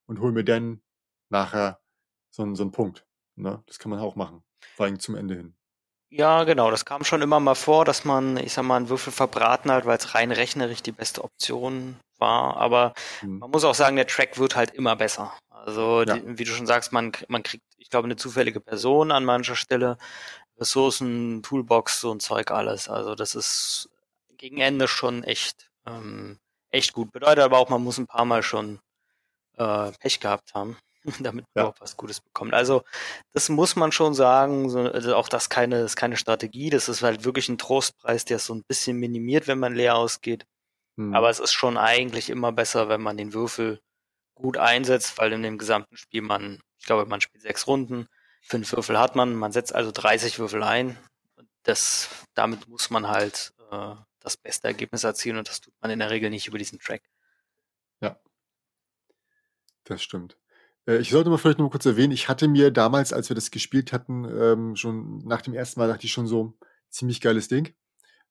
und 0.06 0.20
hole 0.20 0.32
mir 0.32 0.46
dann 0.46 0.82
nachher 1.30 1.82
so 2.30 2.44
einen, 2.44 2.56
so 2.56 2.64
einen 2.64 2.72
Punkt. 2.72 3.06
Ne? 3.36 3.64
Das 3.66 3.80
kann 3.80 3.90
man 3.90 4.00
auch 4.00 4.16
machen, 4.16 4.44
vor 4.76 4.86
allem 4.86 5.00
zum 5.00 5.16
Ende 5.16 5.36
hin. 5.36 5.56
Ja, 6.16 6.44
genau. 6.44 6.70
Das 6.70 6.86
kam 6.86 7.04
schon 7.04 7.24
immer 7.24 7.40
mal 7.40 7.56
vor, 7.56 7.86
dass 7.86 8.06
man, 8.06 8.38
ich 8.38 8.54
sag 8.54 8.64
mal, 8.66 8.76
einen 8.78 8.90
Würfel 8.90 9.12
verbraten 9.12 9.72
hat, 9.72 9.86
weil 9.88 9.98
es 9.98 10.14
rein 10.14 10.32
rechnerisch 10.32 10.84
die 10.84 10.92
beste 10.92 11.24
Option 11.24 12.00
war. 12.20 12.58
Aber 12.58 12.94
Hm. 13.22 13.40
man 13.40 13.50
muss 13.50 13.64
auch 13.64 13.74
sagen, 13.74 13.96
der 13.96 14.06
Track 14.06 14.38
wird 14.38 14.56
halt 14.56 14.76
immer 14.76 14.96
besser. 14.96 15.34
Also, 15.50 16.04
Ja. 16.04 16.18
die, 16.18 16.38
wie 16.38 16.44
du 16.44 16.52
schon 16.52 16.68
sagst, 16.68 16.92
man, 16.92 17.14
man 17.30 17.42
kriegt, 17.42 17.64
ich 17.80 17.90
glaube, 17.90 18.06
eine 18.06 18.16
zufällige 18.16 18.60
Person 18.60 19.12
an 19.12 19.26
mancher 19.26 19.56
Stelle, 19.56 19.98
Ressourcen, 20.60 21.42
Toolbox, 21.42 22.00
so 22.02 22.14
ein 22.14 22.20
Zeug 22.20 22.52
alles. 22.52 22.90
Also, 22.90 23.16
das 23.16 23.34
ist 23.34 23.90
gegen 24.38 24.60
Ende 24.60 24.88
schon 24.88 25.24
echt, 25.24 25.72
ähm, 25.88 26.38
echt 26.70 26.94
gut. 26.94 27.12
Bedeutet 27.12 27.44
aber 27.44 27.58
auch, 27.58 27.70
man 27.70 27.84
muss 27.84 27.98
ein 27.98 28.06
paar 28.08 28.26
Mal 28.26 28.44
schon 28.44 28.80
äh, 29.58 29.92
Pech 30.00 30.20
gehabt 30.20 30.54
haben, 30.54 30.78
damit 31.20 31.46
man 31.46 31.52
Ja. 31.56 31.62
überhaupt 31.64 31.82
was 31.82 31.98
Gutes 31.98 32.22
bekommt. 32.22 32.54
Also 32.54 32.84
das 33.34 33.50
muss 33.50 33.76
man 33.76 33.92
schon 33.92 34.14
sagen. 34.14 34.70
So, 34.70 34.80
also 34.80 35.16
auch 35.16 35.30
das 35.30 35.50
keine, 35.50 35.82
ist 35.82 35.96
keine 35.96 36.18
Strategie. 36.18 36.70
Das 36.70 36.90
ist 36.90 37.02
halt 37.02 37.26
wirklich 37.26 37.50
ein 37.50 37.58
Trostpreis, 37.58 38.26
der 38.26 38.38
ist 38.38 38.46
so 38.46 38.56
ein 38.56 38.64
bisschen 38.64 38.98
minimiert, 38.98 39.48
wenn 39.48 39.60
man 39.60 39.76
leer 39.76 39.96
ausgeht. 39.96 40.46
Hm. 40.98 41.14
Aber 41.14 41.30
es 41.30 41.40
ist 41.40 41.54
schon 41.54 41.78
eigentlich 41.78 42.30
immer 42.30 42.52
besser, 42.52 42.90
wenn 42.90 43.02
man 43.02 43.18
den 43.18 43.34
Würfel 43.34 43.82
gut 44.36 44.58
einsetzt, 44.58 45.18
weil 45.18 45.34
in 45.34 45.44
dem 45.44 45.58
gesamten 45.58 45.98
Spiel 45.98 46.22
man, 46.22 46.60
ich 46.80 46.86
glaube, 46.86 47.06
man 47.06 47.22
spielt 47.22 47.44
sechs 47.44 47.68
Runden, 47.68 48.08
fünf 48.42 48.72
Würfel 48.74 49.00
hat 49.00 49.16
man, 49.16 49.36
man 49.36 49.52
setzt 49.52 49.74
also 49.74 49.92
30 49.92 50.40
Würfel 50.40 50.64
ein. 50.64 50.98
Und 51.36 51.48
das, 51.64 52.10
damit 52.34 52.68
muss 52.68 52.90
man 52.90 53.08
halt 53.08 53.54
äh, 53.72 53.96
das 54.20 54.38
beste 54.38 54.68
Ergebnis 54.68 55.04
erzielen 55.04 55.38
und 55.38 55.50
das 55.50 55.62
tut 55.62 55.74
man 55.82 55.92
in 55.92 56.00
der 56.00 56.10
Regel 56.10 56.30
nicht 56.30 56.48
über 56.48 56.58
diesen 56.58 56.80
Track. 56.80 57.04
Das 59.86 60.02
stimmt. 60.02 60.38
Äh, 60.88 60.98
Ich 60.98 61.10
sollte 61.10 61.30
mal 61.30 61.38
vielleicht 61.38 61.60
noch 61.60 61.66
mal 61.66 61.72
kurz 61.72 61.86
erwähnen, 61.86 62.14
ich 62.14 62.30
hatte 62.30 62.48
mir 62.48 62.72
damals, 62.72 63.14
als 63.14 63.30
wir 63.30 63.36
das 63.36 63.52
gespielt 63.52 63.94
hatten, 63.94 64.26
ähm, 64.26 64.76
schon 64.76 65.20
nach 65.20 65.42
dem 65.42 65.54
ersten 65.54 65.80
Mal 65.80 65.88
dachte 65.88 66.06
ich 66.06 66.12
schon 66.14 66.28
so, 66.28 66.58
ziemlich 66.90 67.22
geiles 67.22 67.48
Ding, 67.48 67.74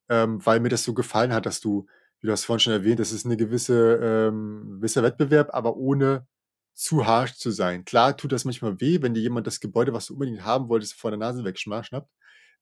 ähm, 0.09 0.45
weil 0.47 0.61
mir 0.61 0.69
das 0.71 0.85
so 0.85 0.95
gefallen 0.95 1.33
hat, 1.35 1.47
dass 1.47 1.61
du, 1.61 1.87
wie 2.21 2.27
du 2.29 2.33
hast 2.33 2.45
vorhin 2.45 2.61
schon 2.61 2.73
erwähnt, 2.75 3.01
das 3.01 3.13
ist 3.13 3.27
eine 3.27 3.37
gewisse, 3.37 3.97
ähm, 4.03 4.79
gewisser 4.79 5.03
Wettbewerb, 5.03 5.51
aber 5.55 5.77
ohne 5.77 6.27
zu 6.75 7.07
harsch 7.07 7.35
zu 7.35 7.51
sein. 7.53 7.85
Klar 7.85 8.17
tut 8.17 8.33
das 8.33 8.45
manchmal 8.47 8.81
weh, 8.81 9.03
wenn 9.03 9.15
dir 9.15 9.21
jemand 9.23 9.47
das 9.47 9.61
Gebäude, 9.61 9.93
was 9.95 10.07
du 10.07 10.15
unbedingt 10.15 10.45
haben 10.45 10.69
wolltest, 10.69 10.95
vor 10.95 11.11
der 11.11 11.19
Nase 11.19 11.45
wegschnappt 11.45 12.11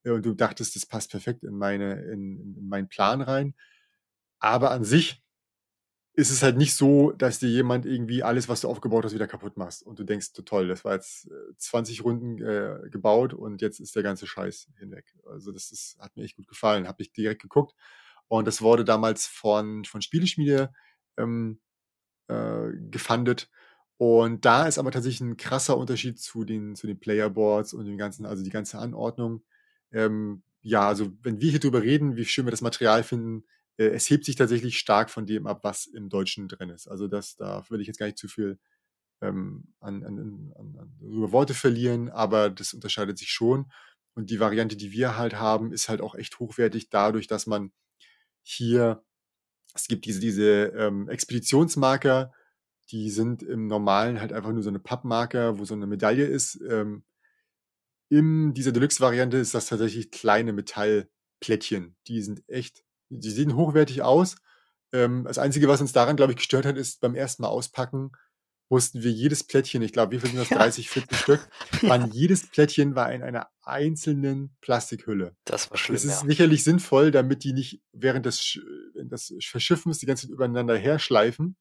äh, 0.04 0.10
und 0.10 0.24
du 0.26 0.34
dachtest, 0.34 0.76
das 0.76 0.86
passt 0.86 1.10
perfekt 1.12 1.44
in 1.44 1.56
meine, 1.56 1.94
in, 2.12 2.56
in 2.58 2.68
meinen 2.68 2.88
Plan 2.88 3.22
rein. 3.22 3.54
Aber 4.40 4.70
an 4.70 4.84
sich 4.84 5.22
ist 6.14 6.30
es 6.30 6.42
halt 6.42 6.56
nicht 6.56 6.74
so, 6.74 7.12
dass 7.12 7.38
dir 7.38 7.48
jemand 7.48 7.86
irgendwie 7.86 8.22
alles, 8.22 8.48
was 8.48 8.60
du 8.60 8.68
aufgebaut 8.68 9.04
hast, 9.04 9.14
wieder 9.14 9.28
kaputt 9.28 9.56
machst. 9.56 9.82
Und 9.82 9.98
du 9.98 10.04
denkst, 10.04 10.32
toll, 10.44 10.68
das 10.68 10.84
war 10.84 10.94
jetzt 10.94 11.30
20 11.58 11.98
äh, 11.98 12.02
Runden 12.02 12.42
äh, 12.42 12.90
gebaut 12.90 13.32
und 13.32 13.62
jetzt 13.62 13.80
ist 13.80 13.94
der 13.94 14.02
ganze 14.02 14.26
Scheiß 14.26 14.68
hinweg. 14.78 15.14
Also 15.24 15.52
das 15.52 15.70
ist, 15.70 15.96
hat 16.00 16.16
mir 16.16 16.24
echt 16.24 16.36
gut 16.36 16.48
gefallen. 16.48 16.88
Habe 16.88 17.02
ich 17.02 17.12
direkt 17.12 17.42
geguckt. 17.42 17.74
Und 18.28 18.46
das 18.46 18.60
wurde 18.60 18.84
damals 18.84 19.26
von, 19.26 19.84
von 19.84 20.02
Spieleschmiede 20.02 20.72
ähm, 21.16 21.60
äh, 22.28 22.70
gefundet. 22.90 23.48
Und 23.96 24.44
da 24.44 24.66
ist 24.66 24.78
aber 24.78 24.90
tatsächlich 24.90 25.20
ein 25.20 25.36
krasser 25.36 25.76
Unterschied 25.76 26.18
zu 26.18 26.44
den, 26.44 26.74
zu 26.74 26.86
den 26.86 26.98
Playerboards 26.98 27.74
und 27.74 27.84
den 27.84 27.98
ganzen, 27.98 28.26
also 28.26 28.42
die 28.42 28.50
ganze 28.50 28.78
Anordnung. 28.78 29.42
Ähm, 29.92 30.42
ja, 30.62 30.88
also 30.88 31.12
wenn 31.22 31.40
wir 31.40 31.50
hier 31.50 31.60
drüber 31.60 31.82
reden, 31.82 32.16
wie 32.16 32.24
schön 32.24 32.46
wir 32.46 32.50
das 32.50 32.62
Material 32.62 33.02
finden, 33.02 33.44
es 33.88 34.10
hebt 34.10 34.24
sich 34.24 34.36
tatsächlich 34.36 34.78
stark 34.78 35.10
von 35.10 35.26
dem 35.26 35.46
ab, 35.46 35.60
was 35.62 35.86
im 35.86 36.08
Deutschen 36.08 36.48
drin 36.48 36.70
ist. 36.70 36.88
Also 36.88 37.08
das, 37.08 37.36
da 37.36 37.64
würde 37.68 37.82
ich 37.82 37.88
jetzt 37.88 37.98
gar 37.98 38.06
nicht 38.06 38.18
zu 38.18 38.28
viel 38.28 38.58
ähm, 39.22 39.74
an, 39.80 40.04
an, 40.04 40.18
an, 40.56 40.76
an 40.78 40.98
über 41.00 41.32
Worte 41.32 41.54
verlieren, 41.54 42.08
aber 42.10 42.50
das 42.50 42.72
unterscheidet 42.72 43.18
sich 43.18 43.30
schon. 43.30 43.70
Und 44.14 44.30
die 44.30 44.40
Variante, 44.40 44.76
die 44.76 44.92
wir 44.92 45.16
halt 45.16 45.34
haben, 45.34 45.72
ist 45.72 45.88
halt 45.88 46.00
auch 46.00 46.14
echt 46.14 46.38
hochwertig 46.38 46.90
dadurch, 46.90 47.26
dass 47.26 47.46
man 47.46 47.72
hier, 48.42 49.04
es 49.74 49.86
gibt 49.86 50.04
diese, 50.04 50.20
diese 50.20 50.66
ähm, 50.76 51.08
Expeditionsmarker, 51.08 52.32
die 52.90 53.10
sind 53.10 53.42
im 53.42 53.66
Normalen 53.66 54.20
halt 54.20 54.32
einfach 54.32 54.52
nur 54.52 54.62
so 54.62 54.68
eine 54.68 54.80
Pappmarker, 54.80 55.58
wo 55.58 55.64
so 55.64 55.74
eine 55.74 55.86
Medaille 55.86 56.26
ist. 56.26 56.60
Ähm, 56.68 57.04
in 58.10 58.52
dieser 58.54 58.72
Deluxe-Variante 58.72 59.36
ist 59.36 59.54
das 59.54 59.66
tatsächlich 59.66 60.10
kleine 60.10 60.52
Metallplättchen. 60.52 61.96
Die 62.08 62.22
sind 62.22 62.42
echt 62.48 62.82
die 63.10 63.30
sehen 63.30 63.56
hochwertig 63.56 64.02
aus. 64.02 64.36
Ähm, 64.92 65.24
das 65.24 65.38
Einzige, 65.38 65.68
was 65.68 65.80
uns 65.80 65.92
daran, 65.92 66.16
glaube 66.16 66.32
ich, 66.32 66.38
gestört 66.38 66.66
hat, 66.66 66.76
ist 66.76 67.00
beim 67.00 67.14
ersten 67.14 67.42
Mal 67.42 67.48
auspacken, 67.48 68.12
mussten 68.70 69.02
wir 69.02 69.10
jedes 69.10 69.44
Plättchen, 69.44 69.82
ich 69.82 69.92
glaube, 69.92 70.12
wie 70.12 70.20
viel 70.20 70.30
sind 70.30 70.38
das? 70.38 70.48
Ja. 70.48 70.58
30, 70.58 70.88
40 70.88 71.18
Stück, 71.18 71.48
waren 71.82 72.10
jedes 72.12 72.46
Plättchen 72.46 72.94
war 72.94 73.12
in 73.12 73.22
einer 73.22 73.48
einzelnen 73.62 74.56
Plastikhülle. 74.60 75.36
Das 75.44 75.70
war 75.70 75.76
schlimm. 75.76 75.96
Das 75.96 76.04
ist 76.04 76.22
ja. 76.22 76.28
sicherlich 76.28 76.64
sinnvoll, 76.64 77.10
damit 77.10 77.44
die 77.44 77.52
nicht 77.52 77.82
während 77.92 78.26
des, 78.26 78.58
des 78.94 79.34
Verschiffens 79.42 79.98
die 79.98 80.06
ganze 80.06 80.26
Zeit 80.26 80.34
übereinander 80.34 80.76
herschleifen 80.76 81.56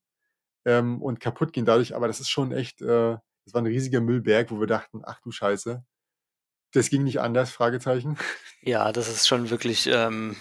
ähm, 0.65 1.01
und 1.01 1.19
kaputt 1.19 1.51
gehen 1.51 1.65
dadurch. 1.65 1.95
Aber 1.95 2.07
das 2.07 2.19
ist 2.19 2.29
schon 2.29 2.51
echt, 2.51 2.81
äh, 2.81 3.17
das 3.45 3.53
war 3.53 3.61
ein 3.61 3.67
riesiger 3.67 4.01
Müllberg, 4.01 4.51
wo 4.51 4.59
wir 4.59 4.67
dachten, 4.67 5.01
ach 5.03 5.19
du 5.21 5.31
Scheiße, 5.31 5.83
das 6.73 6.89
ging 6.91 7.03
nicht 7.03 7.19
anders, 7.19 7.49
Fragezeichen. 7.49 8.17
Ja, 8.61 8.91
das 8.91 9.09
ist 9.09 9.27
schon 9.27 9.49
wirklich 9.49 9.87
ähm, 9.87 10.35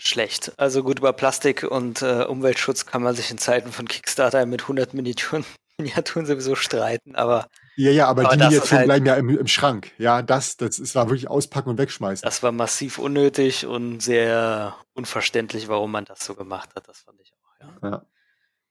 schlecht. 0.00 0.52
Also 0.56 0.82
gut, 0.82 0.98
über 0.98 1.12
Plastik 1.12 1.62
und 1.62 2.02
äh, 2.02 2.24
Umweltschutz 2.24 2.86
kann 2.86 3.02
man 3.02 3.14
sich 3.14 3.30
in 3.30 3.38
Zeiten 3.38 3.72
von 3.72 3.86
Kickstarter 3.86 4.44
mit 4.46 4.62
100 4.62 4.94
Miniaturen, 4.94 5.44
Miniaturen 5.78 6.26
sowieso 6.26 6.54
streiten, 6.54 7.14
aber 7.14 7.46
ja, 7.76 7.90
ja, 7.90 8.06
aber, 8.08 8.26
aber 8.26 8.36
die 8.36 8.44
Miniaturen 8.44 8.78
halt, 8.78 8.86
bleiben 8.86 9.06
ja 9.06 9.14
im, 9.14 9.30
im, 9.30 9.46
Schrank. 9.46 9.92
Ja, 9.96 10.20
das, 10.22 10.56
das, 10.56 10.76
das 10.76 10.94
war 10.94 11.08
wirklich 11.08 11.28
auspacken 11.28 11.70
und 11.70 11.78
wegschmeißen. 11.78 12.22
Das 12.22 12.42
war 12.42 12.52
massiv 12.52 12.98
unnötig 12.98 13.64
und 13.64 14.00
sehr 14.00 14.76
unverständlich, 14.92 15.68
warum 15.68 15.90
man 15.90 16.04
das 16.04 16.24
so 16.24 16.34
gemacht 16.34 16.70
hat. 16.74 16.88
Das 16.88 17.00
fand 17.00 17.20
ich 17.20 17.32
auch, 17.32 17.82
ja. 17.82 17.90
ja. 17.90 18.02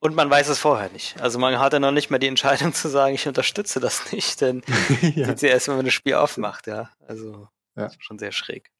Und 0.02 0.16
man 0.16 0.30
weiß 0.30 0.48
es 0.48 0.60
vorher 0.60 0.90
nicht. 0.92 1.20
Also 1.20 1.40
man 1.40 1.60
hatte 1.60 1.80
noch 1.80 1.92
nicht 1.92 2.10
mehr 2.10 2.20
die 2.20 2.28
Entscheidung 2.28 2.74
zu 2.76 2.88
sagen, 2.88 3.16
ich 3.16 3.28
unterstütze 3.28 3.80
das 3.80 4.12
nicht, 4.12 4.42
denn 4.42 4.62
ja. 5.16 5.26
sieht 5.26 5.40
sie 5.40 5.48
erst, 5.48 5.68
wenn 5.68 5.76
man 5.78 5.86
das 5.86 5.94
Spiel 5.94 6.14
aufmacht, 6.14 6.68
ja. 6.68 6.90
Also 7.08 7.48
ja. 7.76 7.90
Schon 8.00 8.20
sehr 8.20 8.32
schräg. 8.32 8.72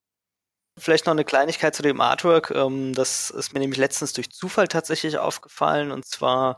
Vielleicht 0.80 1.06
noch 1.06 1.14
eine 1.14 1.26
Kleinigkeit 1.26 1.76
zu 1.76 1.84
dem 1.84 2.02
Artwork. 2.02 2.52
Ähm, 2.52 2.94
das 2.94 3.30
ist 3.30 3.54
mir 3.54 3.60
nämlich 3.60 3.80
letztens 3.80 4.14
durch 4.14 4.32
Zufall 4.32 4.68
tatsächlich 4.68 5.18
aufgefallen. 5.18 5.92
Und 5.92 6.06
zwar 6.06 6.58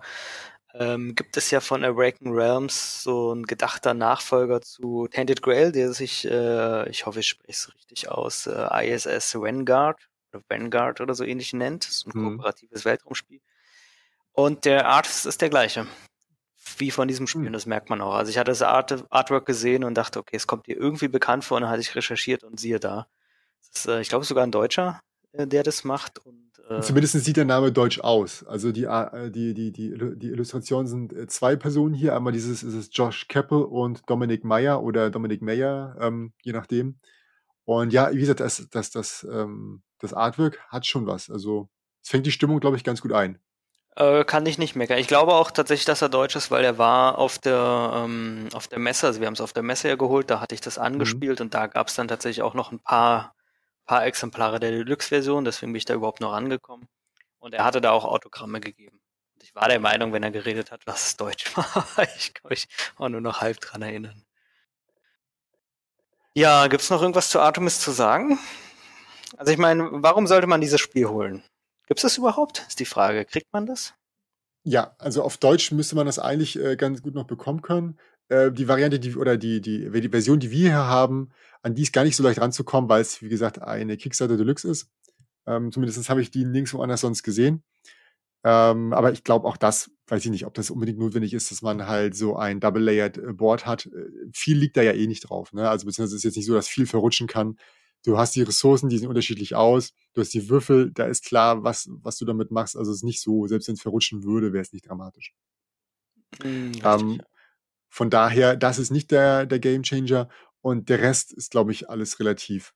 ähm, 0.73 1.15
gibt 1.15 1.35
es 1.37 1.51
ja 1.51 1.59
von 1.59 1.83
Awaken 1.83 2.31
Realms 2.31 3.03
so 3.03 3.33
ein 3.33 3.43
gedachter 3.43 3.93
Nachfolger 3.93 4.61
zu 4.61 5.07
Tainted 5.07 5.41
Grail, 5.41 5.71
der 5.71 5.93
sich, 5.93 6.25
äh, 6.25 6.89
ich 6.89 7.05
hoffe, 7.05 7.19
ich 7.19 7.27
spreche 7.27 7.51
es 7.51 7.73
richtig 7.75 8.09
aus, 8.09 8.47
äh, 8.47 8.93
ISS 8.93 9.35
Vanguard 9.35 9.99
oder 10.31 10.43
Vanguard 10.47 11.01
oder 11.01 11.13
so 11.13 11.23
ähnlich 11.23 11.53
nennt. 11.53 11.85
Das 11.85 11.95
ist 11.95 12.07
ein 12.07 12.19
mhm. 12.19 12.37
kooperatives 12.37 12.85
Weltraumspiel. 12.85 13.41
Und 14.33 14.65
der 14.65 14.87
Artist 14.87 15.25
ist 15.25 15.41
der 15.41 15.49
gleiche 15.49 15.87
wie 16.77 16.91
von 16.91 17.07
diesem 17.07 17.27
Spiel. 17.27 17.41
Und 17.41 17.49
mhm. 17.49 17.53
das 17.53 17.65
merkt 17.65 17.89
man 17.89 18.01
auch. 18.01 18.15
Also 18.15 18.29
ich 18.29 18.37
hatte 18.37 18.51
das 18.51 18.61
Art 18.61 19.05
Artwork 19.09 19.45
gesehen 19.45 19.83
und 19.83 19.95
dachte, 19.95 20.19
okay, 20.19 20.35
es 20.35 20.47
kommt 20.47 20.67
dir 20.67 20.77
irgendwie 20.77 21.07
bekannt 21.07 21.43
vor 21.43 21.57
und 21.57 21.63
dann 21.63 21.71
hatte 21.71 21.81
ich 21.81 21.95
recherchiert 21.95 22.43
und 22.43 22.59
siehe 22.59 22.79
da. 22.79 23.07
Ist, 23.61 23.87
äh, 23.87 24.01
ich 24.01 24.09
glaube, 24.09 24.25
sogar 24.25 24.43
ein 24.43 24.51
Deutscher, 24.51 24.99
äh, 25.33 25.47
der 25.47 25.63
das 25.63 25.83
macht. 25.83 26.19
Und, 26.19 26.51
äh, 26.69 26.81
Zumindest 26.81 27.13
sieht 27.23 27.37
der 27.37 27.45
Name 27.45 27.71
deutsch 27.71 27.99
aus. 27.99 28.43
Also 28.45 28.71
die, 28.71 28.83
äh, 28.83 29.31
die, 29.31 29.53
die, 29.53 29.71
die, 29.71 29.95
die 30.15 30.27
Illustrationen 30.27 30.87
sind 30.87 31.13
äh, 31.13 31.27
zwei 31.27 31.55
Personen 31.55 31.93
hier. 31.93 32.15
Einmal 32.15 32.33
dieses 32.33 32.63
ist 32.63 32.73
es 32.73 32.89
Josh 32.91 33.27
Keppel 33.27 33.63
und 33.63 34.09
Dominik 34.09 34.43
Meyer 34.43 34.83
oder 34.83 35.09
Dominik 35.09 35.41
Meyer, 35.41 35.95
ähm, 35.99 36.33
je 36.43 36.53
nachdem. 36.53 36.99
Und 37.65 37.93
ja, 37.93 38.11
wie 38.11 38.19
gesagt, 38.19 38.39
das, 38.39 38.67
das, 38.69 38.91
das, 38.91 39.27
ähm, 39.31 39.83
das 39.99 40.13
Artwork 40.13 40.59
hat 40.69 40.85
schon 40.85 41.07
was. 41.07 41.29
Also 41.29 41.69
es 42.03 42.09
fängt 42.09 42.25
die 42.25 42.31
Stimmung, 42.31 42.59
glaube 42.59 42.77
ich, 42.77 42.83
ganz 42.83 43.01
gut 43.01 43.13
ein. 43.13 43.39
Äh, 43.95 44.23
kann 44.23 44.45
ich 44.45 44.57
nicht 44.57 44.75
meckern. 44.75 44.97
Ich 44.99 45.07
glaube 45.07 45.33
auch 45.33 45.51
tatsächlich, 45.51 45.85
dass 45.85 46.01
er 46.01 46.09
deutsch 46.09 46.35
ist, 46.35 46.49
weil 46.49 46.63
er 46.63 46.77
war 46.77 47.17
auf 47.17 47.39
der, 47.39 47.91
ähm, 47.93 48.47
auf 48.53 48.67
der 48.67 48.79
Messe, 48.79 49.07
also 49.07 49.19
wir 49.19 49.27
haben 49.27 49.33
es 49.33 49.41
auf 49.41 49.51
der 49.51 49.63
Messe 49.63 49.89
ja 49.89 49.95
geholt, 49.95 50.29
da 50.29 50.39
hatte 50.39 50.55
ich 50.55 50.61
das 50.61 50.77
mhm. 50.77 50.83
angespielt 50.83 51.39
mhm. 51.39 51.45
und 51.45 51.53
da 51.53 51.67
gab 51.67 51.87
es 51.87 51.95
dann 51.95 52.07
tatsächlich 52.07 52.41
auch 52.41 52.53
noch 52.53 52.71
ein 52.71 52.79
paar 52.79 53.35
paar 53.85 54.05
Exemplare 54.05 54.59
der 54.59 54.71
Deluxe-Version, 54.71 55.45
deswegen 55.45 55.71
bin 55.71 55.77
ich 55.77 55.85
da 55.85 55.93
überhaupt 55.93 56.21
noch 56.21 56.33
angekommen. 56.33 56.87
Und 57.39 57.53
er 57.53 57.63
hatte 57.63 57.81
da 57.81 57.91
auch 57.91 58.05
Autogramme 58.05 58.61
gegeben. 58.61 58.99
Und 59.33 59.43
ich 59.43 59.55
war 59.55 59.67
der 59.67 59.79
Meinung, 59.79 60.13
wenn 60.13 60.23
er 60.23 60.31
geredet 60.31 60.71
hat, 60.71 60.81
dass 60.85 61.07
es 61.07 61.17
Deutsch 61.17 61.55
war. 61.57 61.85
ich 62.17 62.33
kann 62.33 62.49
mich 62.49 62.67
auch 62.97 63.09
nur 63.09 63.21
noch 63.21 63.41
halb 63.41 63.59
dran 63.59 63.81
erinnern. 63.81 64.23
Ja, 66.33 66.67
gibt's 66.67 66.89
noch 66.89 67.01
irgendwas 67.01 67.29
zu 67.29 67.39
Artemis 67.39 67.79
zu 67.79 67.91
sagen? 67.91 68.39
Also 69.37 69.51
ich 69.51 69.57
meine, 69.57 69.89
warum 69.91 70.27
sollte 70.27 70.47
man 70.47 70.61
dieses 70.61 70.79
Spiel 70.79 71.07
holen? 71.07 71.43
Gibt's 71.87 72.03
das 72.03 72.17
überhaupt? 72.17 72.65
Ist 72.69 72.79
die 72.79 72.85
Frage. 72.85 73.25
Kriegt 73.25 73.51
man 73.51 73.65
das? 73.65 73.93
Ja, 74.63 74.95
also 74.99 75.23
auf 75.23 75.37
Deutsch 75.37 75.71
müsste 75.71 75.95
man 75.95 76.05
das 76.05 76.19
eigentlich 76.19 76.57
äh, 76.57 76.75
ganz 76.75 77.01
gut 77.01 77.15
noch 77.15 77.25
bekommen 77.25 77.61
können. 77.61 77.99
Äh, 78.29 78.51
die 78.51 78.67
Variante, 78.67 78.99
die 78.99 79.15
oder 79.15 79.37
die, 79.37 79.59
die, 79.59 79.89
die 79.89 80.09
Version, 80.09 80.39
die 80.39 80.51
wir 80.51 80.69
hier 80.69 80.85
haben, 80.85 81.31
an 81.61 81.75
die 81.75 81.83
ist 81.83 81.93
gar 81.93 82.03
nicht 82.03 82.15
so 82.15 82.23
leicht 82.23 82.41
ranzukommen, 82.41 82.89
weil 82.89 83.01
es, 83.01 83.21
wie 83.21 83.29
gesagt, 83.29 83.61
eine 83.61 83.97
Kickstarter 83.97 84.37
Deluxe 84.37 84.67
ist. 84.69 84.89
Ähm, 85.45 85.71
zumindest 85.71 86.09
habe 86.09 86.21
ich 86.21 86.31
die 86.31 86.45
nirgendwo 86.45 86.81
anders 86.81 87.01
sonst 87.01 87.23
gesehen. 87.23 87.63
Ähm, 88.43 88.93
aber 88.93 89.11
ich 89.11 89.23
glaube 89.23 89.47
auch 89.47 89.57
das, 89.57 89.91
weiß 90.07 90.25
ich 90.25 90.31
nicht, 90.31 90.45
ob 90.45 90.53
das 90.55 90.71
unbedingt 90.71 90.97
notwendig 90.97 91.33
ist, 91.33 91.51
dass 91.51 91.61
man 91.61 91.87
halt 91.87 92.15
so 92.15 92.35
ein 92.35 92.59
Double-Layered 92.59 93.37
Board 93.37 93.65
hat. 93.65 93.89
Viel 94.33 94.57
liegt 94.57 94.77
da 94.77 94.81
ja 94.81 94.93
eh 94.93 95.07
nicht 95.07 95.29
drauf. 95.29 95.53
Ne? 95.53 95.69
Also 95.69 95.85
beziehungsweise 95.85 96.15
ist 96.15 96.23
jetzt 96.23 96.37
nicht 96.37 96.47
so, 96.47 96.55
dass 96.55 96.67
viel 96.67 96.87
verrutschen 96.87 97.27
kann. 97.27 97.57
Du 98.03 98.17
hast 98.17 98.35
die 98.35 98.41
Ressourcen, 98.41 98.89
die 98.89 98.97
sehen 98.97 99.09
unterschiedlich 99.09 99.53
aus. 99.53 99.93
Du 100.13 100.21
hast 100.21 100.33
die 100.33 100.49
Würfel, 100.49 100.91
da 100.91 101.05
ist 101.05 101.23
klar, 101.23 101.63
was, 101.63 101.87
was 102.01 102.17
du 102.17 102.25
damit 102.25 102.49
machst. 102.49 102.75
Also 102.75 102.91
es 102.91 102.97
ist 102.97 103.03
nicht 103.03 103.21
so, 103.21 103.45
selbst 103.45 103.67
wenn 103.67 103.75
es 103.75 103.81
verrutschen 103.81 104.23
würde, 104.23 104.53
wäre 104.53 104.63
es 104.63 104.73
nicht 104.73 104.89
dramatisch. 104.89 105.33
Mhm, 106.43 106.71
ähm, 106.83 107.21
von 107.89 108.09
daher, 108.09 108.55
das 108.55 108.79
ist 108.79 108.89
nicht 108.89 109.11
der, 109.11 109.45
der 109.45 109.59
Game 109.59 109.83
Changer. 109.83 110.29
Und 110.61 110.89
der 110.89 111.01
Rest 111.01 111.33
ist, 111.33 111.51
glaube 111.51 111.71
ich, 111.71 111.89
alles 111.89 112.19
relativ 112.19 112.73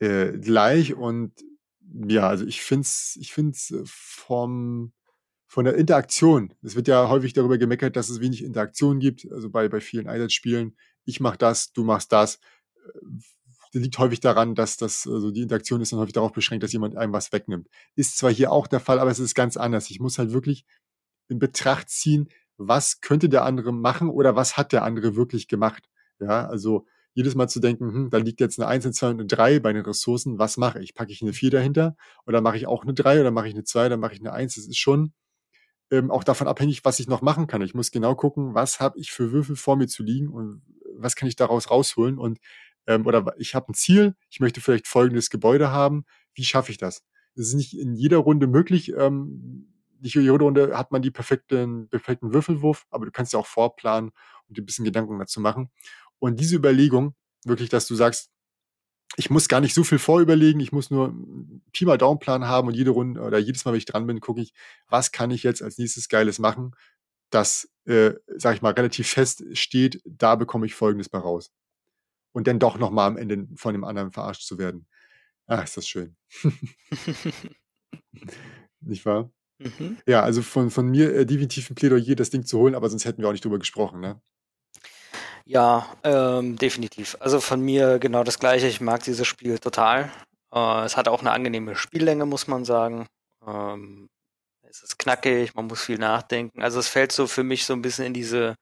äh, 0.00 0.32
gleich. 0.38 0.94
Und 0.94 1.32
ja, 2.08 2.28
also 2.28 2.44
ich 2.44 2.62
finde 2.62 2.82
es 2.82 3.16
ich 3.20 3.32
find's 3.32 3.70
äh, 3.70 3.82
vom, 3.84 4.92
von 5.46 5.64
der 5.64 5.74
Interaktion. 5.74 6.54
Es 6.62 6.74
wird 6.74 6.88
ja 6.88 7.08
häufig 7.08 7.32
darüber 7.32 7.58
gemeckert, 7.58 7.96
dass 7.96 8.08
es 8.08 8.20
wenig 8.20 8.44
Interaktion 8.44 8.98
gibt. 8.98 9.30
Also 9.30 9.50
bei, 9.50 9.68
bei 9.68 9.80
vielen 9.80 10.08
Einsatzspielen. 10.08 10.76
Ich 11.04 11.20
mache 11.20 11.38
das, 11.38 11.72
du 11.72 11.84
machst 11.84 12.12
das. 12.12 12.40
Das 13.72 13.74
äh, 13.74 13.78
liegt 13.78 13.98
häufig 13.98 14.20
daran, 14.20 14.54
dass 14.54 14.76
das, 14.76 15.06
also 15.06 15.30
die 15.30 15.42
Interaktion 15.42 15.80
ist 15.80 15.92
dann 15.92 16.00
häufig 16.00 16.12
darauf 16.12 16.32
beschränkt, 16.32 16.64
dass 16.64 16.72
jemand 16.72 16.96
einem 16.96 17.12
was 17.12 17.32
wegnimmt. 17.32 17.68
Ist 17.94 18.18
zwar 18.18 18.32
hier 18.32 18.52
auch 18.52 18.66
der 18.66 18.80
Fall, 18.80 18.98
aber 18.98 19.10
es 19.10 19.18
ist 19.18 19.34
ganz 19.34 19.56
anders. 19.56 19.90
Ich 19.90 20.00
muss 20.00 20.18
halt 20.18 20.32
wirklich 20.32 20.64
in 21.28 21.38
Betracht 21.38 21.88
ziehen, 21.88 22.28
was 22.56 23.00
könnte 23.00 23.28
der 23.28 23.44
andere 23.44 23.72
machen 23.72 24.10
oder 24.10 24.36
was 24.36 24.56
hat 24.56 24.72
der 24.72 24.82
andere 24.84 25.16
wirklich 25.16 25.48
gemacht. 25.48 25.88
Ja, 26.18 26.46
also 26.46 26.86
jedes 27.14 27.34
Mal 27.34 27.48
zu 27.48 27.60
denken, 27.60 27.92
hm, 27.92 28.10
da 28.10 28.18
liegt 28.18 28.40
jetzt 28.40 28.58
eine 28.60 28.68
1, 28.68 28.84
eine 28.84 28.92
2 28.94 29.08
und 29.08 29.20
eine 29.20 29.26
3 29.26 29.60
bei 29.60 29.72
den 29.72 29.84
Ressourcen, 29.84 30.38
was 30.38 30.56
mache 30.56 30.80
ich? 30.82 30.94
Packe 30.94 31.12
ich 31.12 31.22
eine 31.22 31.32
4 31.32 31.50
dahinter 31.50 31.96
oder 32.26 32.40
mache 32.40 32.56
ich 32.56 32.66
auch 32.66 32.84
eine 32.84 32.94
3 32.94 33.20
oder 33.20 33.30
mache 33.30 33.48
ich 33.48 33.54
eine 33.54 33.64
2 33.64 33.86
oder 33.86 33.96
mache 33.96 34.14
ich 34.14 34.20
eine 34.20 34.32
1? 34.32 34.54
Das 34.54 34.66
ist 34.66 34.78
schon 34.78 35.12
ähm, 35.90 36.10
auch 36.10 36.24
davon 36.24 36.48
abhängig, 36.48 36.84
was 36.84 37.00
ich 37.00 37.08
noch 37.08 37.22
machen 37.22 37.46
kann. 37.46 37.62
Ich 37.62 37.74
muss 37.74 37.90
genau 37.90 38.14
gucken, 38.14 38.54
was 38.54 38.80
habe 38.80 38.98
ich 38.98 39.10
für 39.12 39.32
Würfel 39.32 39.56
vor 39.56 39.76
mir 39.76 39.88
zu 39.88 40.02
liegen 40.02 40.28
und 40.28 40.62
was 40.96 41.16
kann 41.16 41.28
ich 41.28 41.36
daraus 41.36 41.70
rausholen 41.70 42.18
und 42.18 42.38
ähm, 42.86 43.06
oder 43.06 43.34
ich 43.38 43.54
habe 43.54 43.70
ein 43.72 43.74
Ziel, 43.74 44.14
ich 44.30 44.40
möchte 44.40 44.60
vielleicht 44.60 44.86
folgendes 44.88 45.30
Gebäude 45.30 45.70
haben, 45.70 46.04
wie 46.34 46.44
schaffe 46.44 46.72
ich 46.72 46.78
das? 46.78 47.02
Das 47.36 47.48
ist 47.48 47.54
nicht 47.54 47.78
in 47.78 47.94
jeder 47.94 48.18
Runde 48.18 48.46
möglich, 48.46 48.92
ähm, 48.96 49.66
nicht 50.00 50.14
jede 50.14 50.30
Runde 50.32 50.76
hat 50.76 50.92
man 50.92 51.02
die 51.02 51.10
perfekten, 51.10 51.88
perfekten 51.88 52.32
Würfelwurf, 52.32 52.86
aber 52.90 53.04
du 53.06 53.12
kannst 53.12 53.32
ja 53.32 53.38
auch 53.38 53.46
vorplanen 53.46 54.10
und 54.48 54.56
dir 54.56 54.62
ein 54.62 54.66
bisschen 54.66 54.84
Gedanken 54.84 55.18
dazu 55.18 55.40
machen. 55.40 55.70
Und 56.20 56.38
diese 56.38 56.56
Überlegung, 56.56 57.14
wirklich, 57.44 57.68
dass 57.68 57.86
du 57.86 57.96
sagst, 57.96 58.30
ich 59.16 59.28
muss 59.28 59.48
gar 59.48 59.60
nicht 59.60 59.74
so 59.74 59.82
viel 59.82 59.98
vorüberlegen, 59.98 60.60
ich 60.60 60.70
muss 60.70 60.90
nur 60.90 61.12
Pi 61.72 61.84
mal 61.84 61.98
Daumenplan 61.98 62.46
haben 62.46 62.68
und 62.68 62.74
jede 62.74 62.90
Runde 62.90 63.20
oder 63.20 63.38
jedes 63.38 63.64
Mal, 63.64 63.72
wenn 63.72 63.78
ich 63.78 63.84
dran 63.86 64.06
bin, 64.06 64.20
gucke 64.20 64.40
ich, 64.40 64.54
was 64.88 65.10
kann 65.10 65.32
ich 65.32 65.42
jetzt 65.42 65.62
als 65.62 65.78
nächstes 65.78 66.08
Geiles 66.08 66.38
machen, 66.38 66.76
das, 67.30 67.68
äh, 67.86 68.12
sag 68.36 68.54
ich 68.54 68.62
mal, 68.62 68.72
relativ 68.72 69.08
fest 69.08 69.44
steht, 69.52 70.00
da 70.04 70.36
bekomme 70.36 70.66
ich 70.66 70.74
Folgendes 70.74 71.08
bei 71.08 71.18
raus. 71.18 71.50
Und 72.32 72.46
dann 72.46 72.60
doch 72.60 72.78
nochmal 72.78 73.08
am 73.08 73.16
Ende 73.16 73.48
von 73.56 73.74
dem 73.74 73.82
anderen 73.84 74.12
verarscht 74.12 74.42
zu 74.42 74.58
werden. 74.58 74.86
Ach, 75.46 75.64
ist 75.64 75.76
das 75.76 75.88
schön. 75.88 76.16
nicht 78.80 79.04
wahr? 79.04 79.32
Mhm. 79.58 79.98
Ja, 80.06 80.22
also 80.22 80.42
von, 80.42 80.70
von 80.70 80.88
mir 80.88 81.14
äh, 81.14 81.26
definitiv 81.26 81.70
ein 81.70 81.74
Plädoyer, 81.74 82.14
das 82.14 82.30
Ding 82.30 82.44
zu 82.44 82.58
holen, 82.58 82.74
aber 82.76 82.88
sonst 82.88 83.04
hätten 83.04 83.20
wir 83.20 83.28
auch 83.28 83.32
nicht 83.32 83.44
drüber 83.44 83.58
gesprochen, 83.58 84.00
ne? 84.00 84.20
Ja, 85.50 85.96
ähm, 86.04 86.54
definitiv. 86.54 87.16
Also 87.18 87.40
von 87.40 87.60
mir 87.60 87.98
genau 87.98 88.22
das 88.22 88.38
gleiche. 88.38 88.68
Ich 88.68 88.80
mag 88.80 89.02
dieses 89.02 89.26
Spiel 89.26 89.58
total. 89.58 90.08
Äh, 90.52 90.84
es 90.84 90.96
hat 90.96 91.08
auch 91.08 91.22
eine 91.22 91.32
angenehme 91.32 91.74
Spiellänge, 91.74 92.24
muss 92.24 92.46
man 92.46 92.64
sagen. 92.64 93.08
Ähm, 93.44 94.08
es 94.62 94.80
ist 94.84 95.00
knackig, 95.00 95.56
man 95.56 95.66
muss 95.66 95.82
viel 95.82 95.98
nachdenken. 95.98 96.62
Also 96.62 96.78
es 96.78 96.86
fällt 96.86 97.10
so 97.10 97.26
für 97.26 97.42
mich 97.42 97.64
so 97.64 97.72
ein 97.72 97.82
bisschen 97.82 98.04
in 98.04 98.14
diese, 98.14 98.54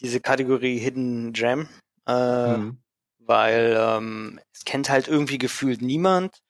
diese 0.00 0.20
Kategorie 0.20 0.76
Hidden 0.76 1.32
Gem, 1.32 1.70
äh, 2.06 2.58
mhm. 2.58 2.82
weil 3.20 3.74
ähm, 3.74 4.40
es 4.52 4.66
kennt 4.66 4.90
halt 4.90 5.08
irgendwie 5.08 5.38
gefühlt 5.38 5.80
niemand, 5.80 6.42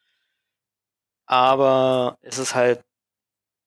aber 1.26 2.18
es 2.22 2.38
ist 2.38 2.57
halt 2.57 2.82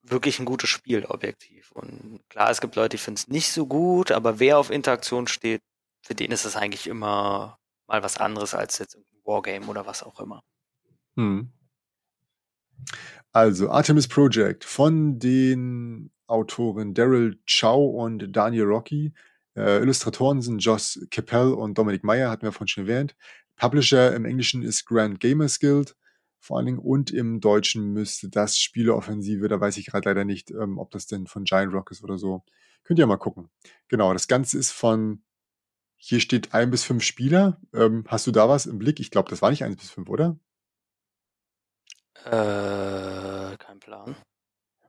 wirklich 0.01 0.39
ein 0.39 0.45
gutes 0.45 0.69
Spiel, 0.69 1.05
objektiv. 1.05 1.71
Und 1.71 2.19
klar, 2.27 2.49
es 2.49 2.59
gibt 2.59 2.75
Leute, 2.75 2.97
die 2.97 2.97
finden 2.97 3.19
es 3.19 3.29
nicht 3.29 3.53
so 3.53 3.67
gut, 3.67 4.11
aber 4.11 4.39
wer 4.39 4.57
auf 4.57 4.69
Interaktion 4.69 5.27
steht, 5.27 5.61
für 6.01 6.15
den 6.15 6.31
ist 6.31 6.45
es 6.45 6.55
eigentlich 6.55 6.87
immer 6.87 7.57
mal 7.87 8.03
was 8.03 8.17
anderes 8.17 8.53
als 8.53 8.79
jetzt 8.79 8.95
ein 8.95 9.05
Wargame 9.23 9.67
oder 9.67 9.85
was 9.85 10.03
auch 10.03 10.19
immer. 10.19 10.43
Hm. 11.15 11.51
Also 13.31 13.69
Artemis 13.69 14.07
Project 14.07 14.63
von 14.63 15.19
den 15.19 16.11
Autoren 16.27 16.93
Daryl 16.93 17.39
Chow 17.47 18.03
und 18.03 18.35
Daniel 18.35 18.65
Rocky. 18.65 19.13
Äh, 19.55 19.79
Illustratoren 19.79 20.41
sind 20.41 20.59
Joss 20.59 20.99
Capel 21.09 21.53
und 21.53 21.77
Dominic 21.77 22.03
Meyer, 22.03 22.29
hatten 22.29 22.43
wir 22.43 22.51
vorhin 22.51 22.67
schon 22.67 22.87
erwähnt. 22.87 23.15
Publisher 23.55 24.13
im 24.15 24.25
Englischen 24.25 24.61
ist 24.61 24.85
Grand 24.85 25.19
Gamers 25.19 25.59
Guild 25.59 25.95
vor 26.39 26.57
allen 26.57 26.65
Dingen. 26.65 26.79
Und 26.79 27.11
im 27.11 27.39
Deutschen 27.39 27.93
müsste 27.93 28.29
das 28.29 28.57
Spieleoffensive, 28.57 29.47
da 29.47 29.59
weiß 29.59 29.77
ich 29.77 29.87
gerade 29.87 30.09
leider 30.09 30.25
nicht, 30.25 30.51
ähm, 30.51 30.77
ob 30.77 30.91
das 30.91 31.07
denn 31.07 31.27
von 31.27 31.43
Giant 31.43 31.73
Rock 31.73 31.91
ist 31.91 32.03
oder 32.03 32.17
so. 32.17 32.43
Könnt 32.83 32.99
ihr 32.99 33.07
mal 33.07 33.17
gucken. 33.17 33.49
Genau, 33.89 34.13
das 34.13 34.27
Ganze 34.27 34.57
ist 34.57 34.71
von, 34.71 35.23
hier 35.97 36.19
steht 36.19 36.53
ein 36.53 36.71
bis 36.71 36.83
fünf 36.83 37.03
Spieler. 37.03 37.59
Ähm, 37.73 38.05
hast 38.07 38.27
du 38.27 38.31
da 38.31 38.47
was 38.47 38.65
im 38.65 38.77
Blick? 38.77 38.99
Ich 38.99 39.11
glaube, 39.11 39.29
das 39.29 39.41
war 39.41 39.49
nicht 39.49 39.63
eins 39.63 39.77
bis 39.77 39.89
fünf, 39.89 40.09
oder? 40.09 40.37
Äh, 42.25 43.57
kein 43.57 43.79
Plan. 43.79 44.15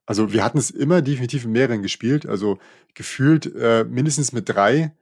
Also 0.07 0.33
wir 0.33 0.45
hatten 0.45 0.59
es 0.59 0.71
immer 0.71 1.03
definitiv 1.03 1.45
in 1.45 1.53
mehreren 1.53 1.83
gespielt, 1.83 2.27
also 2.27 2.59
gefühlt 2.95 3.55
äh, 3.55 3.85
mindestens 3.85 4.33
mit 4.33 4.49
drei 4.49 4.95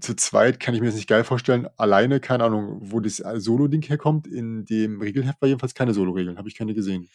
zu 0.00 0.14
zweit 0.14 0.60
kann 0.60 0.74
ich 0.74 0.80
mir 0.80 0.88
das 0.88 0.96
nicht 0.96 1.08
geil 1.08 1.24
vorstellen. 1.24 1.66
Alleine, 1.76 2.20
keine 2.20 2.44
Ahnung, 2.44 2.78
wo 2.80 3.00
das 3.00 3.16
Solo-Ding 3.16 3.82
herkommt. 3.82 4.26
In 4.26 4.64
dem 4.66 5.00
Regelheft 5.00 5.40
war 5.40 5.48
jedenfalls 5.48 5.74
keine 5.74 5.94
Solo-Regeln. 5.94 6.36
Habe 6.36 6.48
ich 6.48 6.56
keine 6.56 6.74
gesehen. 6.74 7.08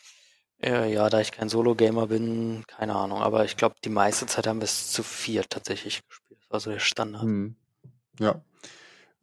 Ja, 0.60 0.86
ja, 0.86 1.10
da 1.10 1.20
ich 1.20 1.32
kein 1.32 1.50
Solo-Gamer 1.50 2.08
bin, 2.08 2.64
keine 2.68 2.96
Ahnung. 2.96 3.22
Aber 3.22 3.46
ich 3.46 3.58
glaube, 3.58 3.76
die 3.84 3.90
meiste 3.90 4.26
Zeit 4.26 4.48
haben 4.48 4.60
wir 4.60 4.66
es 4.66 4.92
zu 4.92 5.04
vier 5.04 5.44
tatsächlich 5.44 6.02
gespielt. 6.08 6.40
Das 6.42 6.50
war 6.50 6.60
so 6.60 6.72
der 6.72 6.80
Standard. 6.80 7.24
Hm. 7.24 7.56
Ja. 8.20 8.44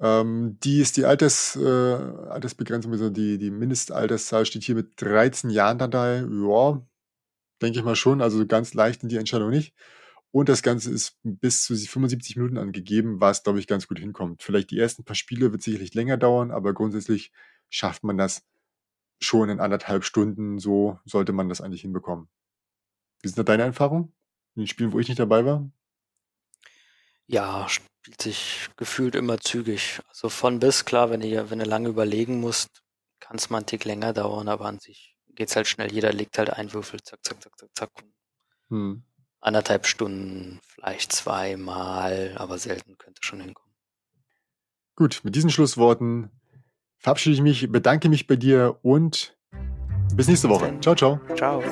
Ähm, 0.00 0.58
die 0.62 0.80
ist 0.80 0.96
die 0.96 1.04
Alters, 1.04 1.56
äh, 1.56 1.60
Altersbegrenzung, 1.60 2.92
also 2.92 3.10
die, 3.10 3.38
die 3.38 3.50
Mindestalterszahl 3.50 4.46
steht 4.46 4.62
hier 4.64 4.74
mit 4.74 5.00
13 5.00 5.50
Jahren 5.50 5.78
dabei. 5.78 6.24
Ja, 6.30 6.82
denke 7.60 7.78
ich 7.78 7.84
mal 7.84 7.96
schon. 7.96 8.22
Also 8.22 8.46
ganz 8.46 8.74
leicht 8.74 9.02
in 9.02 9.08
die 9.08 9.16
Entscheidung 9.16 9.50
nicht. 9.50 9.74
Und 10.32 10.48
das 10.48 10.62
Ganze 10.62 10.90
ist 10.90 11.18
bis 11.24 11.64
zu 11.64 11.74
75 11.74 12.36
Minuten 12.36 12.56
angegeben, 12.56 13.20
was, 13.20 13.42
glaube 13.42 13.58
ich, 13.58 13.66
ganz 13.66 13.88
gut 13.88 13.98
hinkommt. 13.98 14.42
Vielleicht 14.42 14.70
die 14.70 14.78
ersten 14.78 15.04
paar 15.04 15.16
Spiele 15.16 15.50
wird 15.52 15.62
sicherlich 15.62 15.94
länger 15.94 16.16
dauern, 16.16 16.50
aber 16.52 16.72
grundsätzlich 16.72 17.32
schafft 17.68 18.04
man 18.04 18.16
das 18.16 18.44
schon 19.20 19.50
in 19.50 19.60
anderthalb 19.60 20.04
Stunden. 20.04 20.58
So 20.58 20.98
sollte 21.04 21.32
man 21.32 21.48
das 21.48 21.60
eigentlich 21.60 21.82
hinbekommen. 21.82 22.28
Wie 23.22 23.28
sind 23.28 23.38
da 23.38 23.42
deine 23.42 23.64
Erfahrungen 23.64 24.14
in 24.54 24.62
den 24.62 24.66
Spielen, 24.68 24.92
wo 24.92 25.00
ich 25.00 25.08
nicht 25.08 25.20
dabei 25.20 25.44
war? 25.44 25.68
Ja, 27.26 27.66
spielt 28.02 28.22
sich 28.22 28.68
gefühlt 28.76 29.14
immer 29.14 29.38
zügig. 29.38 30.00
Also 30.08 30.28
von 30.28 30.58
bis, 30.58 30.84
klar, 30.84 31.10
wenn 31.10 31.22
ihr, 31.22 31.50
wenn 31.50 31.58
du 31.58 31.64
lange 31.64 31.88
überlegen 31.88 32.40
musst, 32.40 32.82
kann 33.20 33.36
es 33.36 33.50
mal 33.50 33.58
einen 33.58 33.66
Tick 33.66 33.84
länger 33.84 34.12
dauern, 34.12 34.48
aber 34.48 34.66
an 34.66 34.78
sich 34.78 35.16
geht's 35.34 35.56
halt 35.56 35.68
schnell. 35.68 35.92
Jeder 35.92 36.12
legt 36.12 36.38
halt 36.38 36.50
einen 36.50 36.72
Würfel, 36.72 37.02
zack, 37.02 37.20
zack, 37.22 37.42
zack, 37.42 37.58
zack, 37.58 37.70
zack. 37.74 37.90
Hm 38.68 39.04
anderthalb 39.40 39.86
Stunden, 39.86 40.60
vielleicht 40.62 41.12
zweimal, 41.12 42.34
aber 42.36 42.58
selten 42.58 42.96
könnte 42.98 43.22
schon 43.24 43.40
hinkommen. 43.40 43.74
Gut, 44.96 45.20
mit 45.24 45.34
diesen 45.34 45.50
Schlussworten 45.50 46.30
verabschiede 46.98 47.34
ich 47.34 47.42
mich, 47.42 47.72
bedanke 47.72 48.08
mich 48.08 48.26
bei 48.26 48.36
dir 48.36 48.78
und 48.82 49.36
bis 50.14 50.28
nächste 50.28 50.48
Woche. 50.48 50.78
Ciao, 50.80 50.94
ciao. 50.94 51.20
Ciao. 51.36 51.62